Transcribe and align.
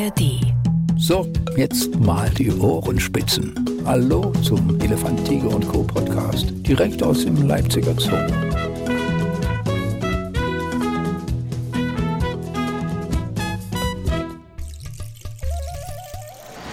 ARD. 0.00 0.40
So, 0.96 1.30
jetzt 1.56 1.94
mal 2.00 2.30
die 2.30 2.50
Ohrenspitzen. 2.50 3.54
Hallo 3.84 4.32
zum 4.42 4.80
Elefant, 4.80 5.26
Tiger 5.26 5.48
und 5.48 5.68
Co. 5.68 5.82
Podcast, 5.82 6.46
direkt 6.66 7.02
aus 7.02 7.24
dem 7.24 7.46
Leipziger 7.46 7.94
Zoo. 7.98 8.16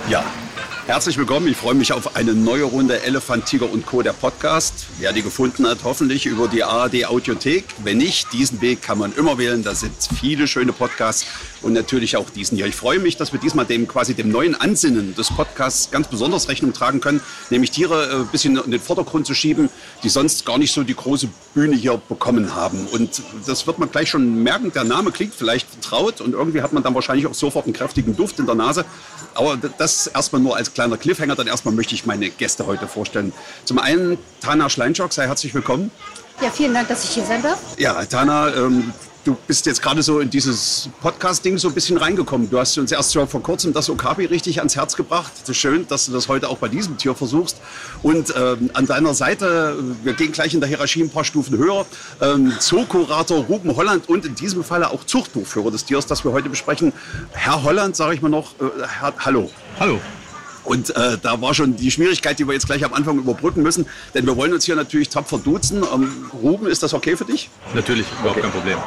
Ja, 0.10 0.24
herzlich 0.86 1.18
willkommen. 1.18 1.48
Ich 1.50 1.58
freue 1.58 1.76
mich 1.76 1.92
auf 1.92 2.16
eine 2.16 2.34
neue 2.34 2.64
Runde 2.64 3.02
Elefant, 3.04 3.46
Tiger 3.46 3.70
und 3.70 3.86
Co. 3.86 4.02
der 4.04 4.14
Podcast. 4.14 4.86
Wer 5.00 5.12
die 5.12 5.22
gefunden 5.22 5.68
hat, 5.68 5.80
hoffentlich 5.84 6.26
über 6.26 6.48
die 6.48 6.64
ARD 6.64 7.06
Audiothek. 7.06 7.66
Wenn 7.84 7.98
nicht, 7.98 8.32
diesen 8.32 8.62
Weg 8.62 8.82
kann 8.82 9.00
man 9.00 9.14
immer 9.14 9.38
wählen. 9.38 9.64
Da 9.64 9.76
sind 9.76 9.96
viele 10.18 10.48
schöne 10.48 10.72
Podcasts 10.72 11.26
und 11.62 11.74
natürlich 11.74 12.18
auch 12.18 12.30
diesen 12.30 12.58
hier. 12.58 12.66
Ich 12.66 12.76
freue 12.76 13.00
mich, 13.00 13.18
dass 13.18 13.34
wir 13.34 13.40
diesmal 13.40 13.66
dem 13.66 13.88
quasi 13.88 14.14
dem 14.14 14.32
neuen 14.32 14.56
Ansinnen 14.56 15.16
des 15.16 15.30
Podcasts 15.30 15.92
ganz 15.92 16.08
besonders 16.08 16.50
Rechnung 16.50 16.74
tragen 16.74 17.02
können, 17.02 17.22
nämlich 17.50 17.72
Tiere 17.72 18.10
äh, 18.10 18.16
ein 18.16 18.28
bisschen 18.28 18.58
in 18.58 18.72
den 18.72 18.82
Vordergrund 18.82 19.28
zu 19.28 19.34
schieben, 19.34 19.70
die 20.04 20.10
sonst 20.10 20.46
gar 20.46 20.58
nicht 20.58 20.74
so 20.74 20.84
die 20.84 20.96
große 20.96 21.30
Bühne 21.54 21.76
hier 21.76 22.00
bekommen 22.10 22.56
haben. 22.56 22.88
Und 22.88 23.22
das 23.46 23.68
wird 23.68 23.80
man 23.80 23.92
gleich 23.92 24.10
schon 24.10 24.44
merken. 24.44 24.72
Der 24.74 24.84
Name 24.84 25.12
klingt 25.12 25.34
vielleicht 25.34 25.70
vertraut 25.70 26.22
und 26.22 26.34
irgendwie 26.34 26.62
hat 26.62 26.74
man 26.74 26.84
dann 26.84 26.96
wahrscheinlich 26.96 27.28
auch 27.28 27.34
sofort 27.34 27.66
einen 27.66 27.74
kräftigen 27.74 28.16
Duft 28.16 28.40
in 28.40 28.46
der 28.46 28.56
Nase. 28.56 28.86
Aber 29.34 29.58
das 29.78 30.08
erstmal 30.08 30.42
nur 30.42 30.56
als 30.56 30.74
kleiner 30.74 30.98
Cliffhanger. 30.98 31.36
Dann 31.36 31.48
erstmal 31.48 31.74
möchte 31.74 31.96
ich 31.96 32.06
meine 32.06 32.30
Gäste 32.30 32.66
heute 32.66 32.88
vorstellen. 32.88 33.34
Zum 33.66 33.80
einen 33.80 34.18
Tana 34.42 34.70
Schleinschok, 34.70 35.14
sei 35.14 35.28
herzlich 35.28 35.54
willkommen. 35.54 35.92
Ja, 36.42 36.52
vielen 36.52 36.74
Dank, 36.74 36.88
dass 36.88 37.04
ich 37.04 37.12
hier 37.12 37.26
sein 37.26 37.42
darf. 37.42 37.60
Ja, 37.78 38.06
Tana, 38.06 38.54
ähm, 38.56 38.94
du 39.28 39.38
bist 39.46 39.66
jetzt 39.66 39.82
gerade 39.82 40.02
so 40.02 40.22
in 40.22 40.30
dieses 40.30 40.90
Podcast-Ding 41.02 41.58
so 41.58 41.68
ein 41.68 41.74
bisschen 41.74 41.98
reingekommen. 41.98 42.50
Du 42.50 42.58
hast 42.58 42.78
uns 42.78 42.92
erst 42.92 43.14
vor 43.14 43.44
kurzem 43.44 43.74
das 43.74 43.90
Okapi 43.90 44.26
richtig 44.26 44.60
ans 44.60 44.76
Herz 44.76 44.96
gebracht. 44.96 45.34
Es 45.44 45.50
ist 45.50 45.58
schön, 45.58 45.86
dass 45.88 46.06
du 46.06 46.14
das 46.14 46.30
heute 46.30 46.48
auch 46.48 46.58
bei 46.58 46.70
diesem 46.70 46.98
Tier 46.98 47.14
versuchst. 47.14 47.58
Und 48.04 48.34
ähm, 48.38 48.72
an 48.74 48.86
deiner 48.86 49.14
Seite, 49.14 49.76
wir 50.04 50.14
gehen 50.14 50.32
gleich 50.32 50.54
in 50.54 50.62
der 50.62 50.70
Hierarchie 50.70 51.04
ein 51.04 51.10
paar 51.10 51.26
Stufen 51.26 51.58
höher, 51.58 51.86
ähm, 52.22 52.54
Zookurator 52.60 53.44
Ruben 53.46 53.76
Holland 53.76 54.08
und 54.08 54.26
in 54.26 54.36
diesem 54.36 54.64
Falle 54.64 54.90
auch 54.90 55.04
Zuchtbuchführer 55.04 55.72
des 55.72 55.84
Tiers, 55.84 56.06
das 56.06 56.24
wir 56.24 56.32
heute 56.32 56.48
besprechen. 56.50 56.94
Herr 57.32 57.64
Holland, 57.64 57.96
sage 57.96 58.16
ich 58.16 58.22
mal 58.22 58.30
noch, 58.30 58.54
äh, 58.62 58.88
Herr, 59.00 59.14
hallo. 59.20 59.50
Hallo. 59.80 60.00
Und 60.68 60.94
äh, 60.98 61.18
da 61.22 61.40
war 61.42 61.54
schon 61.54 61.78
die 61.78 61.90
Schwierigkeit, 61.92 62.38
die 62.40 62.46
wir 62.46 62.54
jetzt 62.54 62.66
gleich 62.66 62.84
am 62.84 62.94
Anfang 62.94 63.18
überbrücken 63.18 63.64
müssen. 63.64 63.86
Denn 64.14 64.26
wir 64.26 64.36
wollen 64.36 64.52
uns 64.54 64.66
hier 64.66 64.76
natürlich 64.76 65.08
tapfer 65.08 65.38
duzen. 65.38 65.82
Ähm, 65.94 66.30
Ruben, 66.42 66.68
ist 66.68 66.84
das 66.84 66.94
okay 66.94 67.16
für 67.16 67.24
dich? 67.24 67.50
Natürlich, 67.74 68.06
überhaupt 68.20 68.42
kein 68.42 68.52
Problem. 68.52 68.78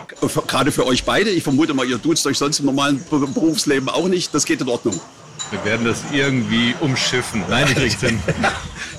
Gerade 0.46 0.72
für 0.72 0.84
euch 0.86 1.04
beide. 1.04 1.30
Ich 1.30 1.42
vermute 1.42 1.72
mal, 1.72 1.86
ihr 1.88 1.96
duzt 1.96 2.26
euch 2.26 2.36
sonst 2.36 2.60
im 2.60 2.66
normalen 2.66 3.02
Be- 3.10 3.26
Berufsleben 3.26 3.88
auch 3.88 4.08
nicht. 4.08 4.34
Das 4.34 4.44
geht 4.44 4.60
in 4.60 4.68
Ordnung. 4.68 5.00
Wir 5.50 5.64
werden 5.64 5.86
das 5.86 6.02
irgendwie 6.12 6.74
umschiffen. 6.80 7.42
Nein, 7.48 7.64
ich 7.68 7.74
krieg's 7.74 8.00
hin. 8.00 8.20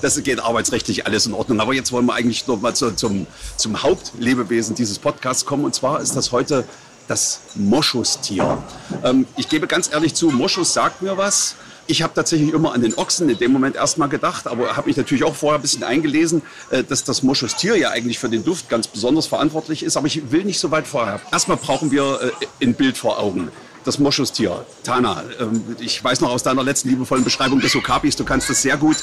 Das 0.02 0.22
geht 0.24 0.40
arbeitsrechtlich 0.40 1.06
alles 1.06 1.28
in 1.28 1.34
Ordnung. 1.34 1.60
Aber 1.60 1.76
jetzt 1.76 1.92
wollen 1.92 2.08
wir 2.08 2.16
eigentlich 2.16 2.48
noch 2.48 2.60
mal 2.62 2.74
zu, 2.76 2.96
zum, 2.96 3.28
zum 3.58 3.84
Hauptlebewesen 3.84 4.74
dieses 4.74 4.98
Podcasts 4.98 5.46
kommen. 5.46 5.66
Und 5.66 5.76
zwar 5.76 6.02
ist 6.02 6.16
das 6.16 6.32
heute 6.32 6.66
das 7.08 7.42
Moschustier. 7.54 8.58
Ähm, 9.04 9.28
ich 9.38 9.50
gebe 9.50 9.68
ganz 9.68 9.92
ehrlich 9.94 10.16
zu, 10.16 10.32
Moschus 10.32 10.74
sagt 10.74 11.04
mir 11.04 11.16
was. 11.16 11.56
Ich 11.88 12.02
habe 12.02 12.14
tatsächlich 12.14 12.54
immer 12.54 12.74
an 12.74 12.82
den 12.82 12.94
Ochsen 12.98 13.28
in 13.30 13.38
dem 13.38 13.52
Moment 13.52 13.76
erstmal 13.76 14.08
gedacht, 14.10 14.48
aber 14.48 14.78
habe 14.78 14.88
mich 14.88 14.98
natürlich 14.98 15.24
auch 15.24 15.36
vorher 15.36 15.60
ein 15.60 15.62
bisschen 15.62 15.84
eingelesen, 15.84 16.42
äh, 16.70 16.84
dass 16.84 17.04
das 17.04 17.24
Moschustier 17.24 17.76
ja 17.76 17.90
eigentlich 17.90 18.20
für 18.20 18.30
den 18.30 18.44
Duft 18.44 18.70
ganz 18.70 18.88
besonders 18.88 19.28
verantwortlich 19.28 19.84
ist. 19.84 19.98
Aber 19.98 20.08
ich 20.08 20.32
will 20.32 20.44
nicht 20.44 20.60
so 20.60 20.72
weit 20.72 20.88
vorher. 20.88 21.20
Erstmal 21.32 21.58
brauchen 21.58 21.92
wir 21.92 22.34
äh, 22.60 22.66
ein 22.66 22.74
Bild 22.76 22.98
vor 22.98 23.20
Augen. 23.20 23.52
Das 23.84 23.98
Moschustier. 23.98 24.64
Tana, 24.84 25.24
ähm, 25.40 25.76
ich 25.80 26.04
weiß 26.04 26.22
noch 26.22 26.30
aus 26.30 26.44
deiner 26.44 26.64
letzten 26.64 26.90
liebevollen 26.90 27.24
Beschreibung 27.24 27.60
des 27.62 27.76
Okapis, 27.76 28.16
du 28.16 28.24
kannst 28.24 28.48
das 28.48 28.62
sehr 28.62 28.78
gut. 28.78 28.98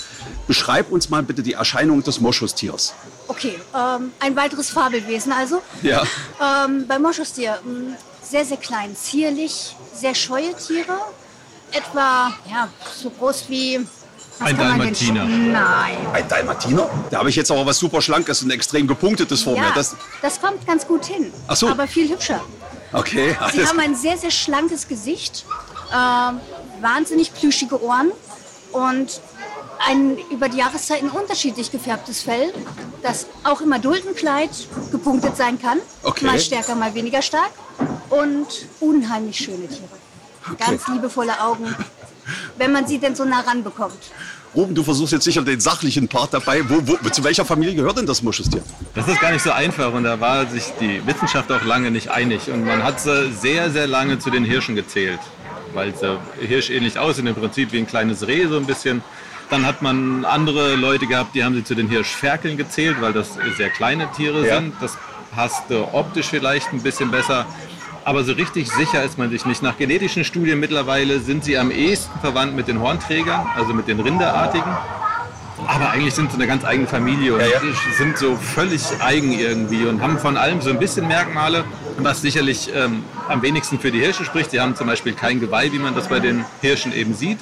Beschreib 0.47 0.92
uns 0.92 1.11
mal 1.11 1.25
bitte 1.25 1.42
die 1.42 1.55
Erscheinung 1.55 2.05
des 2.05 2.20
Moschustiers. 2.20 2.95
Okay, 3.27 3.58
ähm, 3.75 4.13
ein 4.20 4.36
weiteres 4.36 4.70
Fabelwesen 4.70 5.33
also. 5.33 5.63
Ja. 5.83 6.05
Ähm, 6.41 6.86
bei 6.86 7.01
Moschustier 7.01 7.58
mh, 7.64 7.97
sehr, 8.23 8.45
sehr 8.45 8.57
klein, 8.57 8.95
zierlich, 8.95 9.75
sehr 9.95 10.14
scheue 10.14 10.55
Tiere. 10.55 10.97
Etwa 11.73 12.33
ja, 12.51 12.68
so 12.96 13.11
groß 13.11 13.45
wie. 13.48 13.80
was 14.39 14.48
Ein 14.48 14.56
Dalmatiner. 14.56 15.24
Nein. 15.24 15.96
Ein 16.12 16.29
Dalmatiner? 16.29 16.89
Da 17.11 17.18
habe 17.18 17.30
ich 17.30 17.36
jetzt 17.36 17.51
aber 17.51 17.67
was 17.67 17.79
super 17.79 18.01
Schlankes 18.01 18.42
und 18.42 18.51
extrem 18.51 18.86
gepunktetes 18.86 19.42
vor 19.42 19.55
mir. 19.55 19.62
Ja, 19.62 19.73
Das, 19.74 19.96
das 20.23 20.40
kommt 20.40 20.67
ganz 20.67 20.86
gut 20.86 21.05
hin. 21.07 21.33
Ach 21.46 21.57
so. 21.57 21.68
Aber 21.68 21.86
viel 21.86 22.08
hübscher. 22.08 22.40
okay, 22.92 23.36
Sie 23.52 23.67
haben 23.67 23.80
ein 23.80 23.95
sehr, 23.95 24.17
sehr 24.17 24.30
schlankes 24.30 24.89
Gesicht, 24.89 25.45
ähm, 25.92 26.40
wahnsinnig 26.80 27.34
plüschige 27.34 27.83
Ohren 27.83 28.12
und 28.73 29.20
ein 29.86 30.18
über 30.30 30.48
die 30.48 30.58
Jahreszeiten 30.58 31.11
unterschiedlich 31.11 31.70
gefärbtes 31.70 32.23
Fell, 32.23 32.52
das 33.02 33.27
auch 33.45 33.61
im 33.61 33.73
Adultenkleid 33.73 34.51
gepunktet 34.90 35.36
sein 35.36 35.61
kann. 35.61 35.78
Okay. 36.02 36.24
Mal 36.27 36.40
stärker, 36.40 36.74
mal 36.74 36.95
weniger 36.95 37.23
stark. 37.23 37.51
Und 38.11 38.46
unheimlich 38.80 39.39
schöne 39.39 39.68
Tiere. 39.68 39.89
Ganz 40.59 40.86
liebevolle 40.89 41.41
Augen, 41.41 41.75
wenn 42.57 42.73
man 42.73 42.86
sie 42.86 42.98
denn 42.98 43.14
so 43.14 43.25
nah 43.25 43.41
ranbekommt. 43.41 43.98
Ruben, 44.55 44.75
du 44.75 44.83
versuchst 44.83 45.13
jetzt 45.13 45.25
sicher 45.25 45.42
den 45.42 45.61
sachlichen 45.61 46.09
Part 46.09 46.33
dabei. 46.33 46.63
Wo, 46.69 46.81
wo, 46.86 47.09
zu 47.11 47.23
welcher 47.23 47.45
Familie 47.45 47.75
gehört 47.75 47.98
denn 47.98 48.07
das 48.07 48.23
Moschustier? 48.23 48.63
Das 48.95 49.07
ist 49.07 49.20
gar 49.20 49.31
nicht 49.31 49.42
so 49.42 49.53
einfach 49.53 49.92
und 49.92 50.05
da 50.05 50.19
war 50.19 50.47
sich 50.47 50.64
die 50.81 51.07
Wissenschaft 51.07 51.53
auch 51.53 51.63
lange 51.64 51.91
nicht 51.91 52.11
einig. 52.11 52.51
Und 52.51 52.64
man 52.64 52.83
hat 52.83 52.98
sie 53.01 53.31
sehr, 53.33 53.70
sehr 53.70 53.87
lange 53.87 54.19
zu 54.19 54.31
den 54.31 54.45
Hirschen 54.45 54.75
gezählt, 54.75 55.20
weil 55.75 55.95
sie 55.95 56.19
hirschähnlich 56.41 56.98
aussehen, 56.98 57.27
im 57.27 57.35
Prinzip 57.35 57.73
wie 57.73 57.79
ein 57.79 57.87
kleines 57.87 58.27
Reh 58.27 58.47
so 58.47 58.57
ein 58.57 58.64
bisschen. 58.67 59.03
Dann 59.51 59.67
hat 59.67 59.83
man 59.83 60.25
andere 60.25 60.77
Leute 60.77 61.07
gehabt, 61.07 61.35
die 61.35 61.45
haben 61.45 61.55
sie 61.55 61.64
zu 61.64 61.75
den 61.75 61.89
Hirschferkeln 61.89 62.57
gezählt, 62.57 62.97
weil 63.01 63.13
das 63.13 63.29
sehr 63.57 63.70
kleine 63.70 64.11
Tiere 64.13 64.47
Ja. 64.47 64.57
sind. 64.57 64.75
Das 64.81 64.97
passte 65.35 65.92
optisch 65.95 66.27
vielleicht 66.27 66.73
ein 66.73 66.83
bisschen 66.83 67.11
besser. 67.11 67.47
Aber 68.08 68.24
so 68.24 68.33
richtig 68.33 68.70
sicher 68.70 69.05
ist 69.05 69.19
man 69.19 69.29
sich 69.29 69.45
nicht. 69.45 69.63
Nach 69.63 69.77
genetischen 69.77 70.24
Studien 70.24 70.58
mittlerweile 70.58 71.20
sind 71.20 71.45
sie 71.45 71.58
am 71.58 71.70
ehesten 71.70 72.19
verwandt 72.20 72.57
mit 72.57 72.67
den 72.67 72.80
Hornträgern, 72.80 73.46
also 73.55 73.74
mit 73.74 73.86
den 73.86 74.01
Rinderartigen. 74.01 74.73
Aber 75.67 75.91
eigentlich 75.91 76.14
sind 76.14 76.30
sie 76.33 76.36
eine 76.39 76.46
ganz 76.46 76.64
eigene 76.64 76.86
Familie 76.89 77.35
und 77.35 77.41
Ja, 77.41 77.46
ja. 77.48 77.61
sind 77.98 78.17
so 78.17 78.35
völlig 78.36 78.80
eigen 79.01 79.39
irgendwie 79.39 79.85
und 79.85 80.01
haben 80.01 80.19
von 80.19 80.39
allem 80.39 80.63
so 80.63 80.70
ein 80.70 80.79
bisschen 80.79 81.07
Merkmale, 81.07 81.67
was 81.98 82.23
sicherlich 82.23 82.70
ähm, 82.74 83.05
am 83.29 83.42
wenigsten 83.42 83.79
für 83.79 83.91
die 83.91 84.01
Hirsche 84.01 84.25
spricht. 84.25 84.52
Sie 84.52 84.61
haben 84.63 84.75
zum 84.75 84.86
Beispiel 84.86 85.13
kein 85.13 85.39
Geweih, 85.39 85.70
wie 85.73 85.79
man 85.79 85.95
das 85.95 86.08
bei 86.08 86.19
den 86.19 86.46
Hirschen 86.63 86.95
eben 86.95 87.13
sieht. 87.13 87.39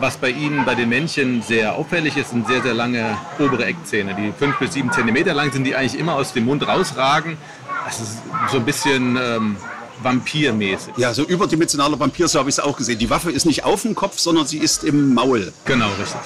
Was 0.00 0.18
bei 0.18 0.28
ihnen, 0.28 0.66
bei 0.66 0.74
den 0.74 0.90
Männchen 0.90 1.40
sehr 1.40 1.76
auffällig 1.76 2.18
ist, 2.18 2.28
sind 2.28 2.46
sehr, 2.46 2.60
sehr 2.60 2.74
lange 2.74 3.16
obere 3.38 3.64
Eckzähne. 3.64 4.14
Die 4.14 4.34
fünf 4.38 4.58
bis 4.58 4.74
sieben 4.74 4.92
Zentimeter 4.92 5.32
lang 5.32 5.50
sind 5.50 5.64
die 5.64 5.74
eigentlich 5.74 5.98
immer 5.98 6.16
aus 6.16 6.34
dem 6.34 6.44
Mund 6.44 6.68
rausragen. 6.68 7.38
Das 7.86 8.00
ist 8.00 8.18
so 8.50 8.58
ein 8.58 8.64
bisschen 8.64 9.16
ähm, 9.16 9.56
vampirmäßig. 10.02 10.96
Ja, 10.96 11.14
so 11.14 11.22
überdimensionaler 11.22 11.98
Vampir, 11.98 12.28
so 12.28 12.38
habe 12.38 12.48
ich 12.48 12.56
es 12.56 12.60
auch 12.60 12.76
gesehen. 12.76 12.98
Die 12.98 13.10
Waffe 13.10 13.30
ist 13.30 13.46
nicht 13.46 13.64
auf 13.64 13.82
dem 13.82 13.94
Kopf, 13.94 14.18
sondern 14.18 14.46
sie 14.46 14.58
ist 14.58 14.84
im 14.84 15.14
Maul. 15.14 15.52
Genau, 15.64 15.88
richtig. 15.98 16.20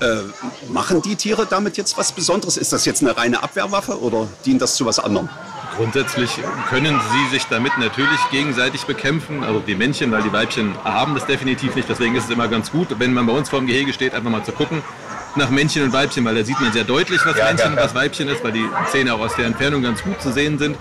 Äh, 0.00 0.72
machen 0.72 1.02
die 1.02 1.16
Tiere 1.16 1.46
damit 1.48 1.76
jetzt 1.76 1.96
was 1.96 2.12
Besonderes? 2.12 2.56
Ist 2.56 2.72
das 2.72 2.84
jetzt 2.84 3.02
eine 3.02 3.16
reine 3.16 3.42
Abwehrwaffe 3.42 4.00
oder 4.00 4.26
dient 4.44 4.60
das 4.60 4.74
zu 4.74 4.86
was 4.86 4.98
anderem? 4.98 5.28
Grundsätzlich 5.76 6.30
können 6.68 7.00
sie 7.12 7.36
sich 7.36 7.44
damit 7.46 7.76
natürlich 7.78 8.20
gegenseitig 8.30 8.84
bekämpfen, 8.84 9.42
also 9.42 9.58
die 9.58 9.74
Männchen, 9.74 10.12
weil 10.12 10.22
die 10.22 10.32
Weibchen 10.32 10.72
haben 10.84 11.14
das 11.14 11.26
definitiv 11.26 11.74
nicht. 11.74 11.88
Deswegen 11.88 12.14
ist 12.14 12.24
es 12.24 12.30
immer 12.30 12.46
ganz 12.46 12.70
gut, 12.70 12.88
wenn 12.98 13.12
man 13.12 13.26
bei 13.26 13.32
uns 13.32 13.48
vor 13.48 13.58
dem 13.58 13.66
Gehege 13.66 13.92
steht, 13.92 14.14
einfach 14.14 14.30
mal 14.30 14.44
zu 14.44 14.52
gucken 14.52 14.82
nach 15.36 15.50
Männchen 15.50 15.82
und 15.82 15.92
Weibchen, 15.92 16.24
weil 16.24 16.34
da 16.36 16.44
sieht 16.44 16.60
man 16.60 16.72
sehr 16.72 16.84
deutlich, 16.84 17.20
was 17.24 17.36
Ja, 17.36 17.44
Männchen 17.46 17.66
ja, 17.66 17.70
und 17.72 17.76
ja. 17.78 17.84
was 17.84 17.94
Weibchen 17.94 18.28
ist, 18.28 18.42
weil 18.44 18.52
die 18.52 18.66
Zähne 18.90 19.14
auch 19.14 19.20
aus 19.20 19.34
der 19.36 19.46
Entfernung 19.46 19.82
ganz 19.82 20.02
gut 20.02 20.20
zu 20.20 20.32
sehen 20.32 20.58
sind. 20.58 20.76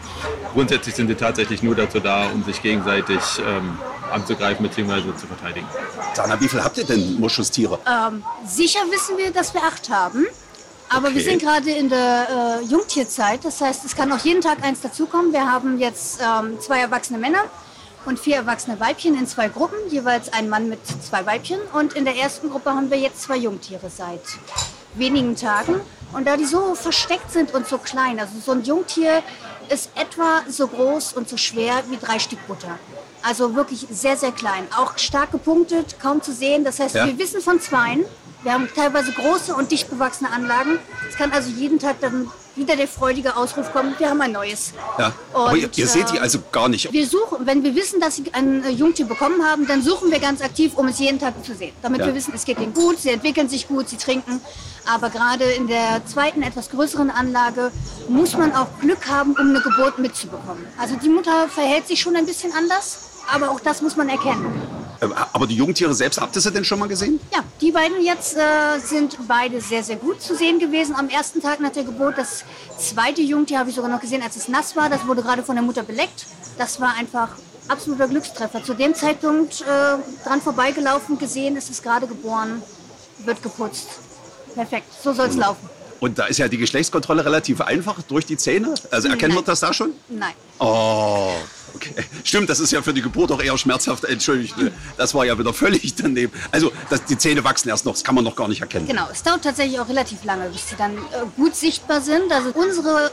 Grundsätzlich 0.54 0.96
sind 0.96 1.08
sie 1.08 1.16
tatsächlich 1.16 1.64
nur 1.64 1.76
dazu 1.76 2.00
da, 2.00 2.28
um 2.28 2.44
sich 2.44 2.62
gegenseitig 2.62 3.20
ähm, 3.40 3.78
anzugreifen 4.12 4.68
bzw. 4.68 5.16
zu 5.18 5.26
verteidigen. 5.28 5.68
Sana, 6.14 6.40
wie 6.40 6.48
viel 6.48 6.64
habt 6.64 6.78
ihr 6.78 6.86
denn 6.86 7.20
Moschustiere? 7.20 7.80
Ähm, 7.88 8.24
sicher 8.46 8.80
wissen 8.92 9.18
wir, 9.18 9.32
dass 9.32 9.54
wir 9.54 9.64
acht 9.64 9.90
haben. 9.90 10.26
Aber 10.90 11.06
wir 11.10 11.22
Okay. 11.22 11.30
sind 11.32 11.42
gerade 11.42 11.72
in 11.72 11.90
der 11.90 12.60
äh, 12.62 12.66
Jungtierzeit. 12.66 13.44
Das 13.44 13.60
heißt, 13.62 13.84
es 13.86 13.96
kann 13.96 14.12
auch 14.12 14.20
jeden 14.20 14.42
Tag 14.42 14.64
eins 14.64 14.82
dazukommen. 14.82 15.34
Wir 15.34 15.52
haben 15.52 15.80
jetzt 15.80 16.20
ähm, 16.22 16.60
zwei 16.60 16.82
erwachsene 16.82 17.18
Männer 17.18 17.40
und 18.06 18.20
vier 18.20 18.36
erwachsene 18.38 18.80
Weibchen 18.80 19.18
in 19.18 19.28
zwei 19.28 19.48
Gruppen. 19.50 19.78
Jeweils 19.90 20.32
ein 20.32 20.50
Mann 20.50 20.70
mit 20.70 20.80
zwei 21.04 21.26
Weibchen. 21.26 21.60
Und 21.74 21.94
in 21.94 22.06
der 22.06 22.16
ersten 22.16 22.50
Gruppe 22.50 22.72
haben 22.72 22.90
wir 22.92 22.98
jetzt 22.98 23.22
zwei 23.24 23.38
Jungtiere 23.38 23.90
seit 23.90 24.22
wenigen 24.96 25.36
Tagen. 25.36 25.82
Und 26.12 26.28
da 26.28 26.38
die 26.38 26.46
so 26.46 26.76
versteckt 26.76 27.32
sind 27.32 27.54
und 27.54 27.68
so 27.68 27.78
klein, 27.78 28.20
also 28.20 28.34
so 28.40 28.52
ein 28.52 28.64
Jungtier 28.64 29.24
ist 29.70 29.90
etwa 29.96 30.42
so 30.48 30.68
groß 30.68 31.14
und 31.14 31.28
so 31.28 31.38
schwer 31.38 31.84
wie 31.90 31.98
drei 31.98 32.20
Stück 32.20 32.46
Butter. 32.48 32.78
Also 33.24 33.56
wirklich 33.56 33.88
sehr, 33.90 34.18
sehr 34.18 34.32
klein. 34.34 34.68
Auch 34.78 34.98
stark 34.98 35.32
gepunktet, 35.32 35.96
kaum 36.02 36.22
zu 36.22 36.34
sehen. 36.34 36.64
Das 36.64 36.80
heißt, 36.80 36.96
Ja. 36.96 37.08
wir 37.08 37.18
wissen 37.18 37.42
von 37.42 37.60
zweien. 37.60 38.06
Wir 38.44 38.54
haben 38.54 38.68
teilweise 38.76 39.12
große 39.14 39.56
und 39.56 39.72
dicht 39.72 39.90
bewachsene 39.90 40.30
Anlagen. 40.32 40.78
Es 41.10 41.16
kann 41.16 41.32
also 41.32 41.50
jeden 41.50 41.80
Tag 41.80 42.02
dann 42.02 42.30
wieder 42.56 42.76
der 42.76 42.88
freudige 42.88 43.36
Ausruf 43.36 43.72
kommt, 43.74 44.00
wir 44.00 44.10
haben 44.10 44.22
ein 44.22 44.32
neues. 44.32 44.74
Ja. 45.00 45.12
Aber 45.34 45.56
ihr, 45.56 45.66
Und, 45.66 45.78
ihr 45.78 45.88
seht 45.88 46.12
die 46.12 46.18
äh, 46.18 46.20
also 46.20 46.40
gar 46.52 46.70
nicht. 46.70 46.92
Wir 46.92 47.08
suchen, 47.08 47.48
wenn 47.48 47.64
wir 47.64 47.74
wissen, 47.74 48.00
dass 48.00 48.18
sie 48.18 48.26
ein 48.34 48.64
äh, 48.64 48.70
Jungtier 48.70 49.06
bekommen 49.08 49.44
haben, 49.44 49.66
dann 49.66 49.82
suchen 49.82 50.12
wir 50.12 50.20
ganz 50.20 50.42
aktiv, 50.42 50.74
um 50.76 50.88
es 50.88 51.00
jeden 51.00 51.20
Tag 51.20 51.34
zu 51.44 51.56
sehen. 51.56 51.74
Damit 51.82 52.02
Ja. 52.02 52.08
wir 52.08 52.16
wissen, 52.16 52.32
es 52.36 52.46
geht 52.46 52.60
ihnen 52.60 52.74
gut, 52.74 53.00
sie 53.00 53.10
entwickeln 53.10 53.50
sich 53.50 53.68
gut, 53.68 53.90
sie 53.90 53.98
trinken. 53.98 54.40
Aber 54.86 55.10
gerade 55.10 55.46
in 55.46 55.68
der 55.68 56.06
zweiten, 56.06 56.44
etwas 56.44 56.70
größeren 56.70 57.10
Anlage 57.10 57.72
muss 58.08 58.38
man 58.38 58.54
auch 58.54 58.68
Glück 58.82 59.08
haben, 59.10 59.32
um 59.32 59.50
eine 59.50 59.62
Geburt 59.62 59.98
mitzubekommen. 59.98 60.66
Also 60.80 60.96
die 60.96 61.10
Mutter 61.10 61.48
verhält 61.48 61.88
sich 61.88 62.02
schon 62.02 62.16
ein 62.16 62.26
bisschen 62.26 62.52
anders, 62.54 63.00
aber 63.34 63.50
auch 63.50 63.62
das 63.62 63.82
muss 63.82 63.96
man 63.96 64.10
erkennen. 64.10 64.83
Äh, 65.04 65.14
Aber 65.34 65.48
die 65.48 65.56
Jungtiere 65.56 65.94
selbst, 65.94 66.20
habt 66.20 66.36
ihr 66.36 66.42
sie 66.42 66.52
denn 66.52 66.66
schon 66.66 66.80
mal 66.80 66.88
gesehen? 66.88 67.20
Ja, 67.32 67.40
die 67.62 67.72
beiden 67.72 68.04
jetzt 68.04 68.36
äh, 68.36 68.80
sind 68.80 69.18
beide 69.28 69.62
sehr, 69.62 69.84
sehr 69.84 69.98
gut 69.98 70.22
zu 70.22 70.36
sehen 70.36 70.60
gewesen. 70.60 70.96
Am 70.96 71.10
ersten 71.10 71.42
Tag 71.42 71.60
nach 71.60 71.72
der 71.72 71.84
Geburt, 71.84 72.18
das 72.18 72.44
zweite 72.78 73.22
Jungtier 73.22 73.60
habe 73.60 73.70
ich 73.70 73.76
sogar 73.76 73.90
noch 73.90 74.02
gesehen, 74.02 74.22
als 74.22 74.36
es 74.36 74.48
nass 74.48 74.76
war. 74.76 74.90
Das 74.90 75.06
wurde 75.08 75.22
gerade 75.22 75.44
von 75.44 75.56
der 75.56 75.64
Mutter 75.64 75.84
beleckt. 75.84 76.26
Das 76.58 76.80
war 76.80 76.96
einfach 76.96 77.30
absoluter 77.68 78.08
Glückstreffer. 78.08 78.64
Zu 78.64 78.74
dem 78.74 78.94
Zeitpunkt 78.94 79.62
äh, 79.62 80.26
dran 80.28 80.42
vorbeigelaufen, 80.42 81.18
gesehen, 81.18 81.56
es 81.58 81.70
ist 81.70 81.84
gerade 81.84 82.08
geboren, 82.08 82.62
wird 83.26 83.42
geputzt. 83.42 83.88
Perfekt, 84.54 84.88
so 85.02 85.14
soll 85.14 85.28
es 85.28 85.36
laufen. 85.36 85.70
Und 86.00 86.20
da 86.20 86.26
ist 86.26 86.38
ja 86.38 86.50
die 86.50 86.58
Geschlechtskontrolle 86.58 87.24
relativ 87.24 87.62
einfach 87.62 88.02
durch 88.02 88.26
die 88.26 88.36
Zähne. 88.36 88.74
Also 88.92 89.08
erkennen 89.08 89.36
Nein. 89.36 89.44
wir 89.44 89.46
das 89.46 89.62
da 89.62 89.74
schon? 89.74 89.94
Nein. 90.10 90.34
Oh, 90.60 91.32
okay. 91.76 91.94
Stimmt, 92.24 92.50
das 92.50 92.60
ist 92.60 92.72
ja 92.72 92.82
für 92.82 92.94
die 92.94 93.02
Geburt 93.02 93.32
auch 93.32 93.42
eher 93.42 93.58
schmerzhaft. 93.58 94.06
Entschuldigt, 94.06 94.56
das 94.98 95.14
war 95.14 95.26
ja 95.26 95.38
wieder 95.38 95.54
völlig 95.54 95.96
daneben. 95.96 96.32
Also 96.52 96.72
das, 96.90 97.06
die 97.06 97.18
Zähne 97.18 97.44
wachsen 97.44 97.70
erst 97.70 97.86
noch, 97.86 97.94
das 97.94 98.04
kann 98.04 98.16
man 98.16 98.24
noch 98.24 98.36
gar 98.36 98.48
nicht 98.48 98.62
erkennen. 98.62 98.88
Genau, 98.88 99.08
es 99.12 99.24
dauert 99.24 99.44
tatsächlich 99.44 99.80
auch 99.80 99.90
relativ 99.90 100.24
lange, 100.24 100.50
bis 100.50 100.70
sie 100.70 100.76
dann 100.76 100.98
äh, 100.98 101.00
gut 101.36 101.56
sichtbar 101.56 102.02
sind. 102.02 102.32
Also 102.32 102.50
unsere 102.54 103.12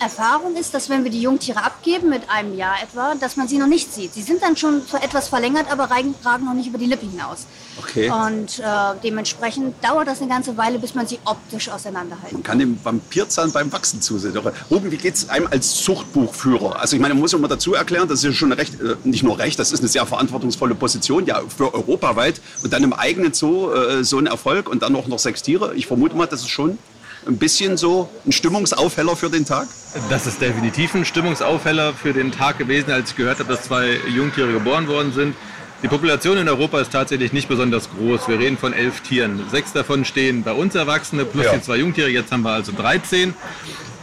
Erfahrung 0.00 0.56
ist, 0.56 0.72
dass 0.72 0.88
wenn 0.88 1.04
wir 1.04 1.10
die 1.10 1.20
Jungtiere 1.20 1.62
abgeben, 1.62 2.08
mit 2.08 2.22
einem 2.30 2.56
Jahr 2.56 2.76
etwa, 2.82 3.14
dass 3.14 3.36
man 3.36 3.48
sie 3.48 3.58
noch 3.58 3.66
nicht 3.66 3.92
sieht. 3.92 4.14
Sie 4.14 4.22
sind 4.22 4.42
dann 4.42 4.56
schon 4.56 4.82
etwas 5.02 5.28
verlängert, 5.28 5.70
aber 5.70 5.90
ragen, 5.90 6.14
noch 6.44 6.54
nicht 6.54 6.68
über 6.68 6.78
die 6.78 6.86
Lippe 6.86 7.06
hinaus. 7.06 7.46
Okay. 7.78 8.10
Und 8.10 8.58
äh, 8.58 8.62
dementsprechend 9.04 9.74
dauert 9.84 10.08
das 10.08 10.20
eine 10.20 10.30
ganze 10.30 10.56
Weile, 10.56 10.78
bis 10.78 10.94
man 10.94 11.06
sie 11.06 11.18
optisch 11.24 11.68
auseinanderhalten 11.68 12.32
Man 12.32 12.42
kann 12.42 12.58
dem 12.58 12.78
Vampirzahn 12.82 13.52
beim 13.52 13.70
Wachsen 13.72 14.00
zusehen. 14.00 14.36
Ruben, 14.70 14.90
wie 14.90 14.96
geht 14.96 15.14
es 15.14 15.28
einem 15.28 15.48
als 15.50 15.82
Zuchtbuchführer? 15.82 16.80
Also 16.80 16.96
ich 16.96 17.02
meine, 17.02 17.14
man 17.14 17.20
muss 17.20 17.34
immer 17.34 17.48
dazu 17.48 17.74
erklären, 17.74 18.08
das 18.08 18.20
ist 18.20 18.24
ja 18.24 18.32
schon 18.32 18.52
recht, 18.52 18.80
äh, 18.80 18.96
nicht 19.04 19.22
nur 19.22 19.38
recht, 19.38 19.58
das 19.58 19.70
ist 19.70 19.80
eine 19.80 19.88
sehr 19.88 20.06
verantwortungsvolle 20.06 20.74
Position, 20.74 21.26
ja 21.26 21.42
für 21.54 21.74
europaweit 21.74 22.40
und 22.62 22.72
dann 22.72 22.82
im 22.82 22.92
eigenen 22.94 23.34
Zoo 23.34 23.70
äh, 23.70 24.02
so 24.02 24.18
ein 24.18 24.26
Erfolg 24.26 24.68
und 24.68 24.82
dann 24.82 24.96
auch 24.96 25.08
noch 25.08 25.18
sechs 25.18 25.42
Tiere. 25.42 25.74
Ich 25.74 25.86
vermute 25.86 26.16
mal, 26.16 26.26
das 26.26 26.40
ist 26.40 26.48
schon 26.48 26.78
ein 27.26 27.36
bisschen 27.36 27.76
so 27.76 28.08
ein 28.26 28.32
Stimmungsaufheller 28.32 29.16
für 29.16 29.30
den 29.30 29.44
Tag. 29.44 29.68
Das 30.08 30.26
ist 30.26 30.40
definitiv 30.40 30.94
ein 30.94 31.04
Stimmungsaufheller 31.04 31.92
für 31.92 32.12
den 32.12 32.32
Tag 32.32 32.58
gewesen, 32.58 32.90
als 32.90 33.10
ich 33.10 33.16
gehört 33.16 33.38
habe, 33.40 33.52
dass 33.52 33.62
zwei 33.64 33.98
Jungtiere 34.14 34.52
geboren 34.52 34.88
worden 34.88 35.12
sind. 35.12 35.34
Die 35.82 35.88
Population 35.88 36.36
in 36.36 36.48
Europa 36.48 36.80
ist 36.80 36.92
tatsächlich 36.92 37.32
nicht 37.32 37.48
besonders 37.48 37.88
groß. 37.90 38.28
Wir 38.28 38.38
reden 38.38 38.58
von 38.58 38.72
elf 38.74 39.00
Tieren. 39.00 39.42
Sechs 39.50 39.72
davon 39.72 40.04
stehen 40.04 40.42
bei 40.42 40.52
uns 40.52 40.74
Erwachsene 40.74 41.24
plus 41.24 41.46
Ja. 41.46 41.54
die 41.54 41.62
zwei 41.62 41.76
Jungtiere. 41.76 42.08
Jetzt 42.10 42.30
haben 42.32 42.42
wir 42.42 42.50
also 42.50 42.72
13. 42.72 43.34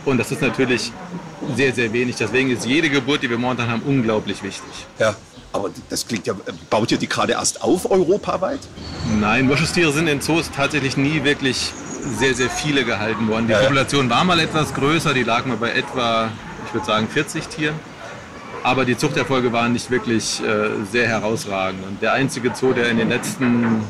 Und 0.06 0.18
das 0.18 0.32
ist 0.32 0.42
natürlich 0.42 0.92
sehr, 1.56 1.74
sehr 1.74 1.94
wenig. 1.94 2.16
Deswegen 2.16 2.50
ist 2.50 2.66
jede 2.66 2.90
Geburt, 2.90 3.22
die 3.22 3.30
wir 3.30 3.38
momentan 3.38 3.70
haben, 3.70 3.82
unglaublich 3.86 4.42
wichtig. 4.42 4.88
Ja. 5.00 5.16
Aber 5.54 5.70
das 5.90 6.08
klingt 6.08 6.28
ja, 6.28 6.34
baut 6.70 6.92
ihr 6.92 6.98
die 6.98 7.08
gerade 7.08 7.34
erst 7.34 7.62
auf 7.62 7.90
europaweit? 7.90 8.60
Nein, 9.20 9.48
Moschustiere 9.48 9.92
sind 9.94 10.08
in 10.08 10.20
Zoos 10.20 10.50
tatsächlich 10.56 10.98
nie 10.98 11.24
wirklich 11.24 11.72
sehr, 12.18 12.34
sehr 12.34 12.50
viele 12.50 12.84
gehalten 12.84 13.28
worden. 13.28 13.48
Die 13.48 13.54
Ja. 13.54 13.60
Population 13.60 14.10
war 14.10 14.24
mal 14.24 14.40
etwas 14.40 14.74
größer, 14.74 15.14
die 15.14 15.24
lag 15.24 15.46
mal 15.46 15.58
bei 15.58 15.72
etwa, 15.72 16.30
ich 16.68 16.74
würde 16.74 16.86
sagen, 16.86 17.08
40 17.08 17.48
Tieren. 17.48 17.76
Aber 18.64 18.86
die 18.86 18.98
Zuchterfolge 18.98 19.54
waren 19.54 19.74
nicht 19.74 19.90
wirklich 19.92 20.42
äh, 20.44 20.70
sehr 20.92 21.08
herausragend. 21.08 21.86
Und 21.86 22.02
der 22.02 22.14
einzige 22.14 22.52
Zoo, 22.54 22.74
der 22.74 22.90
in 22.90 22.98
den 22.98 23.10
letzten 23.10 23.82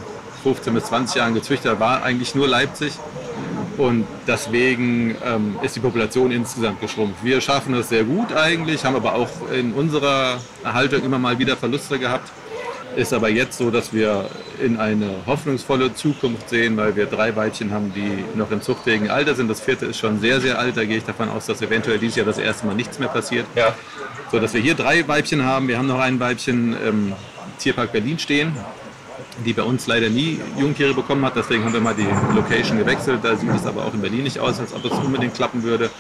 15 0.43 0.73
bis 0.73 0.85
20 0.85 1.15
Jahren 1.15 1.33
gezüchtet 1.33 1.71
hat, 1.71 1.79
war 1.79 2.03
eigentlich 2.03 2.35
nur 2.35 2.47
Leipzig. 2.47 2.93
Und 3.77 4.05
deswegen 4.27 5.15
ähm, 5.23 5.57
ist 5.61 5.75
die 5.75 5.79
Population 5.79 6.31
insgesamt 6.31 6.81
geschrumpft. 6.81 7.23
Wir 7.23 7.41
schaffen 7.41 7.73
es 7.75 7.89
sehr 7.89 8.03
gut 8.03 8.33
eigentlich, 8.33 8.83
haben 8.85 8.95
aber 8.95 9.13
auch 9.13 9.29
in 9.53 9.71
unserer 9.73 10.39
Haltung 10.63 11.03
immer 11.03 11.19
mal 11.19 11.37
wieder 11.37 11.55
Verluste 11.55 11.99
gehabt. 11.99 12.31
Ist 12.97 13.13
aber 13.13 13.29
jetzt 13.29 13.59
so, 13.59 13.69
dass 13.69 13.93
wir 13.93 14.27
in 14.59 14.77
eine 14.77 15.07
hoffnungsvolle 15.27 15.93
Zukunft 15.93 16.49
sehen, 16.49 16.77
weil 16.77 16.95
wir 16.95 17.05
drei 17.05 17.35
Weibchen 17.35 17.71
haben, 17.71 17.93
die 17.93 18.25
noch 18.35 18.49
im 18.49 18.63
zuchtfähigen 18.63 19.11
Alter 19.11 19.35
sind. 19.35 19.47
Das 19.51 19.61
vierte 19.61 19.85
ist 19.85 19.99
schon 19.99 20.19
sehr, 20.19 20.41
sehr 20.41 20.57
alt. 20.57 20.77
Da 20.77 20.83
gehe 20.83 20.97
ich 20.97 21.03
davon 21.03 21.29
aus, 21.29 21.45
dass 21.45 21.61
eventuell 21.61 21.99
dieses 21.99 22.15
Jahr 22.15 22.25
das 22.25 22.39
erste 22.39 22.65
Mal 22.65 22.73
nichts 22.73 22.97
mehr 22.97 23.07
passiert. 23.07 23.45
Ja. 23.53 23.75
So 24.31 24.39
dass 24.39 24.55
wir 24.55 24.61
hier 24.61 24.73
drei 24.73 25.07
Weibchen 25.07 25.45
haben. 25.45 25.67
Wir 25.67 25.77
haben 25.77 25.85
noch 25.85 25.99
ein 25.99 26.19
Weibchen 26.19 26.75
im 26.87 27.13
Tierpark 27.59 27.91
Berlin 27.91 28.17
stehen, 28.17 28.57
die 29.45 29.53
bei 29.53 29.61
uns 29.61 29.85
leider 29.85 30.09
nie 30.09 30.39
Jungtiere 30.57 30.95
bekommen 30.95 31.23
hat. 31.23 31.35
Deswegen 31.35 31.65
haben 31.65 31.73
wir 31.73 31.81
mal 31.81 31.93
die 31.93 32.07
Location 32.35 32.79
gewechselt. 32.79 33.19
Da 33.21 33.35
sieht 33.35 33.53
es 33.53 33.67
aber 33.67 33.85
auch 33.85 33.93
in 33.93 34.01
Berlin 34.01 34.23
nicht 34.23 34.39
aus, 34.39 34.59
als 34.59 34.73
ob 34.73 34.83
es 34.85 34.91
unbedingt 34.91 35.35
klappen 35.35 35.61
würde. 35.61 35.91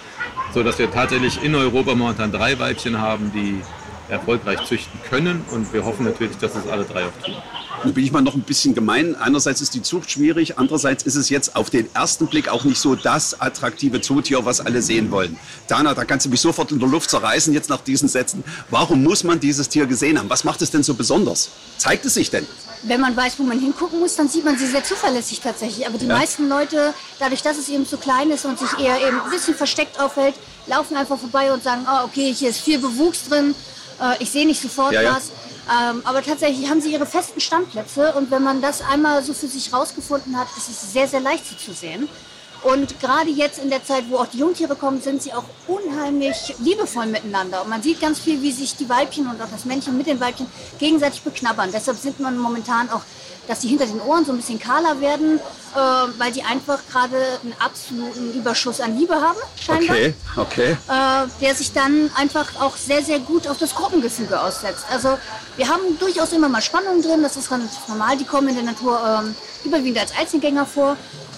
So 0.51 0.63
dass 0.63 0.79
wir 0.79 0.89
tatsächlich 0.89 1.43
in 1.43 1.53
Europa 1.53 1.93
momentan 1.93 2.31
drei 2.31 2.57
Weibchen 2.57 2.99
haben, 2.99 3.31
die 3.35 3.61
erfolgreich 4.09 4.63
züchten 4.65 4.99
können. 5.09 5.43
Und 5.51 5.71
wir 5.73 5.83
hoffen 5.85 6.05
natürlich, 6.05 6.37
dass 6.37 6.55
es 6.55 6.67
alle 6.69 6.85
drei 6.85 7.05
auch 7.05 7.23
tun. 7.23 7.35
Nun 7.83 7.93
bin 7.93 8.03
ich 8.03 8.11
mal 8.11 8.21
noch 8.21 8.33
ein 8.33 8.41
bisschen 8.41 8.73
gemein. 8.73 9.15
Einerseits 9.15 9.61
ist 9.61 9.75
die 9.75 9.83
Zucht 9.83 10.09
schwierig, 10.09 10.57
andererseits 10.57 11.03
ist 11.03 11.15
es 11.15 11.29
jetzt 11.29 11.55
auf 11.55 11.69
den 11.69 11.87
ersten 11.93 12.25
Blick 12.27 12.49
auch 12.49 12.63
nicht 12.63 12.79
so 12.79 12.95
das 12.95 13.39
attraktive 13.39 14.01
Zootier, 14.01 14.45
was 14.45 14.59
alle 14.61 14.81
sehen 14.81 15.11
wollen. 15.11 15.37
Dana, 15.67 15.93
da 15.93 16.03
kannst 16.03 16.25
du 16.25 16.29
mich 16.29 16.41
sofort 16.41 16.71
in 16.71 16.79
der 16.79 16.89
Luft 16.89 17.09
zerreißen 17.11 17.53
jetzt 17.53 17.69
nach 17.69 17.81
diesen 17.81 18.09
Sätzen. 18.09 18.43
Warum 18.71 19.03
muss 19.03 19.23
man 19.23 19.39
dieses 19.39 19.69
Tier 19.69 19.85
gesehen 19.85 20.17
haben? 20.17 20.29
Was 20.29 20.43
macht 20.43 20.61
es 20.63 20.71
denn 20.71 20.81
so 20.81 20.95
besonders? 20.95 21.49
Zeigt 21.77 22.05
es 22.05 22.15
sich 22.15 22.31
denn? 22.31 22.47
Wenn 22.83 23.01
man 23.01 23.15
weiß, 23.15 23.37
wo 23.39 23.43
man 23.43 23.59
hingucken 23.59 23.99
muss, 23.99 24.15
dann 24.15 24.27
sieht 24.27 24.45
man 24.45 24.57
sie 24.57 24.65
sehr 24.67 24.83
zuverlässig 24.83 25.39
tatsächlich. 25.41 25.85
Aber 25.87 25.97
die 25.97 26.05
Ja. 26.07 26.17
meisten 26.17 26.47
Leute, 26.49 26.93
dadurch, 27.19 27.41
dass 27.43 27.57
es 27.57 27.69
eben 27.69 27.85
so 27.85 27.97
klein 27.97 28.31
ist 28.31 28.45
und 28.45 28.57
sich 28.57 28.69
eher 28.79 28.97
eben 29.07 29.19
ein 29.21 29.29
bisschen 29.29 29.55
versteckt 29.55 29.99
aufhält, 29.99 30.35
laufen 30.67 30.95
einfach 30.97 31.17
vorbei 31.19 31.51
und 31.53 31.63
sagen, 31.63 31.85
oh, 31.87 32.05
okay, 32.05 32.33
hier 32.33 32.49
ist 32.49 32.59
viel 32.61 32.79
Bewuchs 32.79 33.27
drin, 33.29 33.53
äh, 34.01 34.21
ich 34.21 34.31
sehe 34.31 34.45
nicht 34.45 34.61
sofort 34.61 34.93
Ja, 34.93 35.01
ja. 35.01 35.15
was. 35.15 35.31
Ähm, 35.69 36.01
aber 36.05 36.23
tatsächlich 36.23 36.69
haben 36.69 36.79
sie 36.79 36.93
ihre 36.93 37.05
festen 37.05 37.41
Standplätze 37.41 38.13
und 38.13 38.31
wenn 38.31 38.41
man 38.41 38.61
das 38.61 38.81
einmal 38.81 39.21
so 39.21 39.33
für 39.33 39.47
sich 39.47 39.73
rausgefunden 39.73 40.37
hat, 40.37 40.47
ist 40.55 40.69
es 40.69 40.93
sehr, 40.93 41.07
sehr 41.07 41.19
leicht, 41.19 41.45
sie 41.45 41.57
zu 41.57 41.73
sehen. 41.73 42.07
Und 42.63 42.99
gerade 42.99 43.29
jetzt 43.29 43.59
in 43.59 43.69
der 43.69 43.83
Zeit, 43.83 44.05
wo 44.09 44.17
auch 44.17 44.27
die 44.27 44.39
Jungtiere 44.39 44.75
kommen, 44.75 44.99
sind 45.01 45.21
sie 45.21 45.33
auch 45.33 45.43
unheimlich 45.67 46.55
liebevoll 46.59 47.05
miteinander. 47.05 47.61
Und 47.61 47.69
man 47.69 47.83
sieht 47.83 48.01
ganz 48.01 48.19
viel, 48.19 48.41
wie 48.41 48.51
sich 48.51 48.75
die 48.75 48.89
Weibchen 48.89 49.27
und 49.27 49.41
auch 49.41 49.49
das 49.49 49.65
Männchen 49.65 49.95
mit 49.97 50.07
den 50.07 50.19
Weibchen 50.19 50.47
gegenseitig 50.79 51.21
beknabbern. 51.21 51.69
Deshalb 51.71 51.97
sind 51.97 52.19
man 52.19 52.37
momentan 52.37 52.89
auch, 52.89 53.01
dass 53.47 53.59
die 53.59 53.67
hinter 53.67 53.85
den 53.85 54.01
Ohren 54.01 54.25
so 54.25 54.31
ein 54.31 54.37
bisschen 54.37 54.59
kahler 54.59 54.99
werden, 54.99 55.39
äh, 55.39 55.79
weil 56.17 56.31
die 56.31 56.43
einfach 56.43 56.79
gerade 56.91 57.17
einen 57.43 57.55
absoluten 57.59 58.33
Überschuss 58.33 58.81
an 58.81 58.97
Liebe 58.97 59.15
haben, 59.15 59.37
scheinbar 59.59 59.95
okay. 59.95 60.13
äh, 60.71 61.27
der 61.41 61.55
sich 61.55 61.73
dann 61.73 62.11
einfach 62.15 62.59
auch 62.59 62.75
sehr, 62.75 63.03
sehr 63.03 63.19
gut 63.19 63.47
auf 63.47 63.57
das 63.57 63.73
Gruppengefüge 63.75 64.39
aussetzt. 64.39 64.85
Also 64.91 65.17
wir 65.55 65.67
haben 65.67 65.97
durchaus 65.99 66.33
immer 66.33 66.49
mal 66.49 66.61
Spannungen 66.61 67.01
drin, 67.01 67.23
das 67.23 67.37
ist 67.37 67.51
relativ 67.51 67.87
normal, 67.87 68.17
die 68.17 68.25
kommen 68.25 68.49
in 68.49 68.55
der 68.55 68.63
Natur 68.63 68.99
ähm, 69.05 69.35
überwiegend 69.63 69.99
als 69.99 70.11
Einzelgänger 70.17 70.65
vor 70.65 70.97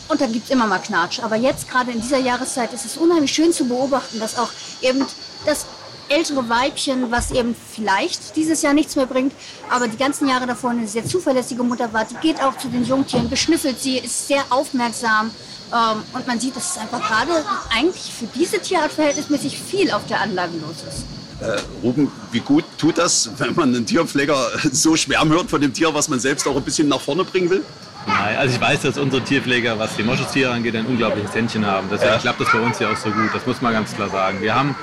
und 0.10 0.20
dann 0.20 0.34
gibt 0.34 0.46
es 0.46 0.52
immer 0.52 0.68
mal 0.68 0.80
Knatsch. 0.80 1.20
Aber 1.22 1.36
jetzt 1.36 1.70
gerade 1.70 1.92
in 1.92 2.02
dieser 2.02 2.18
Jahreszeit 2.18 2.74
ist 2.74 2.86
es 2.86 2.98
unheimlich 2.98 3.32
schön 3.32 3.54
zu 3.54 3.66
beobachten, 3.66 4.20
dass 4.20 4.38
auch 4.38 4.50
eben 4.82 5.06
das 5.46 5.66
ältere 6.10 6.48
Weibchen, 6.50 7.12
was 7.12 7.32
eben 7.32 7.56
vielleicht 7.74 8.36
dieses 8.36 8.62
Jahr 8.62 8.74
nichts 8.74 8.96
mehr 8.96 9.06
bringt, 9.06 9.34
aber 9.70 9.88
die 9.88 9.98
ganzen 9.98 10.28
Jahre 10.28 10.48
davor 10.48 10.72
eine 10.72 10.88
sehr 10.88 11.06
zuverlässige 11.06 11.64
Mutter 11.64 11.92
war, 11.94 12.06
die 12.06 12.16
geht 12.16 12.42
auch 12.42 12.58
zu 12.58 12.68
den 12.68 12.84
Jungtieren, 12.84 13.30
beschnüffelt 13.30 13.80
sie, 13.80 13.98
ist 14.00 14.28
sehr 14.28 14.44
aufmerksam. 14.50 15.32
Ähm, 15.72 16.02
und 16.14 16.26
man 16.28 16.40
sieht, 16.40 16.56
dass 16.56 16.72
es 16.72 16.78
einfach 16.80 17.00
gerade 17.08 17.44
eigentlich 17.76 18.12
für 18.12 18.26
diese 18.26 18.60
Tierart 18.60 18.92
verhältnismäßig 18.92 19.58
viel 19.60 19.92
auf 19.92 20.06
der 20.08 20.20
Anlage 20.22 20.54
los 20.58 20.78
ist. 20.88 21.04
Äh, 21.42 21.62
Ruben, 21.84 22.12
wie 22.32 22.40
gut 22.40 22.66
tut 22.78 22.98
das, 22.98 23.30
wenn 23.38 23.54
man 23.56 23.74
einen 23.74 23.86
Tierpfleger 23.86 24.50
so 24.72 24.96
schwärmen 24.96 25.32
hört 25.32 25.50
von 25.50 25.62
dem 25.62 25.72
Tier, 25.74 25.94
was 25.94 26.10
man 26.10 26.20
selbst 26.20 26.48
auch 26.48 26.56
ein 26.56 26.64
bisschen 26.64 26.88
nach 26.88 27.00
vorne 27.00 27.24
bringen 27.24 27.50
will? 27.50 27.64
Nein, 28.08 28.38
also 28.38 28.56
ich 28.56 28.60
weiß, 28.62 28.82
dass 28.82 28.98
unsere 28.98 29.24
Tierpfleger, 29.24 29.78
was 29.78 29.96
die 29.96 30.04
Moschustiere 30.04 30.52
angeht, 30.52 30.76
ein 30.76 30.86
unglaubliches 30.88 31.34
Händchen 31.36 31.66
haben. 31.66 31.88
Deswegen 31.92 32.14
Ja. 32.14 32.18
klappt 32.18 32.42
das 32.42 32.52
bei 32.52 32.60
uns 32.60 32.80
ja 32.80 32.92
auch 32.92 32.98
so 32.98 33.12
gut. 33.12 33.30
Das 33.34 33.46
muss 33.46 33.62
man 33.62 33.72
ganz 33.74 33.94
klar 33.94 34.10
sagen. 34.10 34.42
Wir 34.42 34.56
haben 34.56 34.76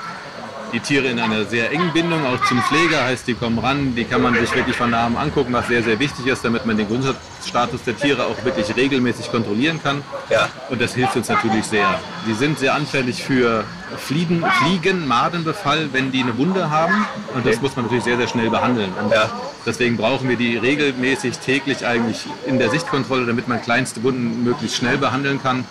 die 0.73 0.79
Tiere 0.79 1.07
in 1.07 1.19
einer 1.19 1.45
sehr 1.45 1.71
engen 1.71 1.91
Bindung, 1.93 2.25
auch 2.25 2.43
zum 2.45 2.61
Pfleger, 2.61 3.03
heißt 3.05 3.27
die 3.27 3.33
kommen 3.33 3.57
ran, 3.59 3.95
die 3.95 4.03
kann 4.03 4.21
man 4.21 4.33
sich 4.35 4.53
wirklich 4.53 4.75
von 4.75 4.89
nahem 4.89 5.15
angucken, 5.15 5.53
was 5.53 5.67
sehr, 5.67 5.81
sehr 5.83 5.99
wichtig 5.99 6.27
ist, 6.27 6.43
damit 6.43 6.65
man 6.65 6.77
den 6.77 6.87
Gesundheitsstatus 6.87 7.83
der 7.83 7.97
Tiere 7.97 8.25
auch 8.25 8.43
wirklich 8.43 8.75
regelmäßig 8.75 9.31
kontrollieren 9.31 9.81
kann. 9.81 10.01
Ja. 10.29 10.49
Und 10.69 10.81
das 10.81 10.93
hilft 10.93 11.15
uns 11.15 11.29
natürlich 11.29 11.65
sehr. 11.65 11.99
Die 12.27 12.33
sind 12.33 12.59
sehr 12.59 12.75
anfällig 12.75 13.23
für 13.23 13.63
Fliegen, 13.97 14.43
Fliegen 14.61 15.07
Madenbefall, 15.07 15.89
wenn 15.93 16.11
die 16.11 16.21
eine 16.21 16.37
Wunde 16.37 16.69
haben. 16.69 17.05
Und 17.33 17.45
das 17.45 17.53
Okay. 17.55 17.61
muss 17.61 17.75
man 17.75 17.85
natürlich 17.85 18.03
sehr, 18.03 18.17
sehr 18.17 18.27
schnell 18.27 18.49
behandeln. 18.49 18.91
Und 19.01 19.11
Ja. 19.11 19.29
deswegen 19.65 19.95
brauchen 19.95 20.27
wir 20.27 20.35
die 20.35 20.57
regelmäßig 20.57 21.37
täglich 21.39 21.85
eigentlich 21.85 22.25
in 22.45 22.59
der 22.59 22.69
Sichtkontrolle, 22.69 23.25
damit 23.25 23.47
man 23.47 23.61
kleinste 23.61 24.03
Wunden 24.03 24.43
möglichst 24.43 24.77
schnell 24.77 24.97
behandeln 24.97 25.41
kann. 25.41 25.63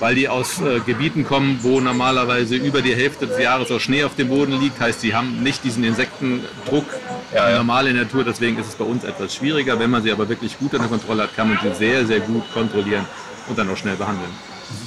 Weil 0.00 0.14
die 0.14 0.28
aus 0.28 0.60
äh, 0.60 0.80
Gebieten 0.80 1.24
kommen, 1.24 1.60
wo 1.62 1.80
normalerweise 1.80 2.56
über 2.56 2.82
die 2.82 2.94
Hälfte 2.94 3.26
des 3.26 3.38
Jahres 3.38 3.70
auch 3.70 3.78
Schnee 3.78 4.02
auf 4.04 4.16
dem 4.16 4.28
Boden 4.28 4.58
liegt. 4.58 4.80
Heißt, 4.80 5.02
sie 5.02 5.14
haben 5.14 5.42
nicht 5.42 5.62
diesen 5.62 5.84
Insektendruck 5.84 6.86
ja, 7.32 7.50
ja. 7.50 7.56
normal 7.58 7.86
in 7.86 7.94
der 7.94 8.04
Natur. 8.04 8.24
Deswegen 8.24 8.58
ist 8.58 8.68
es 8.68 8.74
bei 8.74 8.84
uns 8.84 9.04
etwas 9.04 9.34
schwieriger. 9.34 9.78
Wenn 9.78 9.90
man 9.90 10.02
sie 10.02 10.10
aber 10.10 10.28
wirklich 10.28 10.58
gut 10.58 10.74
unter 10.74 10.88
Kontrolle 10.88 11.24
hat, 11.24 11.36
kann 11.36 11.48
man 11.48 11.58
sie 11.62 11.74
sehr, 11.78 12.06
sehr 12.06 12.20
gut 12.20 12.42
kontrollieren 12.52 13.04
und 13.48 13.58
dann 13.58 13.70
auch 13.70 13.76
schnell 13.76 13.96
behandeln. 13.96 14.30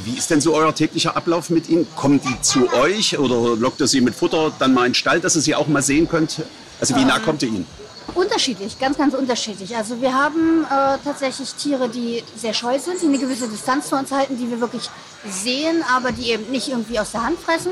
Wie 0.03 0.17
ist 0.17 0.32
denn 0.32 0.41
so 0.41 0.55
euer 0.55 0.74
täglicher 0.74 1.15
Ablauf 1.15 1.50
mit 1.50 1.70
ihnen? 1.70 1.88
Kommen 1.96 2.20
die 2.22 2.41
zu 2.41 2.74
euch 2.74 3.20
oder 3.20 3.55
lockt 3.58 3.82
ihr 3.82 3.88
sie 3.88 4.01
mit 4.01 4.15
Futter 4.15 4.51
dann 4.58 4.74
mal 4.74 4.86
in 4.86 4.91
den 4.91 4.96
Stall, 4.96 5.20
dass 5.20 5.36
ihr 5.36 5.41
sie 5.41 5.55
auch 5.55 5.67
mal 5.67 5.82
sehen 5.82 6.08
könnt? 6.08 6.41
Also 6.79 6.96
wie 6.96 7.05
nah 7.05 7.17
ähm, 7.17 7.24
kommt 7.24 7.43
ihr 7.43 7.50
ihnen? 7.50 7.67
Unterschiedlich, 8.15 8.79
ganz, 8.79 8.98
ganz 8.98 9.13
unterschiedlich. 9.13 9.75
Also 9.75 10.01
wir 10.01 10.13
haben 10.13 10.65
äh, 10.65 10.98
tatsächlich 11.03 11.53
Tiere, 11.55 11.89
die 11.89 12.24
sehr 12.36 12.53
scheu 12.53 12.77
sind, 12.77 13.01
die 13.01 13.07
eine 13.07 13.17
gewisse 13.17 13.48
Distanz 13.48 13.89
zu 13.89 13.95
uns 13.95 14.12
halten, 14.12 14.38
die 14.38 14.50
wir 14.50 14.60
wirklich 14.60 14.89
sehen, 15.27 15.83
aber 15.95 16.12
die 16.12 16.29
eben 16.31 16.51
nicht 16.51 16.69
irgendwie 16.69 17.00
aus 17.00 17.12
der 17.12 17.24
Hand 17.24 17.39
fressen. 17.39 17.72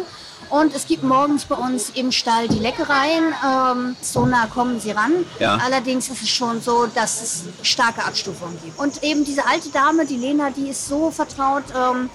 Und 0.49 0.75
es 0.75 0.87
gibt 0.87 1.03
morgens 1.03 1.45
bei 1.45 1.55
uns 1.55 1.91
im 1.91 2.11
Stall 2.11 2.47
die 2.47 2.59
Leckereien. 2.59 3.33
Ähm, 3.45 3.95
so 4.01 4.25
nah 4.25 4.47
kommen 4.47 4.79
sie 4.79 4.91
ran. 4.91 5.25
Ja. 5.39 5.57
Allerdings 5.63 6.09
ist 6.09 6.21
es 6.21 6.29
schon 6.29 6.61
so, 6.61 6.87
dass 6.87 7.21
es 7.21 7.43
starke 7.61 8.03
Abstufungen 8.03 8.59
gibt. 8.63 8.77
Und 8.79 9.03
eben 9.03 9.23
diese 9.23 9.45
alte 9.45 9.69
Dame, 9.69 10.05
die 10.05 10.17
Lena, 10.17 10.49
die 10.49 10.69
ist 10.69 10.87
so 10.87 11.11
vertraut. 11.11 11.63
Ähm, 11.75 12.09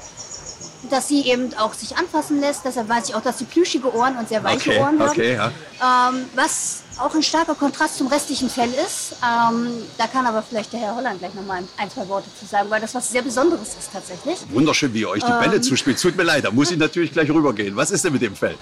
dass 0.90 1.08
sie 1.08 1.22
eben 1.22 1.52
auch 1.58 1.74
sich 1.74 1.96
anfassen 1.96 2.40
lässt. 2.40 2.64
Deshalb 2.64 2.88
weiß 2.88 3.08
ich 3.08 3.14
auch, 3.14 3.20
dass 3.20 3.38
sie 3.38 3.44
plüschige 3.44 3.92
Ohren 3.92 4.16
und 4.16 4.28
sehr 4.28 4.44
weiche 4.44 4.70
okay, 4.70 4.80
Ohren 4.80 5.00
hat. 5.00 5.10
Okay, 5.10 5.34
ja. 5.34 5.50
ähm, 5.80 6.26
was 6.34 6.82
auch 6.98 7.14
ein 7.14 7.22
starker 7.22 7.54
Kontrast 7.54 7.98
zum 7.98 8.06
restlichen 8.06 8.48
Fell 8.48 8.70
ist. 8.86 9.16
Ähm, 9.22 9.68
da 9.98 10.06
kann 10.06 10.26
aber 10.26 10.42
vielleicht 10.42 10.72
der 10.72 10.80
Herr 10.80 10.96
Holland 10.96 11.18
gleich 11.18 11.34
noch 11.34 11.44
mal 11.44 11.62
ein, 11.76 11.90
zwei 11.90 12.08
Worte 12.08 12.28
zu 12.38 12.46
sagen, 12.46 12.70
weil 12.70 12.80
das 12.80 12.94
was 12.94 13.10
sehr 13.10 13.22
Besonderes 13.22 13.68
ist 13.78 13.92
tatsächlich. 13.92 14.38
Wunderschön, 14.50 14.92
wie 14.94 15.00
ihr 15.00 15.10
euch 15.10 15.22
die 15.22 15.30
ähm, 15.30 15.40
Bälle 15.40 15.60
zuspielt. 15.60 16.00
Tut 16.00 16.16
mir 16.16 16.22
leid, 16.22 16.44
da 16.44 16.50
muss 16.50 16.70
ich 16.70 16.78
natürlich 16.78 17.12
gleich 17.12 17.30
rübergehen. 17.30 17.76
Was 17.76 17.90
ist 17.90 18.04
denn 18.04 18.12
mit 18.12 18.22
dem 18.22 18.34
Fell? 18.34 18.56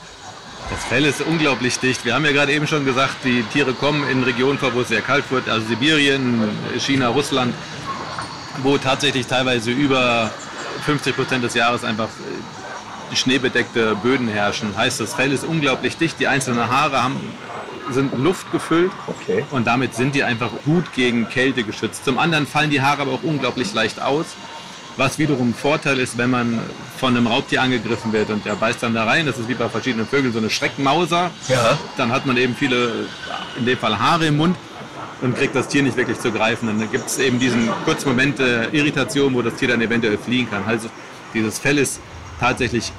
Das 0.71 0.83
Fell 0.85 1.05
ist 1.05 1.21
unglaublich 1.21 1.79
dicht. 1.79 2.05
Wir 2.05 2.15
haben 2.15 2.25
ja 2.25 2.33
gerade 2.33 2.53
eben 2.53 2.67
schon 2.67 2.85
gesagt, 2.85 3.17
die 3.25 3.43
Tiere 3.53 3.75
kommen 3.75 4.09
in 4.09 4.23
Regionen 4.23 4.59
vor, 4.59 4.75
wo 4.75 4.81
es 4.81 4.89
sehr 4.89 5.03
kalt 5.03 5.31
wird, 5.31 5.49
also 5.49 5.67
Sibirien, 5.67 6.49
China, 6.79 7.09
Russland, 7.09 7.55
wo 8.63 8.79
tatsächlich 8.79 9.27
teilweise 9.27 9.71
über 9.71 10.31
50 10.87 11.15
Prozent 11.15 11.45
des 11.45 11.55
Jahres 11.55 11.85
einfach 11.85 12.09
äh, 12.09 13.15
schneebedeckte 13.15 13.95
Böden 13.97 14.27
herrschen. 14.27 14.77
Heißt, 14.77 15.01
das 15.01 15.15
Fell 15.15 15.33
ist 15.33 15.45
unglaublich 15.45 15.97
dicht, 15.99 16.19
die 16.19 16.27
einzelnen 16.27 16.69
Haare 16.69 17.03
haben, 17.03 17.21
sind 17.91 18.17
luftgefüllt 18.19 18.93
okay. 19.07 19.45
und 19.51 19.67
damit 19.67 19.95
sind 19.95 20.15
die 20.15 20.25
einfach 20.25 20.51
gut 20.65 20.93
gegen 20.95 21.29
Kälte 21.29 21.65
geschützt. 21.65 22.05
Zum 22.05 22.19
anderen 22.19 22.47
fallen 22.47 22.71
die 22.71 22.81
Haare 22.81 23.03
aber 23.03 23.13
auch 23.13 23.23
unglaublich 23.23 23.73
leicht 23.75 24.01
aus, 24.01 24.27
was 24.97 25.19
wiederum 25.19 25.51
ein 25.51 25.55
Vorteil 25.55 25.99
ist, 25.99 26.17
wenn 26.19 26.31
man 26.31 26.61
von 26.99 27.17
einem 27.17 27.27
Raubtier 27.27 27.63
angegriffen 27.63 28.13
wird 28.13 28.31
und 28.31 28.45
der 28.45 28.55
beißt 28.55 28.83
dann 28.83 28.95
da 28.95 29.05
rein. 29.05 29.27
Das 29.27 29.39
ist 29.39 29.49
wie 29.49 29.55
bei 29.55 29.69
verschiedenen 29.69 30.07
Vögeln 30.07 30.33
so 30.33 30.39
eine 30.39 30.51
Schreckmauser. 30.51 31.31
Ja. 31.49 31.79
Dann 31.97 32.13
hat 32.13 32.27
man 32.27 32.37
eben 32.37 32.55
viele, 32.55 33.07
in 33.59 33.67
dem 33.67 33.77
Fall 33.77 33.99
Haare 33.99 34.27
im 34.27 34.37
Mund 34.37 34.57
und 35.21 35.37
kriegt 35.37 35.55
das 35.55 35.69
Tier 35.69 35.83
nicht 35.83 35.97
wirklich 35.97 36.19
zu 36.19 36.31
greifen. 36.31 36.67
dann 36.67 36.91
gibt 36.91 37.07
es 37.07 37.19
eben 37.19 37.39
diesen 37.39 37.69
kurzen 37.85 38.09
Moment 38.09 38.39
der 38.39 38.73
Irritation, 38.73 39.35
wo 39.35 39.43
das 39.43 39.55
Tier 39.55 39.69
dann 39.69 39.81
eventuell 39.81 40.19
fliehen 40.19 40.49
kann. 40.49 40.65
Also 40.67 40.89
dieses 41.33 41.59
Fell 41.59 41.79
ist 41.79 42.01
tatsächlich 42.39 42.93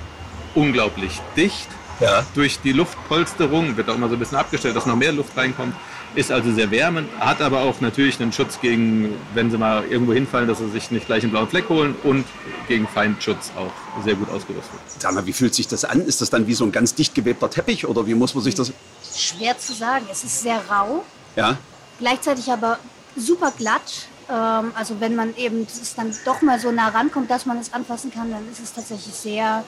unglaublich 0.54 1.22
dicht. 1.36 1.68
Ja. 1.99 2.25
Durch 2.33 2.59
die 2.59 2.73
Luftpolsterung 2.73 3.77
wird 3.77 3.89
auch 3.89 3.95
immer 3.95 4.09
so 4.09 4.15
ein 4.15 4.19
bisschen 4.19 4.37
abgestellt, 4.37 4.75
dass 4.75 4.85
noch 4.85 4.95
mehr 4.95 5.11
Luft 5.11 5.35
reinkommt. 5.37 5.75
Ist 6.15 6.31
also 6.31 6.53
sehr 6.53 6.71
wärmend, 6.71 7.09
hat 7.19 7.41
aber 7.41 7.61
auch 7.61 7.81
natürlich 7.81 8.21
einen 8.21 8.31
Schutz 8.31 8.61
gegen, 8.61 9.13
wenn 9.33 9.51
sie 9.51 9.57
mal 9.57 9.83
irgendwo 9.83 10.13
hinfallen, 10.13 10.47
dass 10.47 10.59
sie 10.59 10.69
sich 10.69 10.89
nicht 10.91 11.07
gleich 11.07 11.23
einen 11.23 11.31
blauen 11.31 11.49
Fleck 11.49 11.67
holen 11.67 11.93
und 12.03 12.23
gegen 12.69 12.87
Feindschutz 12.87 13.51
auch 13.57 14.03
sehr 14.03 14.15
gut 14.15 14.29
ausgerüstet. 14.29 14.79
Sag 14.97 15.13
mal, 15.13 15.25
wie 15.25 15.33
fühlt 15.33 15.53
sich 15.53 15.67
das 15.67 15.83
an? 15.83 15.99
Ist 16.01 16.21
das 16.21 16.29
dann 16.29 16.47
wie 16.47 16.53
so 16.53 16.63
ein 16.63 16.71
ganz 16.71 16.95
dicht 16.95 17.15
gewebter 17.15 17.49
Teppich 17.49 17.85
oder 17.85 18.07
wie 18.07 18.13
muss 18.13 18.33
man 18.33 18.43
sich 18.45 18.55
das? 18.55 18.71
Schwer 19.13 19.57
zu 19.57 19.73
sagen. 19.73 20.05
Es 20.09 20.23
ist 20.23 20.41
sehr 20.41 20.61
rau. 20.69 21.03
Ja 21.35 21.57
gleichzeitig 21.99 22.51
aber 22.51 22.79
super 23.15 23.51
glatt. 23.57 24.07
Ähm, 24.29 24.71
also 24.75 24.99
wenn 24.99 25.15
man 25.15 25.35
eben 25.35 25.63
es 25.63 25.95
dann 25.95 26.13
doch 26.25 26.41
mal 26.41 26.59
so 26.59 26.71
nah 26.71 26.89
rankommt, 26.89 27.29
dass 27.29 27.45
man 27.45 27.59
es 27.59 27.73
anfassen 27.73 28.11
kann, 28.11 28.31
dann 28.31 28.49
ist 28.51 28.61
es 28.61 28.73
tatsächlich 28.73 29.13
sehr, 29.13 29.63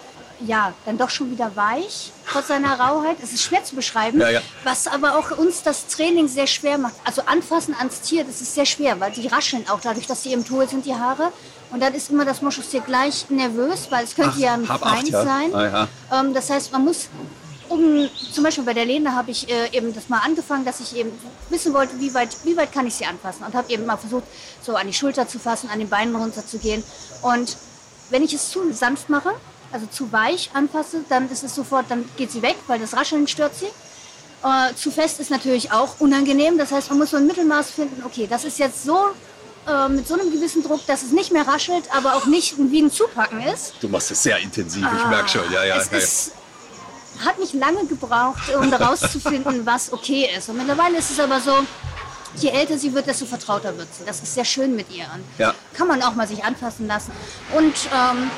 ja, 0.46 0.74
dann 0.86 0.98
doch 0.98 1.10
schon 1.10 1.32
wieder 1.32 1.56
weich, 1.56 2.12
trotz 2.28 2.48
seiner 2.48 2.80
Rauheit. 2.80 3.18
Es 3.24 3.34
ist 3.34 3.44
schwer 3.44 3.64
zu 3.64 3.76
beschreiben, 3.76 4.20
ja, 4.20 4.30
ja. 4.30 4.42
was 4.64 4.88
aber 4.88 5.18
auch 5.18 5.32
uns 5.38 5.64
das 5.64 5.88
Training 5.88 6.28
sehr 6.28 6.48
schwer 6.48 6.78
macht. 6.78 6.96
Also 7.04 7.24
anfassen 7.24 7.74
ans 7.76 8.02
Tier, 8.02 8.24
das 8.24 8.42
ist 8.42 8.54
sehr 8.54 8.66
schwer, 8.66 9.00
weil 9.00 9.12
die 9.12 9.28
rascheln 9.28 9.68
auch 9.70 9.80
dadurch, 9.82 10.08
dass 10.08 10.24
sie 10.24 10.34
im 10.34 10.46
Tool 10.46 10.68
sind, 10.68 10.86
die 10.86 10.96
Haare. 10.96 11.32
Und 11.72 11.82
dann 11.82 11.94
ist 11.94 12.10
immer 12.10 12.24
das 12.24 12.42
Moschustier 12.42 12.82
gleich 12.82 13.30
nervös, 13.30 13.88
weil 13.90 14.04
es 14.04 14.16
könnte 14.16 14.34
Ach, 14.36 14.40
ja 14.40 14.54
ein 14.54 14.66
Feind 14.66 14.84
acht, 14.84 15.08
ja. 15.10 15.24
sein. 15.24 15.56
Ah, 15.56 15.88
ähm, 16.14 16.34
das 16.34 16.50
heißt, 16.50 16.72
man 16.72 16.86
muss 16.86 17.10
um, 17.70 18.10
zum 18.32 18.44
Beispiel 18.44 18.64
bei 18.64 18.74
der 18.74 18.86
Lene 18.86 19.14
habe 19.14 19.32
ich 19.32 19.50
äh, 19.50 19.76
eben 19.76 19.94
das 19.94 20.08
mal 20.08 20.20
angefangen, 20.20 20.64
dass 20.64 20.80
ich 20.80 20.96
eben 20.96 21.12
wissen 21.50 21.74
wollte, 21.74 22.00
wie 22.00 22.14
weit, 22.14 22.30
wie 22.46 22.56
weit 22.56 22.72
kann 22.72 22.88
ich 22.88 22.96
sie 22.96 23.06
anfassen. 23.06 23.44
Und 23.46 23.54
habe 23.56 23.72
eben 23.72 23.86
mal 23.86 23.98
versucht, 23.98 24.24
so 24.62 24.76
an 24.76 24.88
die 24.88 24.94
Schulter 24.94 25.28
zu 25.28 25.40
fassen, 25.40 25.70
an 25.70 25.80
den 25.80 25.90
Beinen 25.90 26.16
runter 26.16 26.46
zu 26.46 26.60
gehen. 26.60 26.84
Und 27.22 27.58
wenn 28.10 28.24
ich 28.24 28.34
es 28.34 28.50
zu 28.50 28.72
sanft 28.72 29.10
mache, 29.10 29.34
also 29.72 29.86
zu 29.88 30.12
weich 30.12 30.50
anfasse, 30.54 31.04
dann 31.10 31.30
ist 31.30 31.44
es 31.44 31.56
sofort, 31.56 31.86
dann 31.90 32.06
geht 32.18 32.32
sie 32.32 32.42
weg, 32.42 32.56
weil 32.68 32.80
das 32.80 32.96
Rascheln 32.96 33.28
stört 33.28 33.56
sie. 33.56 33.68
Äh, 34.44 34.76
zu 34.76 34.92
fest 34.92 35.20
ist 35.20 35.32
natürlich 35.32 35.72
auch 35.72 36.00
unangenehm. 36.00 36.58
Das 36.58 36.72
heißt, 36.72 36.90
man 36.90 37.00
muss 37.00 37.12
so 37.12 37.18
ein 37.18 37.28
Mittelmaß 37.28 37.72
finden, 37.72 38.04
okay, 38.06 38.28
das 38.30 38.46
ist 38.46 38.60
jetzt 38.60 38.84
so 38.84 39.08
äh, 39.68 39.90
mit 39.90 40.08
so 40.08 40.14
einem 40.14 40.32
gewissen 40.32 40.64
Druck, 40.64 40.86
dass 40.86 41.04
es 41.04 41.12
nicht 41.12 41.32
mehr 41.32 41.48
raschelt, 41.48 41.86
aber 41.96 42.16
auch 42.16 42.26
nicht 42.26 42.56
wie 42.58 42.82
ein 42.82 42.92
Zupacken 42.92 43.42
ist. 43.42 43.74
Du 43.82 43.90
machst 43.90 44.12
es 44.12 44.24
sehr 44.24 44.38
intensiv, 44.38 44.86
ich 44.96 45.04
ah, 45.04 45.08
merke 45.10 45.30
schon. 45.30 45.52
Ja, 45.52 45.64
ja, 45.64 45.78
es 45.78 45.92
ja. 45.92 45.98
Ist, 45.98 46.32
hat 47.26 47.40
nicht 47.40 47.54
lange 47.54 47.86
gebraucht, 47.86 48.54
um 48.56 48.70
herauszufinden, 48.72 49.66
was 49.66 49.92
okay 49.92 50.30
ist. 50.38 50.50
Und 50.50 50.58
mittlerweile 50.58 50.98
ist 51.00 51.10
es 51.10 51.20
aber 51.20 51.42
so, 51.42 51.52
je 52.36 52.50
älter 52.50 52.78
sie 52.78 52.94
wird, 52.94 53.08
desto 53.08 53.26
vertrauter 53.26 53.78
wird 53.78 53.88
sie. 53.98 54.06
Das 54.06 54.22
ist 54.22 54.34
sehr 54.34 54.46
schön 54.46 54.76
mit 54.76 54.92
ihr. 54.92 55.06
Ja. 55.38 55.54
Kann 55.74 55.88
man 55.88 56.02
auch 56.04 56.14
mal 56.14 56.28
sich 56.28 56.44
anfassen 56.44 56.88
lassen. 56.88 57.12
Und 57.56 57.74
ähm, 57.94 58.30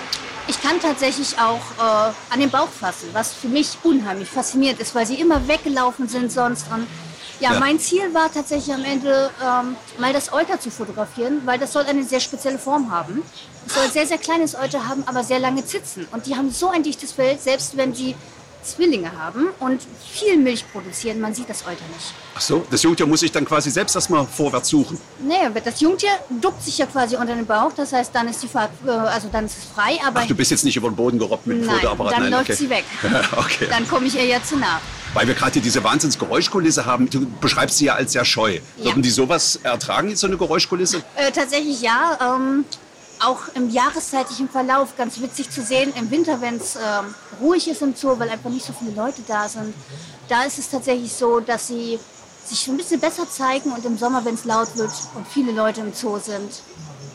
ich 0.49 0.61
kann 0.61 0.79
tatsächlich 0.79 1.37
auch 1.37 1.61
äh, 1.77 2.33
an 2.33 2.39
den 2.39 2.49
Bauch 2.49 2.69
fassen, 2.69 3.09
was 3.13 3.33
für 3.33 3.47
mich 3.47 3.77
unheimlich 3.83 4.29
faszinierend 4.29 4.81
ist, 4.81 4.95
weil 4.95 5.05
sie 5.05 5.15
immer 5.15 5.47
weggelaufen 5.47 6.09
sind 6.09 6.31
sonst. 6.31 6.65
Und 6.73 6.87
ja, 7.39 7.53
ja. 7.53 7.59
mein 7.59 7.79
Ziel 7.79 8.13
war 8.15 8.33
tatsächlich 8.33 8.73
am 8.73 8.83
Ende 8.83 9.29
ähm, 9.41 9.75
mal 9.99 10.11
das 10.11 10.33
Euter 10.33 10.59
zu 10.59 10.71
fotografieren, 10.71 11.43
weil 11.45 11.59
das 11.59 11.71
soll 11.71 11.83
eine 11.83 12.03
sehr 12.03 12.19
spezielle 12.19 12.57
Form 12.57 12.91
haben. 12.91 13.21
Es 13.67 13.75
soll 13.75 13.89
sehr, 13.91 14.07
sehr 14.07 14.17
kleines 14.17 14.55
Euter 14.55 14.87
haben, 14.87 15.03
aber 15.05 15.23
sehr 15.23 15.39
lange 15.39 15.63
Zitzen. 15.63 16.07
Und 16.11 16.25
die 16.25 16.35
haben 16.35 16.49
so 16.49 16.69
ein 16.69 16.81
dichtes 16.81 17.11
Fell, 17.11 17.37
selbst 17.37 17.77
wenn 17.77 17.93
sie 17.93 18.15
Zwillinge 18.63 19.11
haben 19.17 19.47
und 19.59 19.81
viel 20.05 20.37
Milch 20.37 20.65
produzieren. 20.71 21.19
Man 21.19 21.33
sieht 21.33 21.49
das 21.49 21.65
heute 21.65 21.83
nicht. 21.93 22.13
Ach 22.35 22.41
so, 22.41 22.65
das 22.69 22.83
Jungtier 22.83 23.05
muss 23.05 23.21
sich 23.21 23.31
dann 23.31 23.45
quasi 23.45 23.69
selbst 23.69 23.95
erstmal 23.95 24.25
vorwärts 24.25 24.69
suchen. 24.69 24.99
Nee, 25.19 25.35
das 25.63 25.79
Jungtier 25.79 26.11
duckt 26.41 26.63
sich 26.63 26.77
ja 26.77 26.85
quasi 26.85 27.15
unter 27.15 27.35
den 27.35 27.45
Bauch. 27.45 27.71
Das 27.75 27.93
heißt, 27.93 28.13
dann 28.13 28.27
ist 28.27 28.43
die 28.43 28.47
Fahrt, 28.47 28.71
äh, 28.85 28.89
also 28.89 29.29
dann 29.31 29.45
ist 29.45 29.57
es 29.57 29.63
frei. 29.65 29.99
Aber 30.05 30.21
Ach, 30.21 30.27
du 30.27 30.35
bist 30.35 30.51
jetzt 30.51 30.63
nicht 30.63 30.75
über 30.75 30.89
den 30.89 30.95
Boden 30.95 31.19
gerobbt 31.19 31.47
mit 31.47 31.57
dem 31.57 31.65
Nein, 31.65 31.75
Fotoapparat? 31.75 32.13
Dann 32.13 32.23
Nein, 32.23 32.31
läuft 32.31 32.49
okay. 32.49 32.55
sie 32.55 32.69
weg. 32.69 32.85
okay. 33.37 33.67
Dann 33.69 33.87
komme 33.87 34.07
ich 34.07 34.15
ihr 34.15 34.25
ja 34.25 34.43
zu 34.43 34.57
nah. 34.57 34.81
Weil 35.13 35.27
wir 35.27 35.33
gerade 35.33 35.59
diese 35.59 35.83
Wahnsinnsgeräuschkulisse 35.83 36.85
haben. 36.85 37.09
Du 37.09 37.25
beschreibst 37.41 37.77
sie 37.79 37.85
ja 37.85 37.95
als 37.95 38.11
sehr 38.11 38.25
scheu. 38.25 38.59
Ja. 38.77 38.85
Würden 38.85 39.01
die 39.01 39.09
sowas 39.09 39.59
ertragen, 39.63 40.15
so 40.15 40.27
eine 40.27 40.37
Geräuschkulisse? 40.37 41.01
Äh, 41.15 41.31
tatsächlich 41.31 41.81
ja. 41.81 42.17
Ähm, 42.21 42.65
auch 43.19 43.49
im 43.55 43.69
jahreszeitlichen 43.69 44.49
Verlauf 44.49 44.95
ganz 44.97 45.19
witzig 45.19 45.49
zu 45.49 45.61
sehen. 45.61 45.93
Im 45.95 46.09
Winter, 46.09 46.41
wenn 46.41 46.55
es 46.55 46.75
ähm, 46.75 47.13
ruhig 47.41 47.67
ist 47.67 47.81
im 47.81 47.95
Zoo, 47.95 48.17
weil 48.17 48.29
einfach 48.29 48.49
nicht 48.49 48.65
so 48.65 48.73
viele 48.73 48.91
Leute 48.91 49.21
da 49.27 49.47
sind, 49.47 49.73
da 50.27 50.43
ist 50.43 50.59
es 50.59 50.69
tatsächlich 50.69 51.11
so, 51.11 51.39
dass 51.39 51.67
sie 51.67 51.99
sich 52.45 52.67
ein 52.67 52.77
bisschen 52.77 52.99
besser 52.99 53.29
zeigen 53.29 53.71
und 53.71 53.85
im 53.85 53.97
Sommer, 53.97 54.23
wenn 54.25 54.35
es 54.35 54.45
laut 54.45 54.75
wird 54.75 54.91
und 55.15 55.27
viele 55.27 55.51
Leute 55.51 55.81
im 55.81 55.93
Zoo 55.93 56.17
sind, 56.17 56.61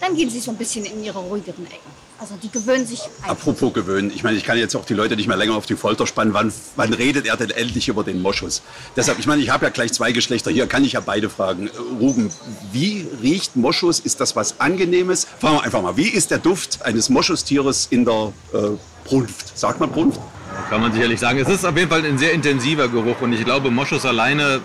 dann 0.00 0.14
gehen 0.14 0.30
sie 0.30 0.40
so 0.40 0.50
ein 0.50 0.56
bisschen 0.56 0.84
in 0.84 1.02
ihre 1.02 1.18
ruhigeren 1.18 1.66
Ecken. 1.66 2.03
Also 2.24 2.36
die 2.42 2.50
gewöhnen 2.50 2.86
sich. 2.86 3.00
Apropos 3.28 3.74
gewöhnen, 3.74 4.10
ich 4.14 4.24
meine, 4.24 4.38
ich 4.38 4.44
kann 4.44 4.56
jetzt 4.56 4.74
auch 4.74 4.86
die 4.86 4.94
Leute 4.94 5.14
nicht 5.14 5.28
mehr 5.28 5.36
länger 5.36 5.56
auf 5.56 5.66
die 5.66 5.76
Folter 5.76 6.06
spannen. 6.06 6.32
Wann, 6.32 6.50
wann 6.74 6.94
redet 6.94 7.26
er 7.26 7.36
denn 7.36 7.50
endlich 7.50 7.88
über 7.88 8.02
den 8.02 8.22
Moschus? 8.22 8.62
Deshalb, 8.96 9.18
ich 9.18 9.26
meine, 9.26 9.42
ich 9.42 9.50
habe 9.50 9.66
ja 9.66 9.70
gleich 9.70 9.92
zwei 9.92 10.10
Geschlechter 10.10 10.50
hier, 10.50 10.66
kann 10.66 10.84
ich 10.84 10.92
ja 10.92 11.00
beide 11.00 11.28
fragen. 11.28 11.68
Ruben, 12.00 12.30
wie 12.72 13.06
riecht 13.20 13.56
Moschus? 13.56 14.00
Ist 14.00 14.22
das 14.22 14.34
was 14.36 14.58
Angenehmes? 14.58 15.26
Fragen 15.38 15.56
wir 15.56 15.64
einfach 15.64 15.82
mal, 15.82 15.98
wie 15.98 16.08
ist 16.08 16.30
der 16.30 16.38
Duft 16.38 16.80
eines 16.80 17.10
Moschustieres 17.10 17.88
in 17.90 18.06
der 18.06 18.32
äh, 18.54 18.58
Brunft? 19.04 19.58
Sagt 19.58 19.78
man 19.78 19.90
Brunft? 19.90 20.18
Kann 20.70 20.80
man 20.80 20.94
sicherlich 20.94 21.20
sagen. 21.20 21.38
Es 21.40 21.50
ist 21.50 21.66
auf 21.66 21.76
jeden 21.76 21.90
Fall 21.90 22.06
ein 22.06 22.16
sehr 22.16 22.32
intensiver 22.32 22.88
Geruch 22.88 23.20
und 23.20 23.34
ich 23.34 23.44
glaube, 23.44 23.70
Moschus 23.70 24.06
alleine 24.06 24.62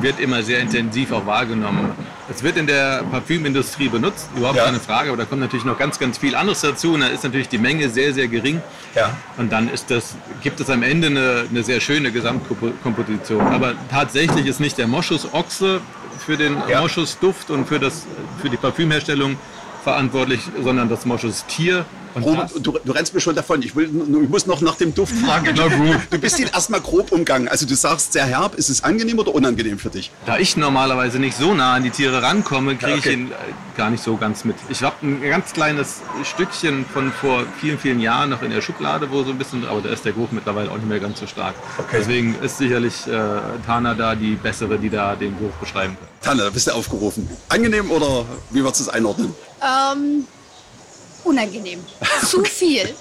wird 0.00 0.18
immer 0.18 0.42
sehr 0.42 0.58
intensiv 0.58 1.12
auch 1.12 1.24
wahrgenommen. 1.24 1.92
Es 2.28 2.42
wird 2.42 2.56
in 2.56 2.66
der 2.66 3.04
Parfümindustrie 3.04 3.88
benutzt, 3.88 4.28
überhaupt 4.36 4.56
ja. 4.56 4.64
keine 4.64 4.80
Frage, 4.80 5.10
aber 5.10 5.18
da 5.18 5.24
kommt 5.24 5.40
natürlich 5.40 5.64
noch 5.64 5.78
ganz, 5.78 5.98
ganz 5.98 6.18
viel 6.18 6.34
anderes 6.34 6.60
dazu 6.60 6.94
und 6.94 7.00
da 7.00 7.06
ist 7.06 7.22
natürlich 7.22 7.48
die 7.48 7.58
Menge 7.58 7.88
sehr, 7.88 8.12
sehr 8.12 8.26
gering. 8.26 8.60
Ja. 8.96 9.16
Und 9.36 9.52
dann 9.52 9.68
ist 9.68 9.90
das, 9.90 10.16
gibt 10.42 10.58
es 10.58 10.68
am 10.68 10.82
Ende 10.82 11.06
eine, 11.06 11.46
eine 11.48 11.62
sehr 11.62 11.80
schöne 11.80 12.10
Gesamtkomposition. 12.10 13.40
Aber 13.40 13.74
tatsächlich 13.90 14.46
ist 14.46 14.58
nicht 14.58 14.76
der 14.76 14.88
Moschus-Ochse 14.88 15.80
für 16.18 16.36
den 16.36 16.56
ja. 16.68 16.80
Moschus-Duft 16.80 17.50
und 17.50 17.68
für, 17.68 17.78
das, 17.78 18.06
für 18.42 18.50
die 18.50 18.56
Parfümherstellung 18.56 19.36
verantwortlich, 19.84 20.40
sondern 20.62 20.88
das 20.88 21.06
Moschus-Tier 21.06 21.84
Robert, 22.22 22.50
du, 22.62 22.78
du, 22.82 22.92
rennst 22.92 23.12
mir 23.14 23.20
schon 23.20 23.34
davon. 23.34 23.62
Ich, 23.62 23.76
will, 23.76 23.90
ich 24.22 24.28
muss 24.28 24.46
noch 24.46 24.60
nach 24.60 24.76
dem 24.76 24.94
Duft 24.94 25.14
fragen. 25.14 25.54
Na 25.56 25.68
gut. 25.68 26.00
Du 26.10 26.18
bist 26.18 26.38
ihn 26.38 26.48
erstmal 26.48 26.80
grob 26.80 27.12
umgangen. 27.12 27.48
Also 27.48 27.66
du 27.66 27.74
sagst 27.74 28.14
sehr 28.14 28.24
herb. 28.24 28.54
Ist 28.54 28.70
es 28.70 28.82
angenehm 28.84 29.18
oder 29.18 29.34
unangenehm 29.34 29.78
für 29.78 29.90
dich? 29.90 30.10
Da 30.24 30.38
ich 30.38 30.56
normalerweise 30.56 31.18
nicht 31.18 31.36
so 31.36 31.52
nah 31.52 31.74
an 31.74 31.82
die 31.82 31.90
Tiere 31.90 32.22
rankomme, 32.22 32.76
kriege 32.76 32.98
okay. 32.98 33.08
ich 33.10 33.14
ihn 33.16 33.30
äh, 33.30 33.34
gar 33.76 33.90
nicht 33.90 34.02
so 34.02 34.16
ganz 34.16 34.44
mit. 34.44 34.56
Ich 34.70 34.82
habe 34.82 34.94
ein 35.02 35.20
ganz 35.22 35.52
kleines 35.52 36.00
Stückchen 36.24 36.86
von 36.86 37.12
vor 37.12 37.44
vielen, 37.60 37.78
vielen 37.78 38.00
Jahren 38.00 38.30
noch 38.30 38.42
in 38.42 38.50
der 38.50 38.62
Schublade, 38.62 39.10
wo 39.10 39.22
so 39.22 39.30
ein 39.30 39.38
bisschen, 39.38 39.66
aber 39.66 39.82
da 39.82 39.90
ist 39.90 40.04
der 40.04 40.12
Geruch 40.12 40.32
mittlerweile 40.32 40.70
auch 40.70 40.76
nicht 40.76 40.88
mehr 40.88 41.00
ganz 41.00 41.20
so 41.20 41.26
stark. 41.26 41.54
Okay. 41.78 41.96
Deswegen 41.98 42.34
ist 42.42 42.58
sicherlich 42.58 43.06
äh, 43.06 43.10
Tana 43.66 43.94
da 43.94 44.14
die 44.14 44.36
bessere, 44.36 44.78
die 44.78 44.88
da 44.88 45.14
den 45.14 45.36
Geruch 45.38 45.54
beschreiben 45.54 45.96
kann. 45.98 46.08
Tana, 46.22 46.50
bist 46.50 46.66
du 46.66 46.72
aufgerufen. 46.72 47.28
Angenehm 47.48 47.90
oder 47.90 48.24
wie 48.50 48.62
würdest 48.62 48.80
du 48.80 48.84
es 48.84 48.88
einordnen? 48.88 49.34
Ähm, 49.62 50.26
unangenehm. 51.26 51.84
Zu 52.26 52.44
viel. 52.44 52.94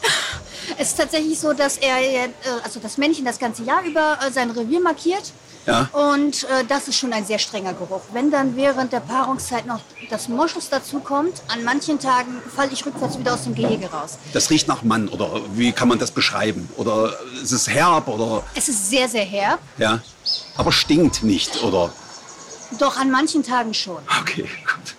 Es 0.77 0.89
ist 0.89 0.97
tatsächlich 0.97 1.39
so, 1.39 1.53
dass 1.53 1.77
er, 1.77 1.97
äh, 2.01 2.29
also 2.63 2.79
das 2.79 2.97
Männchen 2.97 3.23
das 3.25 3.39
ganze 3.39 3.63
Jahr 3.63 3.83
über 3.83 4.17
äh, 4.25 4.31
sein 4.31 4.51
Revier 4.51 4.81
markiert. 4.81 5.31
Ja. 5.65 5.89
Und 5.93 6.43
äh, 6.43 6.63
das 6.67 6.87
ist 6.87 6.97
schon 6.97 7.11
ein 7.11 7.25
sehr 7.25 7.39
strenger 7.39 7.73
Geruch. 7.73 8.01
Wenn 8.13 8.29
dann 8.29 8.55
während 8.55 8.93
der 8.93 8.99
Paarungszeit 8.99 9.65
noch 9.65 9.79
das 10.11 10.27
Moschus 10.27 10.69
dazu 10.69 10.99
kommt, 10.99 11.41
an 11.47 11.63
manchen 11.63 11.99
Tagen 11.99 12.39
falle 12.55 12.69
ich 12.71 12.85
rückwärts 12.85 13.17
wieder 13.17 13.33
aus 13.33 13.45
dem 13.45 13.55
Gehege 13.55 13.89
raus. 13.89 14.17
Das 14.33 14.49
riecht 14.51 14.67
nach 14.67 14.83
Mann 14.83 15.07
oder 15.07 15.41
wie 15.53 15.71
kann 15.71 15.87
man 15.87 15.97
das 15.97 16.11
beschreiben? 16.11 16.69
Oder 16.77 17.17
ist 17.41 17.51
es 17.51 17.67
herb 17.67 18.07
oder? 18.07 18.43
Es 18.53 18.69
ist 18.69 18.89
sehr, 18.89 19.09
sehr 19.09 19.25
herb. 19.25 19.59
Ja. 19.77 20.01
Aber 20.55 20.71
stinkt 20.71 21.23
nicht, 21.23 21.63
oder? 21.63 21.91
Doch, 22.79 22.97
an 22.97 23.09
manchen 23.09 23.41
Tagen 23.41 23.73
schon. 23.73 23.97
Okay, 24.21 24.43
gut. 24.67 24.95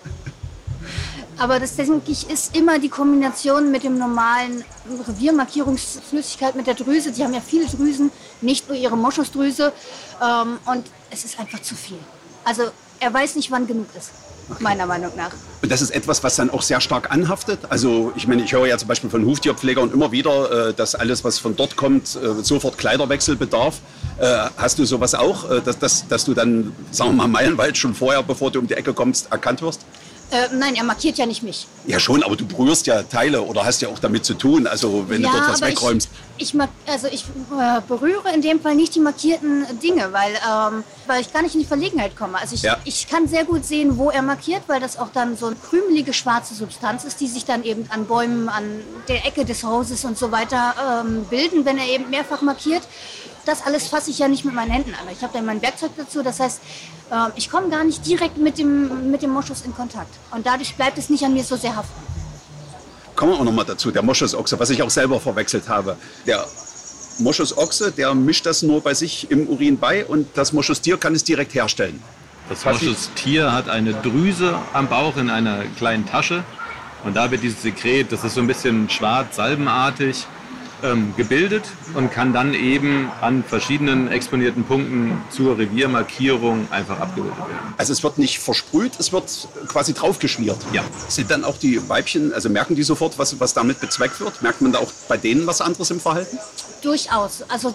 Aber 1.39 1.61
das, 1.61 1.77
denke 1.77 2.11
ich, 2.11 2.31
ist 2.31 2.57
immer 2.57 2.79
die 2.79 2.89
Kombination 2.89 3.71
mit 3.71 3.85
dem 3.85 3.99
normalen 3.99 4.65
Reviermarkierungsflüssigkeit 5.07 6.55
mit 6.55 6.67
der 6.67 6.75
Drüse. 6.75 7.13
Die 7.13 7.23
haben 7.25 7.35
ja 7.35 7.41
viele 7.41 7.67
Drüsen, 7.67 8.11
nicht 8.41 8.69
nur 8.69 8.77
ihre 8.77 8.97
Moschusdrüse. 8.97 9.73
Ähm, 10.23 10.59
und 10.65 10.87
es 11.11 11.25
ist 11.25 11.39
einfach 11.39 11.61
zu 11.61 11.75
viel. 11.75 11.99
Also 12.45 12.63
er 13.01 13.13
weiß 13.13 13.37
nicht, 13.37 13.51
wann 13.51 13.67
genug 13.67 13.87
ist. 13.97 14.11
Okay. 14.49 14.63
meiner 14.63 14.87
Meinung 14.87 15.11
nach. 15.17 15.33
Und 15.61 15.73
das 15.73 15.83
ist 15.83 15.91
etwas, 15.91 16.23
was 16.23 16.37
dann 16.37 16.51
auch 16.51 16.63
sehr 16.63 16.81
stark 16.81 17.11
anhaftet. 17.11 17.59
Also 17.69 18.13
ich 18.15 18.29
meine, 18.29 18.45
ich 18.45 18.53
höre 18.53 18.67
ja 18.67 18.79
zum 18.79 18.87
Beispiel 18.87 19.11
von 19.11 19.27
Huftierpflegern 19.27 19.93
immer 19.93 20.13
wieder, 20.13 20.69
äh, 20.69 20.73
dass 20.73 20.95
alles, 20.95 21.25
was 21.25 21.41
von 21.41 21.57
dort 21.57 21.75
kommt, 21.75 22.15
äh, 22.15 22.45
sofort 22.45 22.79
Kleiderwechsel 22.79 23.35
bedarf. 23.35 23.81
Äh, 24.19 24.49
hast 24.57 24.79
du 24.79 24.85
sowas 24.85 25.17
auch, 25.17 25.51
dass, 25.63 25.81
dass, 25.81 26.07
dass 26.07 26.25
du 26.25 26.33
dann, 26.33 26.73
sagen 26.93 27.11
wir 27.11 27.27
mal, 27.27 27.29
meilenweit 27.29 27.77
schon 27.77 27.93
vorher, 27.95 28.23
bevor 28.23 28.53
du 28.53 28.61
um 28.61 28.69
die 28.69 28.75
Ecke 28.75 28.95
kommst, 28.95 29.33
erkannt 29.33 29.63
wirst? 29.63 29.81
Äh, 30.31 30.49
nein, 30.53 30.75
er 30.75 30.83
markiert 30.83 31.19
ja 31.19 31.27
nicht 31.27 31.43
mich. 31.45 31.69
Ja 31.87 32.01
schon, 32.01 32.25
aber 32.25 32.35
du 32.35 32.45
berührst 32.47 32.87
ja 32.89 33.05
Teile 33.05 33.43
oder 33.43 33.65
hast 33.65 33.81
ja 33.81 33.89
auch 33.89 34.01
damit 34.01 34.25
zu 34.25 34.35
tun, 34.35 34.67
also 34.67 35.09
wenn 35.09 35.23
ja, 35.23 35.31
du 35.31 35.37
dort 35.37 35.51
was 35.51 35.61
wegräumst. 35.61 36.09
Ich, 36.37 36.53
ich, 36.53 36.61
also 36.87 37.07
ich 37.07 37.25
äh, 37.25 37.81
berühre 37.87 38.33
in 38.35 38.43
dem 38.43 38.61
Fall 38.61 38.75
nicht 38.75 38.95
die 38.97 39.01
markierten 39.01 39.65
Dinge, 39.81 40.13
weil, 40.13 40.33
ähm, 40.33 40.83
weil 41.07 41.21
ich 41.21 41.33
gar 41.33 41.43
nicht 41.43 41.55
in 41.55 41.61
die 41.61 41.67
Verlegenheit 41.67 42.17
komme. 42.17 42.39
Also 42.41 42.57
ich, 42.57 42.63
ja. 42.63 42.77
ich 42.85 43.07
kann 43.07 43.29
sehr 43.29 43.45
gut 43.45 43.65
sehen, 43.65 43.99
wo 43.99 44.11
er 44.11 44.23
markiert, 44.23 44.63
weil 44.67 44.81
das 44.81 44.99
auch 44.99 45.11
dann 45.13 45.37
so 45.37 45.47
eine 45.47 45.57
krümelige 45.57 46.13
schwarze 46.13 46.55
Substanz 46.55 47.05
ist, 47.05 47.21
die 47.21 47.29
sich 47.29 47.45
dann 47.45 47.63
eben 47.63 47.87
an 47.91 48.07
Bäumen, 48.07 48.49
an 48.49 48.65
der 49.07 49.25
Ecke 49.27 49.45
des 49.45 49.63
Hauses 49.63 50.05
und 50.05 50.19
so 50.19 50.33
weiter 50.33 50.75
ähm, 51.05 51.25
bilden, 51.31 51.65
wenn 51.65 51.79
er 51.79 51.87
eben 51.87 52.11
mehrfach 52.11 52.43
markiert 52.43 52.83
das 53.47 53.65
alles 53.65 53.87
fasse 53.87 54.11
ich 54.11 54.19
ja 54.19 54.29
nicht 54.29 54.45
mit 54.45 54.55
meinen 54.55 54.71
Händen 54.71 54.95
an. 54.95 55.07
Ich 55.11 55.23
habe 55.23 55.33
dann 55.33 55.47
mein 55.47 55.63
Werkzeug 55.63 55.93
dazu. 55.97 56.23
Das 56.23 56.41
heißt, 56.41 56.61
ähm, 57.13 57.33
ich 57.37 57.51
komme 57.51 57.69
gar 57.69 57.85
nicht 57.85 58.05
direkt 58.07 58.37
mit 58.37 58.59
dem, 58.59 59.11
mit 59.11 59.23
dem 59.23 59.31
Moschus 59.31 59.63
in 59.63 59.75
Kontakt. 59.75 60.13
Und 60.33 60.47
dadurch 60.47 60.75
bleibt 60.75 60.99
es 60.99 61.09
nicht 61.09 61.25
an 61.25 61.33
mir 61.33 61.45
so 61.45 61.57
sehr 61.57 61.75
haften. 61.75 62.01
Kommen 63.15 63.33
wir 63.33 63.41
auch 63.41 63.45
noch 63.45 63.53
mal 63.53 63.65
dazu, 63.65 63.91
der 63.91 64.03
Moschusochse, 64.03 64.59
was 64.59 64.69
ich 64.71 64.83
auch 64.83 64.91
selber 64.91 65.19
verwechselt 65.21 65.69
habe. 65.69 65.97
Der 66.27 66.45
Moschusochse, 67.19 67.93
der 67.93 68.15
mischt 68.15 68.45
das 68.45 68.63
nur 68.63 68.83
bei 68.83 68.93
sich 68.93 69.31
im 69.31 69.49
Urin 69.49 69.79
bei 69.79 70.05
und 70.05 70.29
das 70.35 70.53
Moschustier 70.53 70.99
kann 70.99 71.15
es 71.15 71.25
direkt 71.25 71.55
herstellen. 71.55 72.03
Das 72.49 72.65
Moschustier 72.65 73.53
hat 73.53 73.69
eine 73.69 73.95
Drüse 73.95 74.59
am 74.73 74.89
Bauch 74.89 75.17
in 75.17 75.31
einer 75.31 75.65
kleinen 75.79 76.05
Tasche 76.05 76.45
und 77.05 77.17
da 77.17 77.31
wird 77.31 77.43
dieses 77.43 77.63
Sekret, 77.63 78.13
das 78.13 78.23
ist 78.23 78.35
so 78.35 78.41
ein 78.41 78.47
bisschen 78.47 78.91
schwarz-salbenartig, 78.91 80.27
ähm, 80.83 81.15
gebildet 81.17 81.65
und 81.95 82.11
kann 82.11 82.33
dann 82.33 82.55
eben 82.55 83.11
an 83.21 83.45
verschiedenen 83.45 84.09
exponierten 84.11 84.65
Punkten 84.65 85.23
zur 85.31 85.59
Reviermarkierung 85.59 86.69
einfach 86.71 87.01
abgebildet 87.01 87.39
werden. 87.39 87.75
Also 87.77 87.93
es 87.93 88.03
wird 88.03 88.19
nicht 88.19 88.39
versprüht, 88.39 88.93
es 88.99 89.13
wird 89.13 89.49
quasi 89.69 89.95
draufgeschmiert. 89.95 90.59
Ja. 90.73 90.83
Sind 91.09 91.31
dann 91.31 91.45
auch 91.45 91.59
die 91.59 91.89
Weibchen, 91.89 92.33
also 92.33 92.49
merken 92.49 92.75
die 92.75 92.83
sofort, 92.83 93.19
was, 93.19 93.39
was 93.41 93.55
damit 93.55 93.81
bezweckt 93.81 94.21
wird? 94.21 94.43
Merkt 94.43 94.61
man 94.61 94.73
da 94.73 94.79
auch 94.79 94.93
bei 95.09 95.17
denen 95.17 95.47
was 95.47 95.61
anderes 95.61 95.91
im 95.91 96.01
Verhalten? 96.01 96.39
Durchaus. 96.83 97.43
Also 97.49 97.75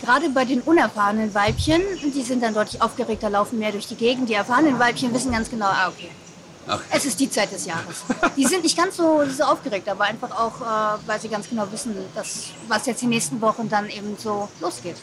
gerade 0.00 0.30
bei 0.30 0.44
den 0.44 0.60
unerfahrenen 0.60 1.34
Weibchen, 1.34 1.82
die 2.14 2.22
sind 2.22 2.42
dann 2.42 2.54
deutlich 2.54 2.80
aufgeregter, 2.82 3.30
laufen 3.30 3.58
mehr 3.58 3.72
durch 3.72 3.86
die 3.86 3.96
Gegend. 3.96 4.28
Die 4.28 4.34
erfahrenen 4.34 4.78
Weibchen 4.78 5.12
wissen 5.14 5.32
ganz 5.32 5.50
genau, 5.50 5.66
ah, 5.66 5.88
okay, 5.88 6.10
Ach. 6.66 6.80
Es 6.90 7.04
ist 7.04 7.20
die 7.20 7.30
Zeit 7.30 7.52
des 7.52 7.66
Jahres. 7.66 8.04
Die 8.36 8.46
sind 8.46 8.62
nicht 8.62 8.76
ganz 8.76 8.96
so, 8.96 9.22
so 9.36 9.44
aufgeregt, 9.44 9.88
aber 9.88 10.04
einfach 10.04 10.30
auch, 10.30 10.60
äh, 10.60 10.98
weil 11.06 11.20
sie 11.20 11.28
ganz 11.28 11.48
genau 11.48 11.66
wissen, 11.70 11.94
dass, 12.14 12.46
was 12.68 12.86
jetzt 12.86 13.02
die 13.02 13.06
nächsten 13.06 13.40
Wochen 13.40 13.68
dann 13.68 13.88
eben 13.88 14.16
so 14.18 14.48
losgeht. 14.60 14.96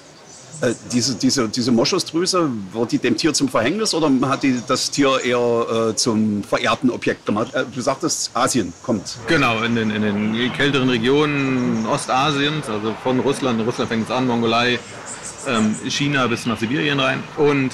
Äh, 0.62 0.76
diese, 0.92 1.16
diese, 1.16 1.50
diese 1.50 1.72
Moschusdrüse, 1.72 2.50
wird 2.72 2.92
die 2.92 3.00
dem 3.00 3.18
Tier 3.18 3.34
zum 3.34 3.50
Verhängnis 3.50 3.94
oder 3.94 4.12
hat 4.30 4.44
die 4.44 4.62
das 4.68 4.92
Tier 4.92 5.20
eher 5.24 5.90
äh, 5.90 5.96
zum 5.96 6.44
verehrten 6.44 6.92
Objekt 6.92 7.26
gemacht? 7.26 7.54
Äh, 7.54 7.66
du 7.74 7.82
sagtest, 7.82 8.30
Asien 8.36 8.72
kommt. 8.84 9.18
Genau, 9.28 9.64
in 9.64 9.76
den, 9.76 9.90
in 9.90 10.02
den 10.04 10.54
kälteren 10.54 10.90
Regionen 10.90 11.86
Ostasiens, 11.88 12.70
also 12.70 12.94
von 13.02 13.20
Russland, 13.22 13.66
Russland 13.66 13.90
fängt 13.90 14.06
es 14.06 14.12
an, 14.12 14.28
Mongolei, 14.28 14.78
ähm, 15.48 15.76
China 15.88 16.28
bis 16.28 16.46
nach 16.46 16.60
Sibirien 16.60 17.00
rein. 17.00 17.24
Und 17.38 17.72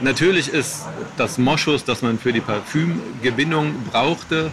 Natürlich 0.00 0.48
ist 0.48 0.84
das 1.16 1.38
Moschus, 1.38 1.84
das 1.84 2.02
man 2.02 2.18
für 2.18 2.32
die 2.32 2.40
Parfümgewinnung 2.40 3.74
brauchte, 3.90 4.50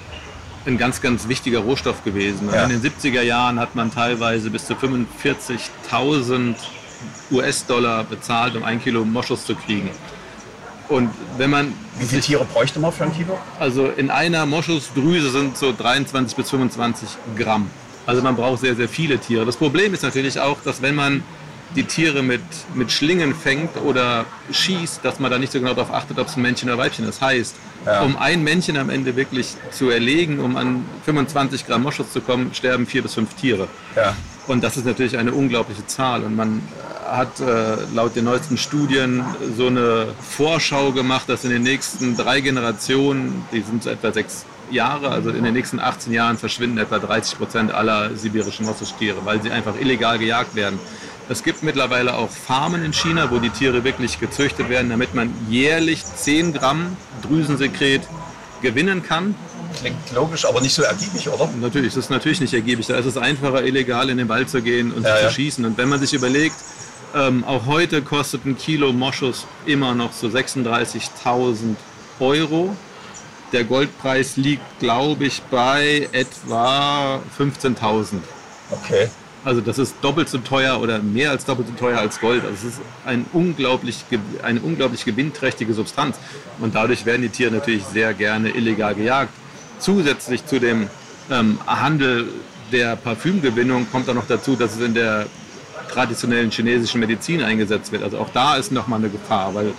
ein 0.65 0.77
ganz, 0.77 1.01
ganz 1.01 1.27
wichtiger 1.27 1.59
Rohstoff 1.59 2.03
gewesen. 2.05 2.49
Ja. 2.53 2.63
In 2.63 2.69
den 2.69 2.81
70er 2.81 3.21
Jahren 3.21 3.59
hat 3.59 3.75
man 3.75 3.91
teilweise 3.91 4.49
bis 4.49 4.65
zu 4.65 4.73
45.000 4.75 6.55
US-Dollar 7.31 8.05
bezahlt, 8.05 8.55
um 8.55 8.63
ein 8.63 8.81
Kilo 8.81 9.03
Moschus 9.03 9.45
zu 9.45 9.55
kriegen. 9.55 9.89
Und 10.87 11.09
wenn 11.37 11.49
man 11.49 11.73
Wie 11.99 12.05
viele 12.05 12.21
Tiere 12.21 12.45
bräuchte 12.45 12.79
man 12.79 12.93
für 12.93 13.03
ein 13.05 13.13
Kilo? 13.13 13.37
Also 13.59 13.87
in 13.87 14.09
einer 14.09 14.45
Moschusdrüse 14.45 15.31
sind 15.31 15.57
so 15.57 15.73
23 15.77 16.35
bis 16.35 16.49
25 16.49 17.09
Gramm. 17.37 17.69
Also 18.05 18.21
man 18.21 18.35
braucht 18.35 18.61
sehr, 18.61 18.75
sehr 18.75 18.89
viele 18.89 19.17
Tiere. 19.17 19.45
Das 19.45 19.57
Problem 19.57 19.93
ist 19.93 20.03
natürlich 20.03 20.39
auch, 20.39 20.57
dass 20.63 20.81
wenn 20.81 20.95
man 20.95 21.23
die 21.75 21.83
Tiere 21.83 22.21
mit, 22.21 22.41
mit 22.73 22.91
Schlingen 22.91 23.33
fängt 23.33 23.77
oder 23.77 24.25
schießt, 24.51 25.03
dass 25.03 25.19
man 25.19 25.31
da 25.31 25.39
nicht 25.39 25.51
so 25.51 25.59
genau 25.59 25.73
darauf 25.73 25.93
achtet, 25.93 26.19
ob 26.19 26.27
es 26.27 26.35
ein 26.35 26.41
Männchen 26.41 26.69
oder 26.69 26.77
Weibchen 26.77 27.05
ist. 27.05 27.21
Das 27.21 27.27
heißt, 27.27 27.55
ja. 27.85 28.01
um 28.01 28.17
ein 28.17 28.43
Männchen 28.43 28.77
am 28.77 28.89
Ende 28.89 29.15
wirklich 29.15 29.55
zu 29.71 29.89
erlegen, 29.89 30.39
um 30.39 30.55
an 30.55 30.85
25 31.05 31.65
Gramm 31.65 31.83
Moschus 31.83 32.11
zu 32.11 32.21
kommen, 32.21 32.53
sterben 32.53 32.85
vier 32.85 33.01
bis 33.01 33.13
fünf 33.15 33.33
Tiere. 33.35 33.67
Ja. 33.95 34.15
Und 34.47 34.63
das 34.63 34.77
ist 34.77 34.85
natürlich 34.85 35.17
eine 35.17 35.31
unglaubliche 35.31 35.85
Zahl. 35.87 36.23
Und 36.23 36.35
man 36.35 36.61
hat 37.05 37.39
äh, 37.39 37.77
laut 37.93 38.15
den 38.15 38.25
neuesten 38.25 38.57
Studien 38.57 39.23
so 39.55 39.67
eine 39.67 40.07
Vorschau 40.19 40.91
gemacht, 40.91 41.29
dass 41.29 41.43
in 41.43 41.51
den 41.51 41.63
nächsten 41.63 42.17
drei 42.17 42.41
Generationen, 42.41 43.45
die 43.51 43.61
sind 43.61 43.83
so 43.83 43.89
etwa 43.89 44.11
sechs 44.11 44.45
Jahre, 44.71 45.09
also 45.09 45.29
in 45.29 45.43
den 45.43 45.53
nächsten 45.53 45.79
18 45.79 46.11
Jahren 46.13 46.37
verschwinden 46.37 46.77
etwa 46.77 46.99
30 46.99 47.37
Prozent 47.37 47.71
aller 47.71 48.15
sibirischen 48.15 48.65
Moschustiere, 48.65 49.17
weil 49.23 49.41
sie 49.41 49.51
einfach 49.51 49.79
illegal 49.79 50.17
gejagt 50.17 50.55
werden. 50.55 50.79
Es 51.29 51.43
gibt 51.43 51.63
mittlerweile 51.63 52.15
auch 52.15 52.29
Farmen 52.29 52.83
in 52.83 52.93
China, 52.93 53.31
wo 53.31 53.39
die 53.39 53.49
Tiere 53.49 53.83
wirklich 53.83 54.19
gezüchtet 54.19 54.69
werden, 54.69 54.89
damit 54.89 55.13
man 55.15 55.33
jährlich 55.49 56.03
10 56.05 56.53
Gramm 56.53 56.97
Drüsensekret 57.21 58.01
gewinnen 58.61 59.03
kann. 59.03 59.35
Klingt 59.79 60.11
logisch, 60.13 60.45
aber 60.45 60.61
nicht 60.61 60.73
so 60.75 60.83
ergiebig, 60.83 61.29
oder? 61.29 61.49
Natürlich, 61.59 61.93
das 61.93 62.05
ist 62.05 62.09
natürlich 62.09 62.41
nicht 62.41 62.53
ergiebig. 62.53 62.87
Da 62.87 62.97
ist 62.97 63.05
es 63.05 63.17
einfacher, 63.17 63.63
illegal 63.63 64.09
in 64.09 64.17
den 64.17 64.29
Wald 64.29 64.49
zu 64.49 64.61
gehen 64.61 64.91
und 64.91 65.03
ja, 65.03 65.15
zu 65.17 65.23
ja. 65.23 65.31
schießen. 65.31 65.65
Und 65.65 65.77
wenn 65.77 65.89
man 65.89 65.99
sich 65.99 66.13
überlegt, 66.13 66.55
ähm, 67.15 67.43
auch 67.45 67.65
heute 67.65 68.01
kostet 68.01 68.45
ein 68.45 68.57
Kilo 68.57 68.91
Moschus 68.91 69.45
immer 69.65 69.95
noch 69.95 70.13
so 70.13 70.27
36.000 70.27 71.75
Euro. 72.19 72.75
Der 73.51 73.63
Goldpreis 73.63 74.35
liegt, 74.35 74.79
glaube 74.79 75.25
ich, 75.25 75.41
bei 75.43 76.09
etwa 76.11 77.21
15.000. 77.37 78.15
Okay. 78.71 79.09
Also 79.45 79.59
das 79.59 79.77
ist 79.77 79.95
doppelt 80.01 80.29
so 80.29 80.37
teuer 80.37 80.79
oder 80.79 80.99
mehr 80.99 81.31
als 81.31 81.45
doppelt 81.45 81.67
so 81.67 81.73
teuer 81.73 81.99
als 81.99 82.19
Gold. 82.19 82.43
Also 82.43 82.55
es 82.55 82.75
ist 82.75 82.81
ein 83.05 83.25
unglaublich, 83.33 84.05
eine 84.41 84.61
unglaublich 84.61 85.03
gewinnträchtige 85.03 85.73
Substanz. 85.73 86.17
Und 86.59 86.75
dadurch 86.75 87.05
werden 87.05 87.23
die 87.23 87.29
Tiere 87.29 87.51
natürlich 87.51 87.83
sehr 87.83 88.13
gerne 88.13 88.49
illegal 88.51 88.95
gejagt. 88.95 89.33
Zusätzlich 89.79 90.45
zu 90.45 90.59
dem 90.59 90.87
ähm, 91.29 91.59
Handel 91.67 92.29
der 92.71 92.95
Parfümgewinnung 92.95 93.87
kommt 93.91 94.09
auch 94.09 94.13
noch 94.13 94.27
dazu, 94.27 94.55
dass 94.55 94.75
es 94.75 94.81
in 94.81 94.93
der 94.93 95.27
traditionellen 95.91 96.49
chinesischen 96.49 97.01
Medizin 97.01 97.43
eingesetzt 97.43 97.91
wird. 97.91 98.01
Also 98.01 98.17
auch 98.17 98.29
da 98.29 98.55
ist 98.55 98.71
nochmal 98.71 98.99
eine 98.99 99.09
Gefahr, 99.09 99.53
weil 99.53 99.73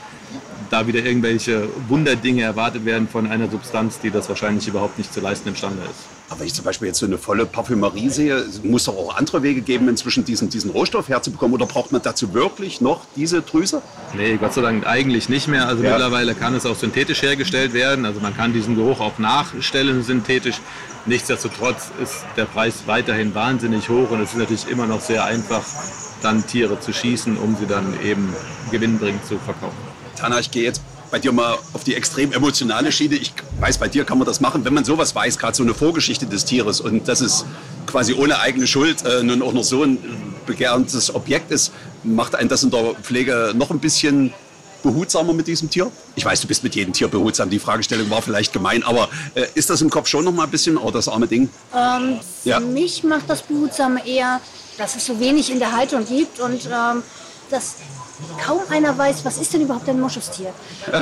da 0.70 0.86
wieder 0.86 1.04
irgendwelche 1.04 1.68
Wunderdinge 1.88 2.42
erwartet 2.42 2.84
werden 2.84 3.08
von 3.08 3.26
einer 3.26 3.50
Substanz, 3.50 3.98
die 4.00 4.10
das 4.10 4.28
wahrscheinlich 4.28 4.68
überhaupt 4.68 4.98
nicht 4.98 5.12
zu 5.12 5.20
leisten 5.20 5.48
imstande 5.48 5.82
ist. 5.84 6.13
Aber 6.30 6.40
wenn 6.40 6.46
ich 6.46 6.54
zum 6.54 6.64
Beispiel 6.64 6.88
jetzt 6.88 6.98
so 6.98 7.06
eine 7.06 7.18
volle 7.18 7.44
Parfümerie 7.44 8.08
sehe, 8.08 8.44
muss 8.62 8.84
doch 8.84 8.96
auch 8.96 9.16
andere 9.16 9.42
Wege 9.42 9.60
geben, 9.60 9.88
inzwischen 9.88 10.24
diesen, 10.24 10.48
diesen 10.48 10.70
Rohstoff 10.70 11.08
herzubekommen. 11.08 11.54
Oder 11.54 11.66
braucht 11.66 11.92
man 11.92 12.00
dazu 12.02 12.32
wirklich 12.32 12.80
noch 12.80 13.02
diese 13.14 13.42
Drüse? 13.42 13.82
Nee, 14.16 14.36
Gott 14.38 14.54
sei 14.54 14.62
Dank 14.62 14.86
eigentlich 14.86 15.28
nicht 15.28 15.48
mehr. 15.48 15.68
Also 15.68 15.82
Ja. 15.84 15.90
mittlerweile 15.90 16.34
kann 16.34 16.54
es 16.54 16.64
auch 16.64 16.76
synthetisch 16.76 17.20
hergestellt 17.22 17.74
werden. 17.74 18.06
Also 18.06 18.20
man 18.20 18.34
kann 18.34 18.54
diesen 18.54 18.74
Geruch 18.74 19.00
auch 19.00 19.18
nachstellen 19.18 20.02
synthetisch. 20.02 20.56
Nichtsdestotrotz 21.06 21.90
ist 22.02 22.24
der 22.36 22.46
Preis 22.46 22.84
weiterhin 22.86 23.34
wahnsinnig 23.34 23.90
hoch 23.90 24.10
und 24.10 24.22
es 24.22 24.30
ist 24.30 24.38
natürlich 24.38 24.66
immer 24.68 24.86
noch 24.86 25.02
sehr 25.02 25.24
einfach, 25.24 25.62
dann 26.22 26.46
Tiere 26.46 26.80
zu 26.80 26.94
schießen, 26.94 27.36
um 27.36 27.54
sie 27.60 27.66
dann 27.66 27.94
eben 28.02 28.34
gewinnbringend 28.70 29.26
zu 29.26 29.38
verkaufen. 29.38 29.76
Tana, 30.16 30.38
ich 30.40 30.50
gehe 30.50 30.62
jetzt 30.64 30.80
bei 31.14 31.20
dir 31.20 31.30
mal 31.30 31.56
auf 31.74 31.84
die 31.84 31.94
extrem 31.94 32.32
emotionale 32.32 32.90
Schiene. 32.90 33.14
Ich 33.14 33.32
weiß, 33.60 33.78
bei 33.78 33.86
dir 33.86 34.04
kann 34.04 34.18
man 34.18 34.26
das 34.26 34.40
machen, 34.40 34.64
wenn 34.64 34.74
man 34.74 34.84
sowas 34.84 35.14
weiß, 35.14 35.38
gerade 35.38 35.56
so 35.56 35.62
eine 35.62 35.72
Vorgeschichte 35.72 36.26
des 36.26 36.44
Tieres 36.44 36.80
und 36.80 37.06
das 37.06 37.20
ist 37.20 37.44
quasi 37.86 38.14
ohne 38.14 38.40
eigene 38.40 38.66
Schuld 38.66 39.04
äh, 39.04 39.22
nun 39.22 39.40
auch 39.40 39.52
noch 39.52 39.62
so 39.62 39.84
ein 39.84 39.98
begehrtes 40.44 41.14
Objekt 41.14 41.52
ist, 41.52 41.70
macht 42.02 42.34
einen 42.34 42.48
das 42.48 42.64
in 42.64 42.72
der 42.72 42.96
Pflege 43.00 43.52
noch 43.54 43.70
ein 43.70 43.78
bisschen 43.78 44.34
behutsamer 44.82 45.32
mit 45.34 45.46
diesem 45.46 45.70
Tier? 45.70 45.88
Ich 46.16 46.24
weiß, 46.24 46.40
du 46.40 46.48
bist 46.48 46.64
mit 46.64 46.74
jedem 46.74 46.92
Tier 46.92 47.06
behutsam. 47.06 47.48
Die 47.48 47.60
Fragestellung 47.60 48.10
war 48.10 48.20
vielleicht 48.20 48.52
gemein, 48.52 48.82
aber 48.82 49.08
äh, 49.36 49.46
ist 49.54 49.70
das 49.70 49.82
im 49.82 49.90
Kopf 49.90 50.08
schon 50.08 50.24
noch 50.24 50.32
mal 50.32 50.42
ein 50.42 50.50
bisschen, 50.50 50.76
oh, 50.76 50.90
das 50.90 51.06
arme 51.06 51.28
Ding? 51.28 51.48
Ähm, 51.72 52.18
Ja. 52.42 52.58
Für 52.58 52.66
mich 52.66 53.04
macht 53.04 53.30
das 53.30 53.42
Behutsame 53.42 54.04
eher, 54.04 54.40
dass 54.78 54.96
es 54.96 55.06
so 55.06 55.20
wenig 55.20 55.48
in 55.52 55.60
der 55.60 55.70
Haltung 55.76 56.04
gibt 56.04 56.40
und 56.40 56.66
ähm, 56.66 57.04
dass 57.50 57.76
kaum 58.44 58.60
einer 58.70 58.96
weiß, 58.96 59.24
was 59.24 59.38
ist 59.38 59.52
denn 59.52 59.62
überhaupt 59.62 59.88
ein 59.88 60.00
Moschustier 60.00 60.52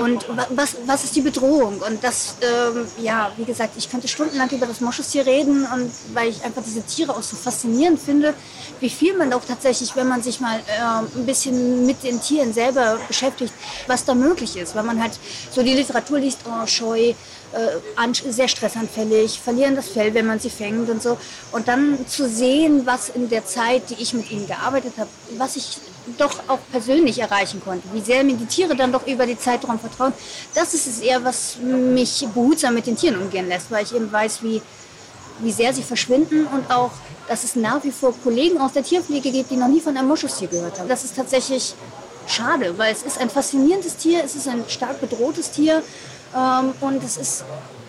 und 0.03 0.27
wa- 0.37 0.47
was, 0.51 0.77
was 0.87 1.05
ist 1.05 1.15
die 1.17 1.21
Bedrohung. 1.21 1.81
Und 1.81 2.03
das, 2.03 2.37
ähm, 2.41 2.87
ja, 3.03 3.31
wie 3.37 3.45
gesagt, 3.45 3.75
ich 3.77 3.91
könnte 3.91 4.09
stundenlang 4.09 4.49
über 4.51 4.67
das 4.67 4.81
Moschustier 4.81 5.27
reden 5.27 5.67
und 5.75 5.91
weil 6.15 6.29
ich 6.31 6.43
einfach 6.45 6.63
diese 6.65 6.83
Tiere 6.83 7.13
auch 7.13 7.23
so 7.23 7.37
faszinierend 7.37 8.01
finde, 8.01 8.35
wie 8.81 8.91
viel 8.91 9.17
man 9.17 9.33
auch 9.33 9.45
tatsächlich, 9.45 9.95
wenn 9.97 10.09
man 10.09 10.23
sich 10.23 10.41
mal 10.41 10.59
ähm, 10.69 11.07
ein 11.17 11.27
bisschen 11.27 11.87
mit 11.87 12.03
den 12.03 12.21
Tieren 12.21 12.53
selber 12.53 12.99
beschäftigt, 13.09 13.53
was 13.87 14.05
da 14.05 14.15
möglich 14.15 14.57
ist. 14.57 14.75
Wenn 14.75 14.87
man 14.87 15.01
halt 15.03 15.13
so 15.51 15.63
die 15.63 15.75
Literatur 15.75 16.19
liest, 16.19 16.41
oh, 16.47 16.67
scheu, 16.67 17.13
äh, 17.53 18.15
sehr 18.31 18.49
stressanfällig, 18.49 19.39
verlieren 19.41 19.77
das 19.77 19.89
Fell, 19.89 20.15
wenn 20.15 20.27
man 20.27 20.41
sie 20.41 20.51
fängt 20.51 20.89
und 20.89 21.03
so. 21.03 21.19
Und 21.53 21.69
dann 21.69 22.07
zu 22.09 22.29
sehen, 22.29 22.87
was 22.87 23.11
in 23.11 23.29
der 23.29 23.45
Zeit, 23.45 23.91
die 23.91 24.03
ich 24.03 24.15
mit 24.15 24.31
ihnen 24.31 24.47
gearbeitet 24.47 24.95
habe, 24.97 25.11
was 25.37 25.57
ich 25.57 25.79
doch 26.19 26.49
auch 26.49 26.59
persönlich 26.71 27.19
erreichen 27.19 27.61
konnte, 27.65 27.87
wie 27.93 28.01
sehr 28.01 28.25
mir 28.25 28.35
die 28.35 28.47
Tiere 28.47 28.75
dann 28.75 28.93
doch 28.93 29.07
über 29.07 29.27
die 29.27 29.39
Zeitraum 29.39 29.79
vertrauen, 29.79 30.13
das 30.55 30.75
ist 30.75 30.87
es 30.87 31.01
eher, 31.01 31.23
was 31.25 31.57
mich 31.59 32.27
behutsam 32.35 32.75
mit 32.75 32.87
den 32.87 32.97
Tieren 32.97 33.21
umgehen 33.21 33.49
lässt, 33.49 33.71
weil 33.71 33.85
ich 33.85 33.95
eben 33.95 34.11
weiß, 34.11 34.43
wie, 34.43 34.61
wie 35.41 35.53
sehr 35.53 35.73
sie 35.73 35.83
verschwinden 35.83 36.47
und 36.47 36.71
auch, 36.71 36.91
dass 37.29 37.45
es 37.45 37.57
nach 37.57 37.83
wie 37.85 37.93
vor 37.93 38.15
Kollegen 38.23 38.61
aus 38.61 38.73
der 38.73 38.83
Tierpflege 38.83 39.31
gibt, 39.31 39.51
die 39.51 39.57
noch 39.57 39.69
nie 39.69 39.81
von 39.81 39.97
einem 39.97 40.09
Moschustier 40.09 40.49
gehört 40.49 40.79
haben. 40.79 40.89
Das 40.89 41.05
ist 41.05 41.17
tatsächlich 41.17 41.75
schade, 42.27 42.77
weil 42.79 42.93
es 42.93 43.03
ist 43.03 43.19
ein 43.19 43.31
faszinierendes 43.31 43.97
Tier, 43.97 44.23
es 44.25 44.35
ist 44.35 44.49
ein 44.49 44.65
stark 44.69 45.01
bedrohtes 45.01 45.51
Tier 45.51 45.83
ähm, 46.35 46.73
und 46.81 47.03
es 47.03 47.17
ist 47.17 47.45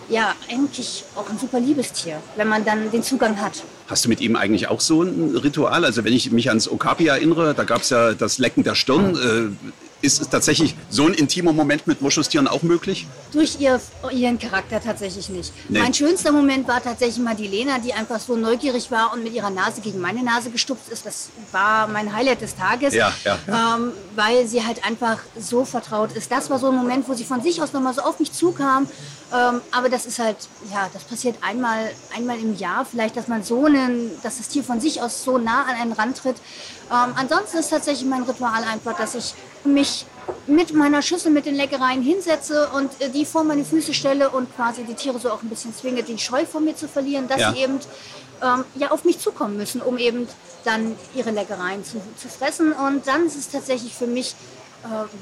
ja 0.08 0.34
eigentlich 0.50 1.04
auch 1.16 1.28
ein 1.30 1.38
super 1.38 1.60
liebes 1.60 1.92
Tier, 1.92 2.20
wenn 2.36 2.48
man 2.48 2.64
dann 2.64 2.90
den 2.90 3.02
Zugang 3.02 3.40
hat. 3.40 3.62
Hast 3.86 4.04
du 4.04 4.08
mit 4.08 4.20
ihm 4.20 4.34
eigentlich 4.36 4.68
auch 4.68 4.80
so 4.80 5.02
ein 5.02 5.36
Ritual? 5.36 5.84
Also 5.84 6.04
wenn 6.04 6.12
ich 6.12 6.30
mich 6.32 6.48
ans 6.48 6.68
Okapi 6.68 7.06
erinnere, 7.06 7.54
da 7.54 7.64
gab 7.64 7.82
es 7.82 7.90
ja 7.90 8.14
das 8.14 8.38
Lecken 8.38 8.64
der 8.64 8.74
Stirn. 8.74 9.14
Äh, 9.14 9.68
ist 10.04 10.20
es 10.20 10.28
tatsächlich 10.28 10.76
so 10.90 11.06
ein 11.06 11.14
intimer 11.14 11.52
Moment 11.54 11.86
mit 11.86 12.02
Moschustieren 12.02 12.46
auch 12.46 12.62
möglich? 12.62 13.06
Durch 13.32 13.58
ihr, 13.58 13.80
ihren 14.12 14.38
Charakter 14.38 14.80
tatsächlich 14.80 15.30
nicht. 15.30 15.52
Nee. 15.70 15.78
Mein 15.78 15.94
schönster 15.94 16.30
Moment 16.30 16.68
war 16.68 16.82
tatsächlich 16.82 17.24
mal 17.24 17.34
die 17.34 17.46
Lena, 17.46 17.78
die 17.78 17.94
einfach 17.94 18.20
so 18.20 18.36
neugierig 18.36 18.90
war 18.90 19.14
und 19.14 19.24
mit 19.24 19.32
ihrer 19.32 19.48
Nase 19.48 19.80
gegen 19.80 20.00
meine 20.00 20.22
Nase 20.22 20.50
gestupst 20.50 20.90
ist. 20.90 21.06
Das 21.06 21.30
war 21.52 21.88
mein 21.88 22.14
Highlight 22.14 22.42
des 22.42 22.54
Tages, 22.54 22.92
Ja, 22.94 23.14
ja, 23.24 23.38
Ähm, 23.48 23.92
weil 24.14 24.46
sie 24.46 24.62
halt 24.62 24.84
einfach 24.84 25.18
so 25.38 25.64
vertraut 25.64 26.12
ist. 26.12 26.30
Das 26.30 26.50
war 26.50 26.58
so 26.58 26.68
ein 26.68 26.76
Moment, 26.76 27.08
wo 27.08 27.14
sie 27.14 27.24
von 27.24 27.42
sich 27.42 27.62
aus 27.62 27.72
nochmal 27.72 27.94
so 27.94 28.02
auf 28.02 28.20
mich 28.20 28.30
zukam. 28.30 28.86
Ähm, 29.32 29.60
aber 29.72 29.88
das 29.88 30.06
ist 30.06 30.18
halt, 30.18 30.36
ja, 30.70 30.88
das 30.92 31.04
passiert 31.04 31.36
einmal, 31.40 31.90
einmal 32.14 32.38
im 32.38 32.56
Jahr 32.56 32.84
vielleicht, 32.84 33.16
dass 33.16 33.26
man 33.26 33.42
so 33.42 33.64
einen, 33.64 34.10
dass 34.22 34.38
das 34.38 34.48
Tier 34.48 34.62
von 34.62 34.80
sich 34.80 35.00
aus 35.02 35.24
so 35.24 35.38
nah 35.38 35.62
an 35.64 35.76
einen 35.76 35.92
rantritt. 35.92 36.36
Ähm, 36.90 37.14
ansonsten 37.16 37.58
ist 37.58 37.70
tatsächlich 37.70 38.08
mein 38.08 38.22
Ritual 38.22 38.62
einfach, 38.64 38.96
dass 38.96 39.14
ich 39.14 39.34
mich 39.64 40.06
mit 40.46 40.72
meiner 40.74 41.02
Schüssel 41.02 41.32
mit 41.32 41.46
den 41.46 41.54
Leckereien 41.54 42.02
hinsetze 42.02 42.68
und 42.76 42.90
äh, 43.00 43.08
die 43.10 43.24
vor 43.24 43.44
meine 43.44 43.64
Füße 43.64 43.94
stelle 43.94 44.30
und 44.30 44.54
quasi 44.56 44.84
die 44.84 44.94
Tiere 44.94 45.18
so 45.18 45.30
auch 45.30 45.42
ein 45.42 45.48
bisschen 45.48 45.74
zwinge, 45.74 46.02
die 46.02 46.18
Scheu 46.18 46.44
von 46.46 46.64
mir 46.64 46.76
zu 46.76 46.86
verlieren, 46.86 47.26
dass 47.28 47.40
Ja. 47.40 47.52
sie 47.52 47.60
eben 47.60 47.80
ähm, 48.42 48.64
ja, 48.76 48.90
auf 48.90 49.04
mich 49.04 49.18
zukommen 49.20 49.56
müssen, 49.56 49.80
um 49.80 49.96
eben 49.98 50.28
dann 50.64 50.96
ihre 51.14 51.30
Leckereien 51.30 51.84
zu, 51.84 52.00
zu 52.16 52.28
fressen. 52.28 52.72
Und 52.72 53.06
dann 53.06 53.26
ist 53.26 53.36
es 53.36 53.48
tatsächlich 53.50 53.94
für 53.94 54.06
mich 54.06 54.34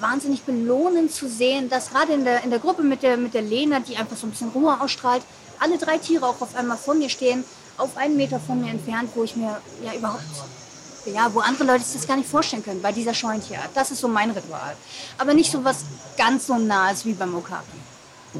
wahnsinnig 0.01 0.43
belohnend 0.43 1.13
zu 1.13 1.29
sehen, 1.29 1.69
dass 1.69 1.91
gerade 1.91 2.13
in 2.13 2.25
der, 2.25 2.43
in 2.45 2.51
der 2.51 2.59
Gruppe 2.59 2.83
mit 2.83 3.03
der, 3.03 3.17
mit 3.17 3.35
der 3.35 3.43
Lena, 3.43 3.81
die 3.81 3.97
einfach 3.97 4.17
so 4.17 4.27
ein 4.27 4.31
bisschen 4.31 4.51
Ruhe 4.51 4.81
ausstrahlt, 4.81 5.23
alle 5.61 5.79
drei 5.79 5.99
Tiere 5.99 6.27
auch 6.27 6.41
auf 6.41 6.57
einmal 6.57 6.77
vor 6.77 6.95
mir 6.95 7.09
stehen, 7.09 7.45
auf 7.79 7.97
einen 7.97 8.17
Meter 8.17 8.41
von 8.41 8.61
mir 8.61 8.71
entfernt, 8.71 9.11
wo 9.15 9.25
ich 9.25 9.37
mir 9.37 9.61
ja 9.85 9.95
überhaupt 9.95 10.23
ja, 11.07 11.33
wo 11.35 11.41
andere 11.41 11.65
Leute 11.65 11.83
sich 11.83 12.01
das 12.01 12.07
gar 12.07 12.17
nicht 12.17 12.29
vorstellen 12.29 12.65
können, 12.65 12.81
bei 12.81 12.93
dieser 12.93 13.13
Scheunentierart. 13.13 13.71
Das 13.75 13.91
ist 13.91 14.01
so 14.01 14.09
mein 14.09 14.31
Ritual. 14.31 14.77
Aber 15.19 15.35
nicht 15.35 15.51
so 15.51 15.65
was 15.65 15.79
ganz 16.17 16.47
so 16.47 16.57
nahes 16.59 17.05
wie 17.05 17.13
beim 17.13 17.35
Okapi. 17.35 17.82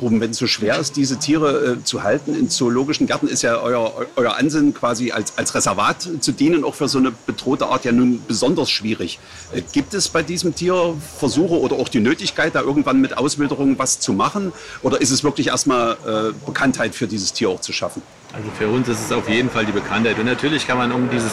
Ruben, 0.01 0.21
wenn 0.21 0.31
es 0.31 0.39
so 0.39 0.47
schwer 0.47 0.79
ist, 0.79 0.97
diese 0.97 1.19
Tiere 1.19 1.77
äh, 1.81 1.85
zu 1.85 2.03
halten 2.03 2.35
in 2.35 2.49
zoologischen 2.49 3.07
Gärten, 3.07 3.29
ist 3.29 3.43
ja 3.43 3.57
euer, 3.57 4.07
euer 4.17 4.37
Ansinnen 4.37 4.73
quasi 4.75 5.13
als, 5.13 5.37
als 5.37 5.55
Reservat 5.55 6.09
zu 6.21 6.33
dienen, 6.33 6.65
auch 6.65 6.75
für 6.75 6.89
so 6.89 6.99
eine 6.99 7.13
bedrohte 7.27 7.67
Art 7.67 7.85
ja 7.85 7.93
nun 7.93 8.23
besonders 8.27 8.71
schwierig. 8.71 9.19
Äh, 9.55 9.63
gibt 9.73 9.95
es 9.95 10.09
bei 10.09 10.23
diesem 10.23 10.55
Tier 10.55 10.95
Versuche 11.19 11.59
oder 11.59 11.77
auch 11.77 11.89
die 11.89 12.01
Nötigkeit, 12.01 12.55
da 12.55 12.63
irgendwann 12.63 13.01
mit 13.01 13.19
Auswilderung 13.19 13.79
was 13.79 14.01
zu 14.01 14.13
machen? 14.13 14.53
Oder 14.83 15.01
ist 15.01 15.11
es 15.11 15.25
wirklich 15.25 15.49
erstmal 15.49 15.93
äh, 15.93 16.47
Bekanntheit 16.47 16.95
für 16.95 17.07
dieses 17.07 17.33
Tier 17.33 17.51
auch 17.51 17.61
zu 17.61 17.73
schaffen? 17.73 18.03
Also 18.33 18.49
für 18.59 18.69
uns 18.69 18.89
ist 18.89 19.05
es 19.05 19.13
auf 19.13 19.29
jeden 19.29 19.51
Fall 19.51 19.67
die 19.67 19.73
Bekanntheit. 19.73 20.19
Und 20.19 20.25
natürlich 20.25 20.67
kann 20.67 20.79
man 20.79 20.91
um 20.93 21.11
dieses 21.11 21.33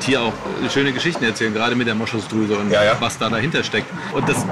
Tier 0.00 0.22
auch 0.22 0.32
schöne 0.72 0.92
Geschichten 0.92 1.22
erzählen, 1.24 1.52
gerade 1.52 1.74
mit 1.74 1.86
der 1.86 1.94
Moschusdrüse 1.94 2.56
und 2.56 2.70
Ja, 2.70 2.82
ja. 2.82 2.96
was 3.00 3.18
da 3.18 3.28
dahinter 3.28 3.62
steckt. 3.62 3.88
Und 4.14 4.26
das 4.28 4.46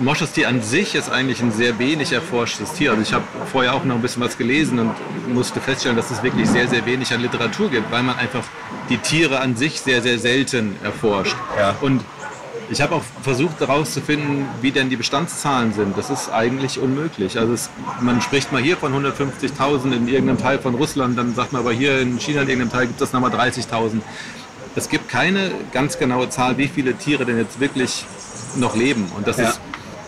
Moschustier 0.00 0.48
an 0.48 0.62
sich 0.62 0.94
ist 0.94 1.10
eigentlich 1.10 1.40
ein 1.42 1.52
sehr 1.52 1.78
wenig 1.78 2.12
erforschtes 2.12 2.72
Tier. 2.72 2.90
Also 2.90 3.02
ich 3.02 3.12
habe 3.12 3.24
vorher 3.50 3.74
auch 3.74 3.84
noch 3.84 3.94
ein 3.96 4.02
bisschen 4.02 4.22
was 4.22 4.36
gelesen 4.38 4.78
und 4.78 4.92
musste 5.34 5.60
feststellen, 5.60 5.96
dass 5.96 6.10
es 6.10 6.22
wirklich 6.22 6.48
sehr, 6.48 6.68
sehr 6.68 6.84
wenig 6.86 7.12
an 7.12 7.20
Literatur 7.20 7.70
gibt, 7.70 7.90
weil 7.90 8.02
man 8.02 8.16
einfach 8.18 8.44
die 8.88 8.98
Tiere 8.98 9.40
an 9.40 9.54
sich 9.56 9.80
sehr, 9.80 10.02
sehr 10.02 10.18
selten 10.18 10.76
erforscht. 10.82 11.36
Ja. 11.58 11.76
Und 11.80 12.02
ich 12.70 12.80
habe 12.80 12.94
auch 12.94 13.02
versucht 13.22 13.60
herauszufinden, 13.60 14.46
wie 14.62 14.70
denn 14.70 14.88
die 14.88 14.96
Bestandszahlen 14.96 15.72
sind. 15.74 15.96
Das 15.98 16.08
ist 16.10 16.30
eigentlich 16.30 16.78
unmöglich. 16.78 17.38
Also 17.38 17.52
es, 17.52 17.68
man 18.00 18.22
spricht 18.22 18.50
mal 18.50 18.62
hier 18.62 18.76
von 18.78 18.94
150.000 18.94 19.92
in 19.92 20.08
irgendeinem 20.08 20.38
Teil 20.38 20.58
von 20.58 20.74
Russland, 20.74 21.18
dann 21.18 21.34
sagt 21.34 21.52
man 21.52 21.60
aber 21.60 21.72
hier 21.72 22.00
in 22.00 22.18
China 22.18 22.42
in 22.42 22.48
irgendeinem 22.48 22.72
Teil 22.72 22.86
gibt 22.86 23.00
es 23.00 23.12
nochmal 23.12 23.30
30.000. 23.30 24.00
Es 24.74 24.88
gibt 24.88 25.10
keine 25.10 25.50
ganz 25.72 25.98
genaue 25.98 26.30
Zahl, 26.30 26.56
wie 26.56 26.66
viele 26.68 26.94
Tiere 26.94 27.26
denn 27.26 27.36
jetzt 27.36 27.60
wirklich 27.60 28.06
noch 28.56 28.74
leben. 28.74 29.10
Und 29.16 29.26
das 29.28 29.36
Ja. 29.36 29.50
ist 29.50 29.60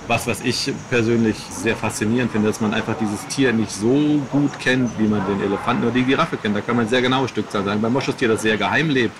was, 0.08 0.26
was 0.26 0.40
ich 0.42 0.72
persönlich 0.90 1.36
sehr 1.50 1.76
faszinierend 1.76 2.32
finde, 2.32 2.48
dass 2.48 2.60
man 2.60 2.74
einfach 2.74 2.94
dieses 3.00 3.26
Tier 3.26 3.52
nicht 3.52 3.70
so 3.70 4.20
gut 4.30 4.58
kennt, 4.58 4.98
wie 4.98 5.06
man 5.06 5.26
den 5.26 5.40
Elefanten 5.40 5.84
oder 5.84 5.92
die 5.92 6.04
Giraffe 6.04 6.36
kennt. 6.36 6.56
Da 6.56 6.60
kann 6.60 6.76
man 6.76 6.88
sehr 6.88 7.02
genaue 7.02 7.28
Stückzahlen 7.28 7.66
sagen. 7.66 7.80
Beim 7.80 7.92
Moschustier, 7.92 8.28
das 8.28 8.42
sehr 8.42 8.56
geheim 8.56 8.90
lebt, 8.90 9.14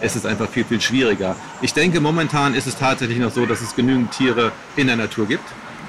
ist 0.00 0.16
es 0.16 0.26
einfach 0.26 0.48
viel, 0.48 0.64
viel 0.64 0.80
schwieriger. 0.80 1.36
Ich 1.62 1.72
denke, 1.72 2.00
momentan 2.00 2.54
ist 2.54 2.66
es 2.66 2.76
tatsächlich 2.76 3.18
noch 3.18 3.30
so, 3.30 3.46
dass 3.46 3.60
es 3.60 3.74
genügend 3.74 4.10
Tiere 4.12 4.52
in 4.76 4.86
der 4.88 4.96
Natur 4.96 5.26
gibt, 5.26 5.44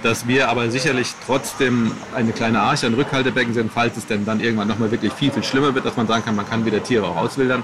dass 0.05 0.27
wir 0.27 0.49
aber 0.49 0.69
sicherlich 0.69 1.07
trotzdem 1.25 1.91
eine 2.13 2.31
kleine 2.31 2.61
Arche, 2.61 2.85
ein 2.85 2.93
Rückhaltebecken 2.93 3.55
sind, 3.55 3.71
falls 3.73 3.97
es 3.97 4.05
denn 4.05 4.23
dann 4.23 4.39
irgendwann 4.39 4.67
nochmal 4.67 4.91
wirklich 4.91 5.11
viel, 5.11 5.31
viel 5.31 5.43
schlimmer 5.43 5.73
wird, 5.73 5.83
dass 5.83 5.97
man 5.97 6.05
sagen 6.05 6.23
kann, 6.23 6.35
man 6.35 6.47
kann 6.47 6.63
wieder 6.63 6.83
Tiere 6.83 7.07
auch 7.07 7.17
auswildern. 7.17 7.63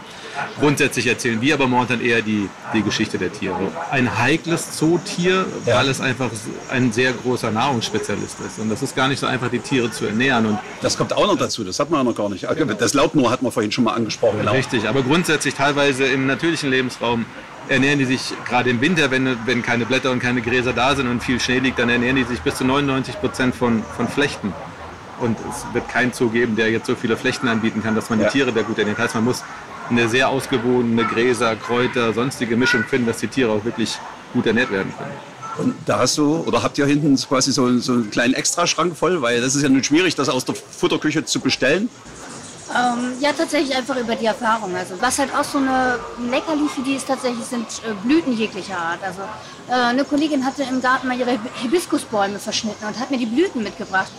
Grundsätzlich 0.60 1.06
erzählen 1.06 1.40
wir 1.40 1.54
aber 1.54 1.68
momentan 1.68 2.02
eher 2.02 2.24
die, 2.24 2.50
die 2.74 2.82
Geschichte 2.82 3.20
der 3.20 3.32
Tiere. 3.32 3.56
Ein 3.92 4.18
heikles 4.18 4.72
Zootier, 4.76 5.46
Ja. 5.68 5.76
weil 5.76 5.88
es 5.90 6.02
einfach 6.02 6.32
ein 6.72 6.92
sehr 6.92 7.14
großer 7.14 7.52
Nahrungsspezialist 7.52 8.38
ist. 8.46 8.58
Und 8.58 8.70
das 8.70 8.82
ist 8.82 8.96
gar 8.96 9.08
nicht 9.08 9.20
so 9.20 9.28
einfach, 9.28 9.50
die 9.50 9.60
Tiere 9.60 9.92
zu 9.92 10.08
ernähren. 10.08 10.48
Und 10.48 10.58
Das 10.82 10.98
kommt 10.98 11.14
auch 11.14 11.28
noch 11.28 11.38
dazu, 11.38 11.64
das 11.64 11.80
hat 11.80 11.92
man 11.92 12.00
ja 12.00 12.04
noch 12.04 12.16
gar 12.16 12.28
nicht. 12.30 12.48
Das 12.80 12.96
Laubmoor 12.96 13.30
hat 13.30 13.44
man 13.44 13.52
vorhin 13.52 13.72
schon 13.72 13.84
mal 13.84 13.94
angesprochen. 13.94 14.40
Genau. 14.40 14.52
Richtig, 14.54 14.88
aber 14.90 15.04
grundsätzlich 15.04 15.54
teilweise 15.54 16.06
im 16.06 16.26
natürlichen 16.26 16.72
Lebensraum 16.72 17.26
ernähren 17.68 18.00
die 18.00 18.06
sich 18.06 18.34
gerade 18.48 18.70
im 18.70 18.82
Winter, 18.82 19.12
wenn, 19.12 19.38
wenn 19.46 19.62
keine 19.62 19.86
Blätter 19.86 20.12
und 20.12 20.20
keine 20.20 20.42
Gräser 20.42 20.74
da 20.74 20.96
sind 20.96 21.08
und 21.08 21.24
viel 21.24 21.40
Schnee 21.40 21.60
liegt, 21.60 21.80
dann 21.80 21.90
ernähren 21.90 22.16
die 22.18 22.24
sich 22.24 22.40
bis 22.42 22.56
zu 22.56 22.66
99 22.66 23.20
Prozent 23.20 23.56
von, 23.56 23.84
von 23.96 24.08
Flechten. 24.08 24.54
Und 25.20 25.38
es 25.50 25.66
wird 25.74 25.88
keinen 25.88 26.14
Zoo 26.14 26.30
geben, 26.30 26.56
der 26.56 26.72
jetzt 26.72 26.88
so 26.88 26.96
viele 26.96 27.16
Flechten 27.16 27.48
anbieten 27.48 27.84
kann, 27.84 27.96
dass 27.96 28.10
man 28.10 28.20
Ja. 28.20 28.26
die 28.28 28.32
Tiere 28.34 28.52
da 28.52 28.62
gut 28.64 28.80
ernährt. 28.80 28.98
Heißt, 28.98 29.14
man 29.16 29.24
muss 29.24 29.44
eine 29.90 30.10
sehr 30.10 30.30
ausgewogene 30.30 31.04
Gräser, 31.06 31.56
Kräuter, 31.56 32.14
sonstige 32.14 32.56
Mischung 32.56 32.84
finden, 32.86 33.08
dass 33.08 33.18
die 33.18 33.28
Tiere 33.28 33.52
auch 33.52 33.64
wirklich 33.64 33.98
gut 34.34 34.48
ernährt 34.48 34.72
werden 34.72 34.92
können. 34.98 35.12
Und 35.58 35.76
da 35.86 36.00
hast 36.00 36.18
du, 36.18 36.38
oder 36.48 36.64
habt 36.64 36.78
ihr 36.78 36.86
hinten 36.86 37.16
quasi 37.18 37.52
so, 37.52 37.78
so 37.78 37.94
einen 37.94 38.10
kleinen 38.10 38.34
Extraschrank 38.34 38.96
voll? 38.98 39.22
Weil 39.22 39.42
das 39.42 39.54
ist 39.54 39.62
ja 39.64 39.70
nun 39.70 39.84
schwierig, 39.84 40.16
das 40.16 40.30
aus 40.30 40.46
der 40.46 40.56
Futterküche 40.56 41.26
zu 41.26 41.40
bestellen. 41.42 41.90
Ähm, 42.74 43.14
ja, 43.20 43.34
tatsächlich 43.34 43.76
einfach 43.76 43.98
über 43.98 44.16
die 44.16 44.26
Erfahrung. 44.26 44.76
Also 44.76 44.96
was 45.02 45.20
halt 45.20 45.34
auch 45.36 45.44
so 45.44 45.58
eine 45.58 46.00
Leckerli 46.30 46.68
für 46.74 46.82
die 46.82 46.96
ist 46.96 47.08
tatsächlich 47.08 47.46
sind 47.46 47.66
äh, 47.86 47.94
Blüten 48.04 48.34
jeglicher 48.34 48.78
Art. 48.78 49.00
Also 49.04 49.22
äh, 49.68 49.74
eine 49.74 50.06
Kollegin 50.06 50.46
hatte 50.46 50.64
im 50.64 50.82
Garten 50.82 51.08
mal 51.08 51.20
ihre 51.20 51.38
Hibiskusbäume 51.62 52.40
verschnitten 52.40 52.86
und 52.86 53.00
hat 53.00 53.12
mir 53.12 53.18
die 53.18 53.26
Blüten 53.26 53.64
mitgebracht. 53.64 54.12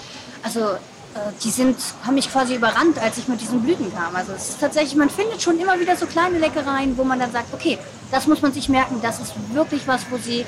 Also 0.42 0.60
äh, 0.60 1.32
die 1.42 1.50
sind, 1.50 1.78
haben 2.04 2.14
mich 2.14 2.30
quasi 2.30 2.54
überrannt, 2.54 2.98
als 2.98 3.18
ich 3.18 3.28
mit 3.28 3.40
diesen 3.40 3.62
Blüten 3.62 3.92
kam. 3.94 4.14
Also 4.16 4.32
es 4.32 4.50
ist 4.50 4.60
tatsächlich, 4.60 4.96
man 4.96 5.08
findet 5.08 5.40
schon 5.40 5.58
immer 5.58 5.78
wieder 5.80 5.96
so 5.96 6.06
kleine 6.06 6.38
Leckereien, 6.38 6.96
wo 6.98 7.04
man 7.04 7.18
dann 7.18 7.32
sagt, 7.32 7.54
okay, 7.54 7.78
das 8.10 8.26
muss 8.26 8.42
man 8.42 8.52
sich 8.52 8.68
merken, 8.68 9.00
das 9.02 9.20
ist 9.20 9.32
wirklich 9.52 9.86
was, 9.86 10.02
wo 10.10 10.18
sie 10.18 10.44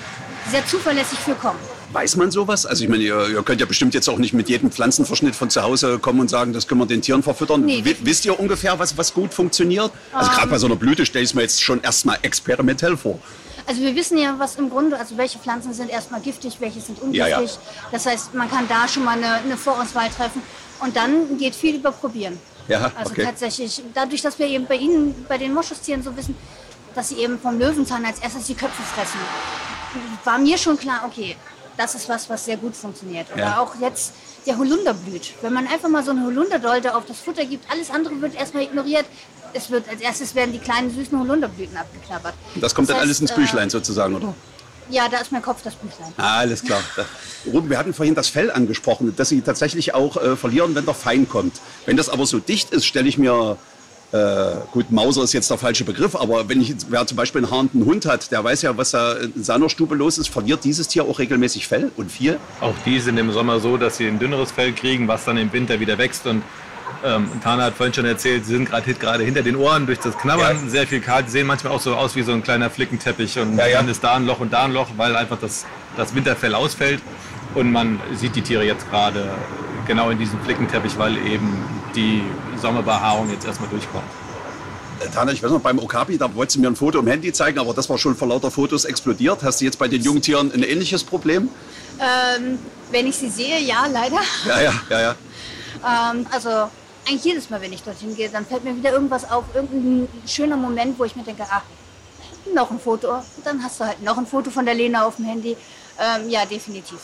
sehr 0.51 0.67
zuverlässig 0.67 1.19
für 1.19 1.35
kommen. 1.35 1.59
Weiß 1.95 2.17
man 2.17 2.33
sowas? 2.33 2.67
Also 2.67 2.83
ich 2.83 2.91
meine, 2.91 3.05
ihr, 3.05 3.29
ihr, 3.29 3.43
könnt 3.45 3.61
ja 3.61 3.67
bestimmt 3.67 3.95
jetzt 3.95 4.09
auch 4.09 4.19
nicht 4.19 4.33
mit 4.33 4.49
jedem 4.49 4.73
Pflanzenverschnitt 4.73 5.37
von 5.37 5.49
zu 5.49 5.63
Hause 5.63 6.01
kommen 6.01 6.19
und 6.19 6.29
sagen, 6.29 6.53
das 6.53 6.67
können 6.67 6.81
wir 6.81 6.87
den 6.87 7.03
Tieren 7.03 7.23
verfüttern. 7.23 7.65
Nee, 7.65 7.85
wisst 8.03 8.25
ihr 8.25 8.39
ungefähr, 8.39 8.77
was, 8.81 8.99
was 8.99 9.15
gut 9.15 9.33
funktioniert? 9.33 9.93
Also 10.13 10.29
gerade 10.33 10.49
bei 10.49 10.59
so 10.59 10.67
einer 10.67 10.75
Blüte 10.75 11.07
stelle 11.07 11.23
ich 11.23 11.31
es 11.31 11.35
mir 11.35 11.43
jetzt 11.43 11.63
schon 11.63 11.81
erstmal 11.83 12.19
experimentell 12.23 12.97
vor. 12.97 13.21
Also 13.67 13.81
wir 13.81 13.95
wissen 13.95 14.19
ja, 14.19 14.35
was 14.39 14.57
im 14.57 14.71
Grunde, 14.71 14.99
also 14.99 15.17
welche 15.17 15.39
Pflanzen 15.39 15.73
sind 15.73 15.89
erstmal 15.89 16.21
giftig, 16.21 16.57
welche 16.59 16.81
sind 16.81 17.01
ungiftig. 17.01 17.31
Ja, 17.31 17.41
ja. 17.41 17.49
Das 17.93 18.07
heißt, 18.07 18.35
man 18.35 18.51
kann 18.51 18.67
da 18.69 18.89
schon 18.89 19.05
mal 19.05 19.17
eine, 19.17 19.35
eine 19.35 19.57
Vorauswahl 19.57 20.09
treffen 20.11 20.43
und 20.81 20.97
dann 20.97 21.39
geht 21.39 21.55
viel 21.55 21.77
über 21.77 21.93
Probieren. 21.93 22.41
Ja, 22.67 22.91
Also 22.99 23.13
okay. 23.13 23.25
tatsächlich, 23.25 23.83
dadurch, 23.95 24.21
dass 24.21 24.37
wir 24.41 24.49
eben 24.49 24.67
bei 24.67 24.77
Ihnen, 24.77 25.15
bei 25.29 25.39
den 25.39 25.55
Moschustieren 25.55 26.03
so 26.03 26.17
wissen, 26.17 26.35
dass 26.95 27.11
sie 27.11 27.19
eben 27.19 27.39
vom 27.39 27.57
Löwenzahn 27.57 28.05
als 28.05 28.19
erstes 28.19 28.47
die 28.47 28.55
Köpfe 28.55 28.83
fressen, 28.83 29.21
war 30.25 30.39
mir 30.39 30.59
schon 30.59 30.77
klar, 30.77 31.03
okay, 31.07 31.37
das 31.77 31.95
ist 31.95 32.09
was, 32.09 32.29
was 32.31 32.45
sehr 32.45 32.57
gut 32.57 32.75
funktioniert. 32.77 33.27
Oder 33.33 33.43
Ja. 33.43 33.59
auch 33.61 33.75
jetzt 33.81 34.13
der 34.47 34.59
Holunder 34.59 34.95
blüht. 34.95 35.35
Wenn 35.43 35.53
man 35.53 35.67
einfach 35.67 35.89
mal 35.89 36.05
so 36.05 36.11
eine 36.11 36.25
Holunderdolde 36.25 36.95
auf 36.95 37.05
das 37.07 37.19
Futter 37.19 37.45
gibt, 37.45 37.71
alles 37.71 37.91
andere 37.91 38.21
wird 38.21 38.35
erstmal 38.35 38.65
ignoriert. 38.65 39.07
Es 39.53 39.71
wird 39.71 39.89
als 39.89 40.01
erstes 40.01 40.35
werden 40.35 40.53
die 40.53 40.59
kleinen 40.59 40.91
süßen 40.95 41.19
Holunderblüten 41.19 41.77
abgeklappert. 41.77 42.35
Und 42.55 42.61
das 42.63 42.75
kommt 42.75 42.89
dann 42.89 42.97
heißt, 42.97 43.05
alles 43.07 43.21
ins 43.21 43.31
äh, 43.31 43.35
Büchlein 43.37 43.71
sozusagen, 43.71 44.15
oder? 44.17 44.35
Ja, 44.91 45.09
da 45.09 45.19
ist 45.19 45.33
mein 45.33 45.41
Kopf 45.43 45.63
das 45.63 45.75
Büchlein. 45.77 46.13
Ah, 46.19 46.39
alles 46.41 46.63
klar. 46.63 46.81
Ruben, 47.47 47.71
wir 47.71 47.79
hatten 47.79 47.95
vorhin 47.95 48.15
das 48.15 48.29
Fell 48.29 48.51
angesprochen, 48.51 49.15
dass 49.17 49.31
sie 49.31 49.41
tatsächlich 49.41 49.95
auch 49.95 50.17
äh, 50.19 50.37
verlieren, 50.37 50.75
wenn 50.75 50.85
der 50.85 50.95
Fein 50.95 51.27
kommt. 51.29 51.61
Wenn 51.87 51.97
das 51.97 52.09
aber 52.11 52.27
so 52.27 52.39
dicht 52.39 52.71
ist, 52.71 52.85
stelle 52.85 53.09
ich 53.09 53.17
mir, 53.17 53.57
äh, 54.15 54.57
gut, 54.71 54.93
Mauser 54.93 55.25
ist 55.25 55.33
jetzt 55.33 55.51
der 55.51 55.59
falsche 55.59 55.83
Begriff, 55.85 56.15
aber 56.15 56.49
wenn 56.49 56.61
ich, 56.61 56.75
wer 56.89 57.05
zum 57.07 57.17
Beispiel 57.17 57.43
einen 57.45 57.51
haarenden 57.51 57.85
Hund 57.85 58.07
hat, 58.07 58.31
der 58.31 58.45
weiß 58.45 58.63
ja, 58.63 58.77
was 58.77 58.93
da 58.93 59.15
in 59.15 59.43
seiner 59.43 59.69
Stube 59.69 59.97
los 59.97 60.19
ist, 60.19 60.29
verliert 60.29 60.63
dieses 60.63 60.87
Tier 60.87 61.05
auch 61.05 61.19
regelmäßig 61.19 61.67
Fell 61.67 61.91
und 61.97 62.13
viel? 62.13 62.39
Auch 62.61 62.75
die 62.87 63.01
sind 63.01 63.19
im 63.19 63.33
Sommer 63.33 63.59
so, 63.59 63.77
dass 63.77 63.97
sie 63.97 64.07
ein 64.07 64.19
dünneres 64.21 64.53
Fell 64.53 64.73
kriegen, 64.73 65.09
was 65.09 65.25
dann 65.25 65.37
im 65.37 65.53
Winter 65.53 65.81
wieder 65.81 65.99
wächst. 65.99 66.27
Und 66.27 66.43
ähm, 67.05 67.27
Tana 67.43 67.65
hat 67.65 67.75
vorhin 67.75 67.93
schon 67.93 68.05
erzählt, 68.05 68.47
sie 68.47 68.53
sind 68.53 68.71
gerade 68.71 69.25
hinter 69.25 69.43
den 69.43 69.57
Ohren 69.57 69.85
durch 69.87 69.99
das 69.99 70.17
Knabbern 70.17 70.59
Ja. 70.65 70.71
sehr 70.71 70.87
viel 70.87 71.01
kalt. 71.01 71.27
Sie 71.27 71.33
sehen 71.33 71.47
manchmal 71.49 71.73
auch 71.73 71.81
so 71.81 71.97
aus 71.97 72.15
wie 72.15 72.23
so 72.23 72.31
ein 72.33 72.43
kleiner 72.45 72.71
Flickenteppich 72.71 73.39
und 73.41 73.57
Ja, 73.57 73.67
ja. 73.67 73.79
dann 73.79 73.89
ist 73.89 74.05
da 74.05 74.15
ein 74.15 74.27
Loch 74.27 74.39
und 74.39 74.53
da 74.53 74.65
ein 74.65 74.73
Loch, 74.73 74.89
weil 74.97 75.17
einfach 75.17 75.39
das, 75.41 75.67
das 75.97 76.15
Winterfell 76.15 76.55
ausfällt. 76.55 77.03
Und 77.55 77.73
man 77.73 78.01
sieht 78.15 78.37
die 78.37 78.43
Tiere 78.43 78.65
jetzt 78.65 78.89
gerade 78.91 79.29
genau 79.89 80.11
in 80.11 80.19
diesem 80.19 80.41
Flickenteppich, 80.41 80.97
weil 80.99 81.17
eben 81.27 81.53
die 81.95 82.23
Sommerbehaarung 82.61 83.31
jetzt 83.31 83.47
erstmal 83.47 83.69
durchkommt. 83.71 84.05
Äh, 85.01 85.09
Tana, 85.09 85.33
ich 85.33 85.43
weiß 85.43 85.51
noch, 85.51 85.61
beim 85.61 85.79
Okapi, 85.79 86.19
da 86.19 86.33
wolltest 86.35 86.57
du 86.57 86.61
mir 86.61 86.69
ein 86.69 86.77
Foto 86.77 86.99
im 86.99 87.07
Handy 87.07 87.33
zeigen, 87.33 87.59
aber 87.59 87.75
das 87.75 87.89
war 87.89 87.99
schon 87.99 88.17
vor 88.17 88.29
lauter 88.29 88.51
Fotos 88.51 88.85
explodiert. 88.85 89.43
Hast 89.43 89.61
du 89.61 89.65
jetzt 89.65 89.79
bei 89.79 89.89
den 89.89 90.03
Jungtieren 90.03 90.53
ein 90.53 90.63
ähnliches 90.63 91.05
Problem? 91.05 91.49
Ähm, 91.99 92.59
wenn 92.91 93.07
ich 93.07 93.17
sie 93.17 93.29
sehe, 93.29 93.61
ja, 93.61 93.87
leider. 93.87 94.21
Ja, 94.47 94.61
ja, 94.61 94.75
ja, 94.91 95.01
ja. 95.01 95.15
Ähm, 95.87 96.27
also 96.31 96.49
eigentlich 97.07 97.25
jedes 97.25 97.51
Mal, 97.51 97.61
wenn 97.61 97.73
ich 97.73 97.83
dorthin 97.83 98.17
gehe, 98.17 98.31
dann 98.31 98.47
fällt 98.47 98.65
mir 98.65 98.75
wieder 98.75 98.93
irgendwas 98.93 99.31
auf, 99.31 99.45
irgendein 99.55 100.09
schöner 100.27 100.57
Moment, 100.57 100.99
wo 100.99 101.05
ich 101.05 101.15
mir 101.15 101.25
denke, 101.25 101.45
ach, 101.51 101.61
noch 102.55 102.71
ein 102.71 102.81
Foto. 102.81 103.23
Dann 103.45 103.63
hast 103.63 103.81
du 103.81 103.85
halt 103.85 104.03
noch 104.03 104.17
ein 104.17 104.27
Foto 104.27 104.51
von 104.51 104.65
der 104.65 104.75
Lena 104.75 105.05
auf 105.05 105.17
dem 105.17 105.27
Handy. 105.27 105.57
Ähm, 105.99 106.31
ja, 106.31 106.47
definitiv. 106.47 107.01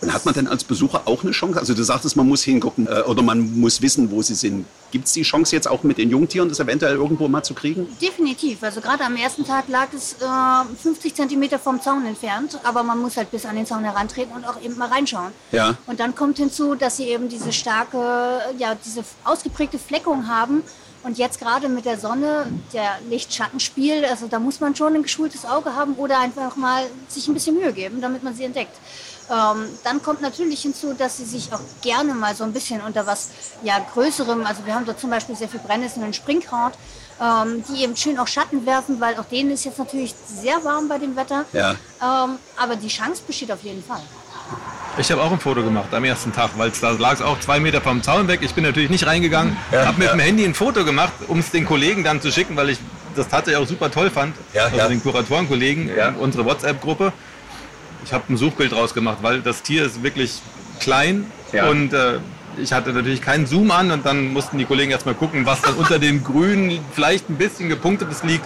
Und 0.00 0.12
hat 0.12 0.24
man 0.24 0.34
denn 0.34 0.46
als 0.46 0.62
Besucher 0.64 1.02
auch 1.06 1.22
eine 1.22 1.32
Chance? 1.32 1.58
Also 1.58 1.74
du 1.74 1.82
sagtest, 1.82 2.16
man 2.16 2.28
muss 2.28 2.42
hingucken 2.42 2.86
äh, 2.86 3.02
oder 3.02 3.22
man 3.22 3.58
muss 3.60 3.82
wissen, 3.82 4.10
wo 4.10 4.22
sie 4.22 4.34
sind. 4.34 4.66
Gibt 4.90 5.06
es 5.06 5.12
die 5.12 5.22
Chance 5.22 5.54
jetzt 5.54 5.68
auch 5.68 5.82
mit 5.82 5.98
den 5.98 6.08
Jungtieren, 6.08 6.48
das 6.48 6.60
eventuell 6.60 6.94
irgendwo 6.94 7.28
mal 7.28 7.42
zu 7.42 7.52
kriegen? 7.52 7.86
Definitiv. 8.00 8.62
Also 8.62 8.80
gerade 8.80 9.04
am 9.04 9.16
ersten 9.16 9.44
Tag 9.44 9.68
lag 9.68 9.88
es 9.94 10.14
äh, 10.14 10.82
50 10.82 11.14
Zentimeter 11.14 11.58
vom 11.58 11.80
Zaun 11.80 12.06
entfernt, 12.06 12.58
aber 12.62 12.82
man 12.82 12.98
muss 12.98 13.16
halt 13.16 13.30
bis 13.30 13.44
an 13.44 13.56
den 13.56 13.66
Zaun 13.66 13.84
herantreten 13.84 14.32
und 14.34 14.44
auch 14.46 14.60
eben 14.62 14.78
mal 14.78 14.88
reinschauen. 14.88 15.32
Ja. 15.52 15.76
Und 15.86 16.00
dann 16.00 16.14
kommt 16.14 16.38
hinzu, 16.38 16.74
dass 16.74 16.96
sie 16.96 17.04
eben 17.04 17.28
diese 17.28 17.52
starke, 17.52 18.40
ja, 18.56 18.76
diese 18.84 19.02
ausgeprägte 19.24 19.78
Fleckung 19.78 20.28
haben. 20.28 20.62
Und 21.04 21.16
jetzt 21.16 21.40
gerade 21.40 21.68
mit 21.68 21.84
der 21.84 21.98
Sonne, 21.98 22.46
der 22.72 22.98
Licht-Schatten-Spiel, 23.08 24.04
also 24.04 24.26
da 24.26 24.38
muss 24.38 24.60
man 24.60 24.74
schon 24.74 24.94
ein 24.94 25.02
geschultes 25.02 25.44
Auge 25.44 25.74
haben 25.74 25.94
oder 25.94 26.18
einfach 26.20 26.56
mal 26.56 26.84
sich 27.08 27.28
ein 27.28 27.34
bisschen 27.34 27.56
Mühe 27.56 27.72
geben, 27.72 28.00
damit 28.00 28.22
man 28.24 28.34
sie 28.34 28.44
entdeckt. 28.44 28.76
Ähm, 29.30 29.66
dann 29.84 30.02
kommt 30.02 30.22
natürlich 30.22 30.62
hinzu, 30.62 30.94
dass 30.94 31.18
sie 31.18 31.24
sich 31.24 31.52
auch 31.52 31.60
gerne 31.82 32.14
mal 32.14 32.34
so 32.34 32.44
ein 32.44 32.52
bisschen 32.52 32.80
unter 32.80 33.06
was 33.06 33.28
ja, 33.62 33.78
Größerem, 33.92 34.46
also 34.46 34.64
wir 34.64 34.74
haben 34.74 34.86
dort 34.86 34.98
zum 35.00 35.10
Beispiel 35.10 35.36
sehr 35.36 35.48
viel 35.48 35.60
Brennnessel 35.60 36.02
und 36.02 36.16
Springkraut, 36.16 36.72
ähm, 37.20 37.62
die 37.68 37.82
eben 37.82 37.94
schön 37.96 38.18
auch 38.18 38.26
Schatten 38.28 38.64
werfen, 38.64 39.00
weil 39.00 39.18
auch 39.18 39.26
denen 39.26 39.50
ist 39.50 39.64
jetzt 39.64 39.78
natürlich 39.78 40.14
sehr 40.26 40.64
warm 40.64 40.88
bei 40.88 40.98
dem 40.98 41.14
Wetter. 41.14 41.44
Ja. 41.52 41.72
Ähm, 42.00 42.38
aber 42.56 42.76
die 42.76 42.88
Chance 42.88 43.22
besteht 43.26 43.52
auf 43.52 43.62
jeden 43.62 43.84
Fall. 43.84 44.00
Ich 44.96 45.12
habe 45.12 45.22
auch 45.22 45.30
ein 45.30 45.38
Foto 45.38 45.62
gemacht 45.62 45.92
am 45.92 46.04
ersten 46.04 46.32
Tag, 46.32 46.50
weil 46.56 46.72
da 46.80 46.90
lag 46.92 47.12
es 47.14 47.22
auch 47.22 47.38
zwei 47.38 47.60
Meter 47.60 47.80
vom 47.80 48.02
Zaun 48.02 48.26
weg. 48.28 48.40
Ich 48.42 48.54
bin 48.54 48.64
natürlich 48.64 48.90
nicht 48.90 49.06
reingegangen, 49.06 49.56
Ja, 49.70 49.86
habe 49.86 49.98
mit 49.98 50.06
ja. 50.08 50.14
dem 50.14 50.20
Handy 50.20 50.44
ein 50.44 50.54
Foto 50.54 50.84
gemacht, 50.84 51.12
um 51.28 51.38
es 51.38 51.50
den 51.50 51.66
Kollegen 51.66 52.02
dann 52.02 52.20
zu 52.22 52.32
schicken, 52.32 52.56
weil 52.56 52.70
ich 52.70 52.78
das 53.14 53.28
tatsächlich 53.28 53.62
auch 53.62 53.68
super 53.68 53.90
toll 53.90 54.10
fand. 54.10 54.34
Ja, 54.54 54.64
also 54.64 54.76
ja. 54.76 54.88
den 54.88 55.02
Kuratorenkollegen, 55.02 55.94
Ja. 55.94 56.08
in 56.08 56.16
unsere 56.16 56.44
WhatsApp-Gruppe. 56.44 57.12
Ich 58.04 58.12
habe 58.12 58.24
ein 58.32 58.36
Suchbild 58.36 58.72
draus 58.72 58.94
gemacht, 58.94 59.18
weil 59.22 59.40
das 59.40 59.62
Tier 59.62 59.84
ist 59.84 60.02
wirklich 60.02 60.40
klein 60.80 61.30
Ja. 61.52 61.68
und 61.68 61.92
äh, 61.92 62.18
ich 62.60 62.72
hatte 62.72 62.92
natürlich 62.92 63.22
keinen 63.22 63.46
Zoom 63.46 63.70
an 63.70 63.90
und 63.90 64.04
dann 64.06 64.32
mussten 64.32 64.58
die 64.58 64.64
Kollegen 64.64 64.90
erstmal 64.90 65.14
gucken, 65.14 65.46
was 65.46 65.60
dann 65.62 65.74
unter 65.74 65.98
dem 65.98 66.24
Grün 66.24 66.78
vielleicht 66.92 67.28
ein 67.30 67.36
bisschen 67.36 67.68
gepunktetes 67.68 68.22
liegt. 68.24 68.44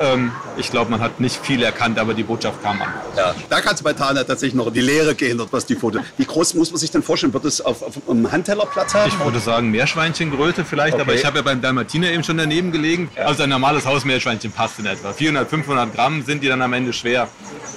Ähm, 0.00 0.32
ich 0.56 0.70
glaube, 0.72 0.90
man 0.90 1.00
hat 1.00 1.20
nicht 1.20 1.36
viel 1.44 1.62
erkannt, 1.62 1.98
aber 2.00 2.14
die 2.14 2.24
Botschaft 2.24 2.60
kam 2.64 2.82
an. 2.82 2.88
Ja. 3.16 3.32
Da 3.48 3.60
kannst 3.60 3.80
du 3.80 3.84
bei 3.84 3.92
Tana 3.92 4.24
tatsächlich 4.24 4.54
noch 4.54 4.66
in 4.66 4.72
die 4.74 4.80
Leere 4.80 5.14
gehen, 5.14 5.38
dort 5.38 5.52
was 5.52 5.66
die 5.66 5.76
Foto. 5.76 6.00
Wie 6.16 6.24
groß 6.24 6.54
muss 6.54 6.70
man 6.72 6.78
sich 6.80 6.90
denn 6.90 7.02
vorstellen? 7.04 7.32
Wird 7.32 7.44
es 7.44 7.60
auf, 7.60 7.80
auf 7.82 7.92
einem 8.08 8.30
Handteller 8.32 8.66
Platz 8.66 8.92
haben? 8.92 9.08
Ich 9.08 9.18
würde 9.24 9.38
sagen 9.38 9.70
Meerschweinchengröße 9.70 10.64
vielleicht, 10.64 10.94
Okay. 10.94 11.02
aber 11.02 11.14
ich 11.14 11.24
habe 11.24 11.36
ja 11.38 11.42
beim 11.42 11.60
Dalmatiner 11.60 12.10
eben 12.10 12.24
schon 12.24 12.38
daneben 12.38 12.72
gelegen. 12.72 13.08
Also 13.14 13.44
ein 13.44 13.50
normales 13.50 13.86
Hausmeerschweinchen 13.86 14.50
passt 14.50 14.80
in 14.80 14.86
etwa. 14.86 15.12
400, 15.12 15.48
500 15.48 15.94
Gramm 15.94 16.24
sind 16.24 16.42
die 16.42 16.48
dann 16.48 16.62
am 16.62 16.72
Ende 16.72 16.92
schwer 16.92 17.28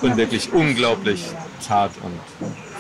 und 0.02 0.18
wirklich 0.18 0.52
unglaublich 0.54 1.24
zart 1.60 1.92
und 2.04 2.20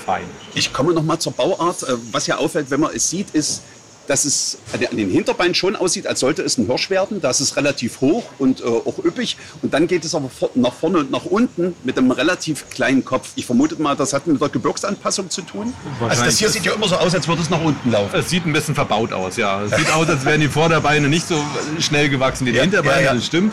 fein. 0.05 0.23
Ich 0.55 0.73
komme 0.73 0.93
noch 0.93 1.03
mal 1.03 1.19
zur 1.19 1.33
Bauart. 1.33 1.83
Äh, 1.83 1.93
Was 2.11 2.27
ja 2.27 2.37
auffällt, 2.37 2.69
wenn 2.69 2.79
man 2.79 2.91
es 2.95 3.09
sieht, 3.09 3.31
ist, 3.31 3.61
dass 4.07 4.23
es 4.23 4.57
an 4.71 4.79
den- 4.79 5.09
Hinterbeinen 5.09 5.53
schon 5.53 5.75
aussieht, 5.75 6.07
als 6.07 6.21
sollte 6.21 6.41
es 6.41 6.57
ein 6.57 6.65
Hirsch 6.67 6.89
werden. 6.89 7.19
Da 7.19 7.29
ist 7.29 7.41
es 7.41 7.57
relativ 7.57 7.99
hoch 7.99 8.23
und 8.39 8.61
äh, 8.61 8.63
auch 8.63 9.03
üppig. 9.03 9.35
Und 9.61 9.73
dann 9.73 9.85
geht 9.85 10.05
es 10.05 10.15
aber 10.15 10.29
nach 10.55 10.71
vorne 10.73 10.99
und 10.99 11.11
nach 11.11 11.25
unten 11.25 11.75
mit 11.83 11.97
einem 11.97 12.11
relativ 12.11 12.69
kleinen 12.69 13.03
Kopf. 13.03 13.31
Ich 13.35 13.45
vermute 13.45 13.81
mal, 13.81 13.97
das 13.97 14.13
hat 14.13 14.25
mit 14.25 14.39
der 14.39 14.47
Gebirgsanpassung 14.47 15.29
zu 15.29 15.41
tun. 15.41 15.73
Also 16.07 16.23
das 16.23 16.37
hier 16.37 16.47
sieht 16.49 16.63
ja 16.63 16.71
immer 16.71 16.87
so 16.87 16.95
aus, 16.95 17.13
als 17.15 17.27
würde 17.27 17.41
es 17.41 17.49
nach 17.49 17.61
unten 17.61 17.91
laufen. 17.91 18.15
Es 18.17 18.29
sieht 18.29 18.45
ein 18.45 18.53
bisschen 18.53 18.75
verbaut 18.75 19.11
aus, 19.11 19.35
ja. 19.35 19.61
Es 19.63 19.75
sieht 19.75 19.91
aus, 19.91 20.07
als 20.07 20.23
wären 20.23 20.39
die 20.39 20.47
Vorderbeine 20.47 21.09
nicht 21.09 21.27
so 21.27 21.43
schnell 21.79 22.07
gewachsen 22.07 22.45
wie 22.47 22.51
die 22.51 22.57
Ja, 22.57 22.63
Hinterbeine, 22.63 23.01
ja, 23.01 23.07
ja. 23.07 23.13
das 23.15 23.25
stimmt. 23.25 23.51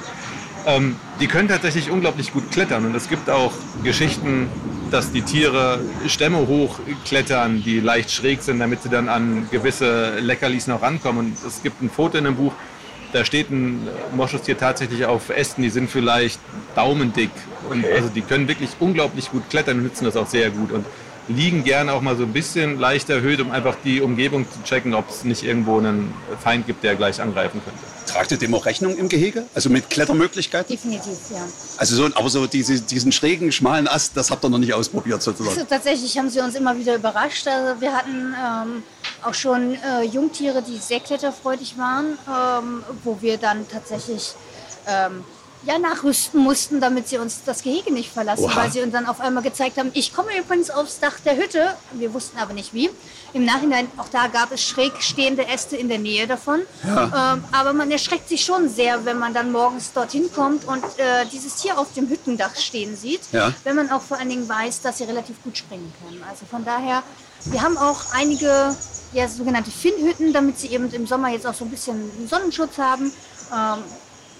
Ähm, 0.66 0.96
die 1.20 1.26
können 1.26 1.48
tatsächlich 1.48 1.90
unglaublich 1.90 2.32
gut 2.32 2.50
klettern 2.50 2.86
und 2.86 2.94
es 2.94 3.08
gibt 3.08 3.28
auch 3.28 3.52
Geschichten, 3.82 4.48
dass 4.90 5.12
die 5.12 5.22
Tiere 5.22 5.80
Stämme 6.06 6.46
hochklettern, 6.46 7.62
die 7.62 7.80
leicht 7.80 8.10
schräg 8.10 8.42
sind, 8.42 8.60
damit 8.60 8.82
sie 8.82 8.88
dann 8.88 9.08
an 9.08 9.48
gewisse 9.50 10.18
Leckerlis 10.20 10.66
noch 10.66 10.82
rankommen. 10.82 11.26
Und 11.26 11.46
es 11.46 11.62
gibt 11.62 11.82
ein 11.82 11.90
Foto 11.90 12.16
in 12.18 12.24
dem 12.24 12.36
Buch, 12.36 12.52
da 13.12 13.24
steht 13.24 13.50
ein 13.50 13.86
Moschustier 14.16 14.58
tatsächlich 14.58 15.04
auf 15.06 15.30
Ästen, 15.30 15.62
die 15.62 15.70
sind 15.70 15.90
vielleicht 15.90 16.40
daumendick. 16.74 17.30
Und 17.70 17.84
also 17.86 18.08
die 18.08 18.22
können 18.22 18.48
wirklich 18.48 18.70
unglaublich 18.80 19.30
gut 19.30 19.48
klettern 19.50 19.78
und 19.78 19.84
nutzen 19.84 20.04
das 20.04 20.16
auch 20.16 20.26
sehr 20.26 20.50
gut. 20.50 20.72
Und 20.72 20.84
liegen 21.28 21.64
gerne 21.64 21.92
auch 21.92 22.00
mal 22.00 22.16
so 22.16 22.24
ein 22.24 22.32
bisschen 22.32 22.78
leicht 22.78 23.08
erhöht, 23.10 23.40
um 23.40 23.50
einfach 23.50 23.76
die 23.84 24.00
Umgebung 24.00 24.46
zu 24.50 24.62
checken, 24.62 24.94
ob 24.94 25.08
es 25.08 25.24
nicht 25.24 25.42
irgendwo 25.42 25.78
einen 25.78 26.12
Feind 26.42 26.66
gibt, 26.66 26.84
der 26.84 26.96
gleich 26.96 27.20
angreifen 27.20 27.60
könnte. 27.64 27.80
Tragt 28.06 28.30
ihr 28.30 28.36
dem 28.36 28.54
auch 28.54 28.66
Rechnung 28.66 28.96
im 28.96 29.08
Gehege? 29.08 29.44
Also 29.54 29.70
mit 29.70 29.90
Klettermöglichkeiten? 29.90 30.70
Definitiv, 30.70 31.18
ja. 31.32 31.44
Also 31.78 31.96
so, 31.96 32.14
aber 32.14 32.28
so 32.28 32.46
diese, 32.46 32.80
diesen 32.80 33.10
schrägen, 33.10 33.50
schmalen 33.50 33.88
Ast, 33.88 34.16
das 34.16 34.30
habt 34.30 34.44
ihr 34.44 34.50
noch 34.50 34.58
nicht 34.58 34.74
ausprobiert 34.74 35.22
sozusagen. 35.22 35.56
Also 35.56 35.68
tatsächlich 35.68 36.16
haben 36.18 36.28
sie 36.28 36.40
uns 36.40 36.54
immer 36.54 36.78
wieder 36.78 36.94
überrascht. 36.94 37.48
Also 37.48 37.80
wir 37.80 37.92
hatten 37.92 38.34
ähm, 38.34 38.82
auch 39.22 39.34
schon 39.34 39.74
äh, 39.74 40.04
Jungtiere, 40.04 40.62
die 40.62 40.76
sehr 40.78 41.00
kletterfreudig 41.00 41.76
waren, 41.78 42.18
ähm, 42.28 42.84
wo 43.02 43.20
wir 43.20 43.38
dann 43.38 43.66
tatsächlich 43.68 44.34
ähm, 44.86 45.24
ja, 45.66 45.78
nachrüsten 45.78 46.40
mussten, 46.40 46.80
damit 46.80 47.08
sie 47.08 47.18
uns 47.18 47.42
das 47.44 47.62
Gehege 47.62 47.92
nicht 47.92 48.12
verlassen, 48.12 48.44
Oha. 48.44 48.56
weil 48.56 48.72
sie 48.72 48.82
uns 48.82 48.92
dann 48.92 49.06
auf 49.06 49.20
einmal 49.20 49.42
gezeigt 49.42 49.78
haben, 49.78 49.90
ich 49.94 50.14
komme 50.14 50.36
übrigens 50.38 50.70
aufs 50.70 51.00
Dach 51.00 51.18
der 51.24 51.36
Hütte. 51.36 51.74
Wir 51.92 52.12
wussten 52.12 52.38
aber 52.38 52.52
nicht 52.52 52.74
wie. 52.74 52.90
Im 53.32 53.44
Nachhinein, 53.44 53.88
auch 53.96 54.08
da 54.08 54.28
gab 54.28 54.52
es 54.52 54.62
schräg 54.62 54.92
stehende 55.00 55.46
Äste 55.46 55.76
in 55.76 55.88
der 55.88 55.98
Nähe 55.98 56.26
davon. 56.26 56.60
Ähm, 56.86 57.44
aber 57.52 57.72
man 57.72 57.90
erschreckt 57.90 58.28
sich 58.28 58.44
schon 58.44 58.68
sehr, 58.68 59.04
wenn 59.04 59.18
man 59.18 59.34
dann 59.34 59.50
morgens 59.52 59.92
dorthin 59.92 60.30
kommt 60.32 60.64
und 60.66 60.84
äh, 60.98 61.26
dieses 61.32 61.56
Tier 61.56 61.78
auf 61.78 61.92
dem 61.94 62.08
Hüttendach 62.08 62.54
stehen 62.56 62.96
sieht. 62.96 63.22
Ja. 63.32 63.52
Wenn 63.64 63.76
man 63.76 63.90
auch 63.90 64.02
vor 64.02 64.18
allen 64.18 64.28
Dingen 64.28 64.48
weiß, 64.48 64.82
dass 64.82 64.98
sie 64.98 65.04
relativ 65.04 65.42
gut 65.42 65.58
springen 65.58 65.92
können. 66.04 66.22
Also 66.28 66.46
von 66.46 66.64
daher, 66.64 67.02
wir 67.46 67.62
haben 67.62 67.76
auch 67.76 68.12
einige 68.12 68.74
ja, 69.12 69.28
sogenannte 69.28 69.70
Finnhütten, 69.70 70.32
damit 70.32 70.58
sie 70.58 70.68
eben 70.68 70.90
im 70.92 71.06
Sommer 71.06 71.30
jetzt 71.30 71.46
auch 71.46 71.54
so 71.54 71.64
ein 71.64 71.70
bisschen 71.70 72.10
Sonnenschutz 72.28 72.78
haben. 72.78 73.12
Ähm, 73.52 73.82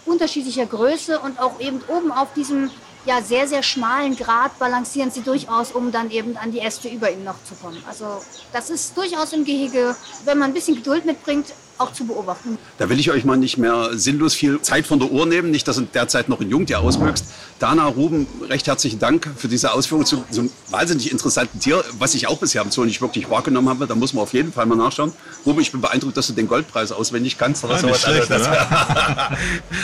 unterschiedlicher 0.07 0.67
Größe 0.67 1.19
und 1.19 1.38
auch 1.40 1.61
eben 1.61 1.81
oben 1.88 2.12
auf 2.12 2.33
diesem 2.35 2.71
ja, 3.07 3.21
sehr, 3.21 3.47
sehr 3.47 3.62
schmalen 3.62 4.17
Grat 4.17 4.59
balancieren 4.59 5.11
sie 5.11 5.21
durchaus, 5.21 5.73
um 5.73 5.93
dann 5.93 6.11
eben 6.11 6.37
an 6.37 6.53
die 6.53 6.61
Äste 6.61 6.88
über 6.88 7.11
ihnen 7.11 7.25
noch 7.25 7.43
zu 7.45 7.55
kommen. 7.55 7.83
Also 7.87 8.23
das 8.53 8.71
ist 8.71 8.97
durchaus 8.97 9.33
im 9.33 9.45
Gehege, 9.45 9.95
wenn 10.25 10.38
man 10.38 10.51
ein 10.51 10.55
bisschen 10.55 10.77
Geduld 10.77 11.05
mitbringt, 11.05 11.53
auch 11.79 11.93
zu 11.93 12.05
beobachten. 12.07 12.59
Da 12.79 12.89
will 12.89 12.99
ich 13.01 13.11
euch 13.11 13.25
mal 13.25 13.37
nicht 13.37 13.59
mehr 13.59 13.91
sinnlos 13.93 14.35
viel 14.35 14.61
Zeit 14.61 14.87
von 14.87 14.99
der 14.99 15.11
Uhr 15.11 15.27
nehmen, 15.27 15.51
nicht, 15.51 15.67
dass 15.69 15.79
ihr 15.79 15.87
derzeit 15.93 16.29
noch 16.29 16.41
ein 16.41 16.49
Jungtier 16.51 16.81
auswüchst. 16.81 17.27
Dana, 17.59 17.87
Ruben, 17.87 18.27
recht 18.49 18.67
herzlichen 18.67 18.99
Dank 18.99 19.29
für 19.37 19.49
diese 19.49 19.73
Ausführung 19.73 20.05
zu 20.05 20.25
so 20.31 20.41
einem 20.43 20.51
wahnsinnig 20.71 21.11
interessanten 21.13 21.61
Tier, 21.61 21.83
was 21.99 22.15
ich 22.15 22.27
auch 22.27 22.39
bisher 22.39 22.61
am 22.63 22.71
Zoo 22.71 22.85
nicht 22.85 23.01
wirklich 23.01 23.31
wahrgenommen 23.31 23.69
habe. 23.69 23.87
Da 23.87 23.95
muss 23.95 24.13
man 24.13 24.23
auf 24.23 24.33
jeden 24.33 24.53
Fall 24.53 24.67
mal 24.67 24.77
nachschauen. 24.77 25.13
Ruben, 25.47 25.61
ich 25.61 25.73
bin 25.73 25.81
beeindruckt, 25.81 26.17
dass 26.17 26.27
du 26.27 26.33
den 26.33 26.49
Goldpreis 26.49 26.93
auswendig 26.93 27.39
kannst. 27.39 27.65
Oder 27.65 27.75
Ah, 27.75 27.79
sowas. 27.79 28.05
Also, 28.05 28.13
schlecht, 28.13 28.31
das, 28.31 28.49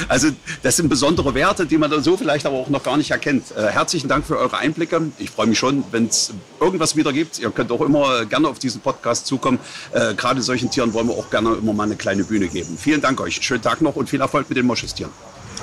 also 0.09 0.29
das 0.63 0.77
sind 0.77 0.89
besondere 0.89 1.35
Werte, 1.35 1.67
die 1.67 1.79
man 1.79 1.91
da 1.91 2.01
so 2.01 2.17
vielleicht 2.17 2.47
aber 2.47 2.57
auch 2.57 2.69
noch 2.69 2.83
gar 2.83 2.97
nicht 2.97 3.11
erkennt. 3.11 3.51
Äh, 3.57 3.69
herzlichen 3.69 4.09
Dank 4.09 4.27
für 4.27 4.37
eure 4.39 4.57
Einblicke. 4.59 5.11
Ich 5.19 5.31
freue 5.31 5.47
mich 5.47 5.59
schon, 5.59 5.85
wenn 5.91 6.07
es 6.07 6.33
irgendwas 6.61 6.97
wieder 6.97 7.13
gibt. 7.13 7.39
Ihr 7.39 7.51
könnt 7.51 7.71
auch 7.73 7.81
immer 7.81 8.25
gerne 8.27 8.49
auf 8.49 8.59
diesen 8.59 8.81
Podcast 8.81 9.27
zukommen. 9.27 9.59
Äh, 9.93 10.15
Gerade 10.15 10.43
solchen 10.43 10.71
Tieren 10.71 10.93
wollen 10.93 11.09
wir 11.09 11.15
auch 11.15 11.31
gerne 11.31 11.55
immer 11.55 11.73
mal 11.73 11.80
eine 11.83 11.97
kleine 11.97 12.25
Bühne 12.25 12.49
geben. 12.49 12.77
Vielen 12.79 13.01
Dank 13.01 13.21
euch. 13.21 13.41
Schönen 13.43 13.63
Tag 13.63 13.81
noch 13.81 13.97
und 13.97 14.09
viel 14.09 14.21
Erfolg 14.21 14.49
mit 14.49 14.57
den 14.57 14.67
Moschustieren. 14.67 15.13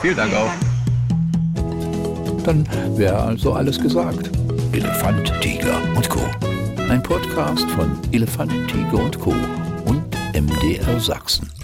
Vielen 0.01 0.15
Dank 0.15 0.33
auch. 0.33 0.51
Dann 2.43 2.67
wäre 2.97 3.17
also 3.17 3.53
alles 3.53 3.79
gesagt. 3.79 4.29
Elefant, 4.71 5.33
Tiger 5.41 5.81
und 5.95 6.09
Co. 6.09 6.21
Ein 6.89 7.03
Podcast 7.03 7.69
von 7.71 7.97
Elefant, 8.11 8.51
Tiger 8.69 9.03
und 9.03 9.19
Co. 9.19 9.33
und 9.85 10.03
MDR 10.33 10.99
Sachsen. 10.99 11.56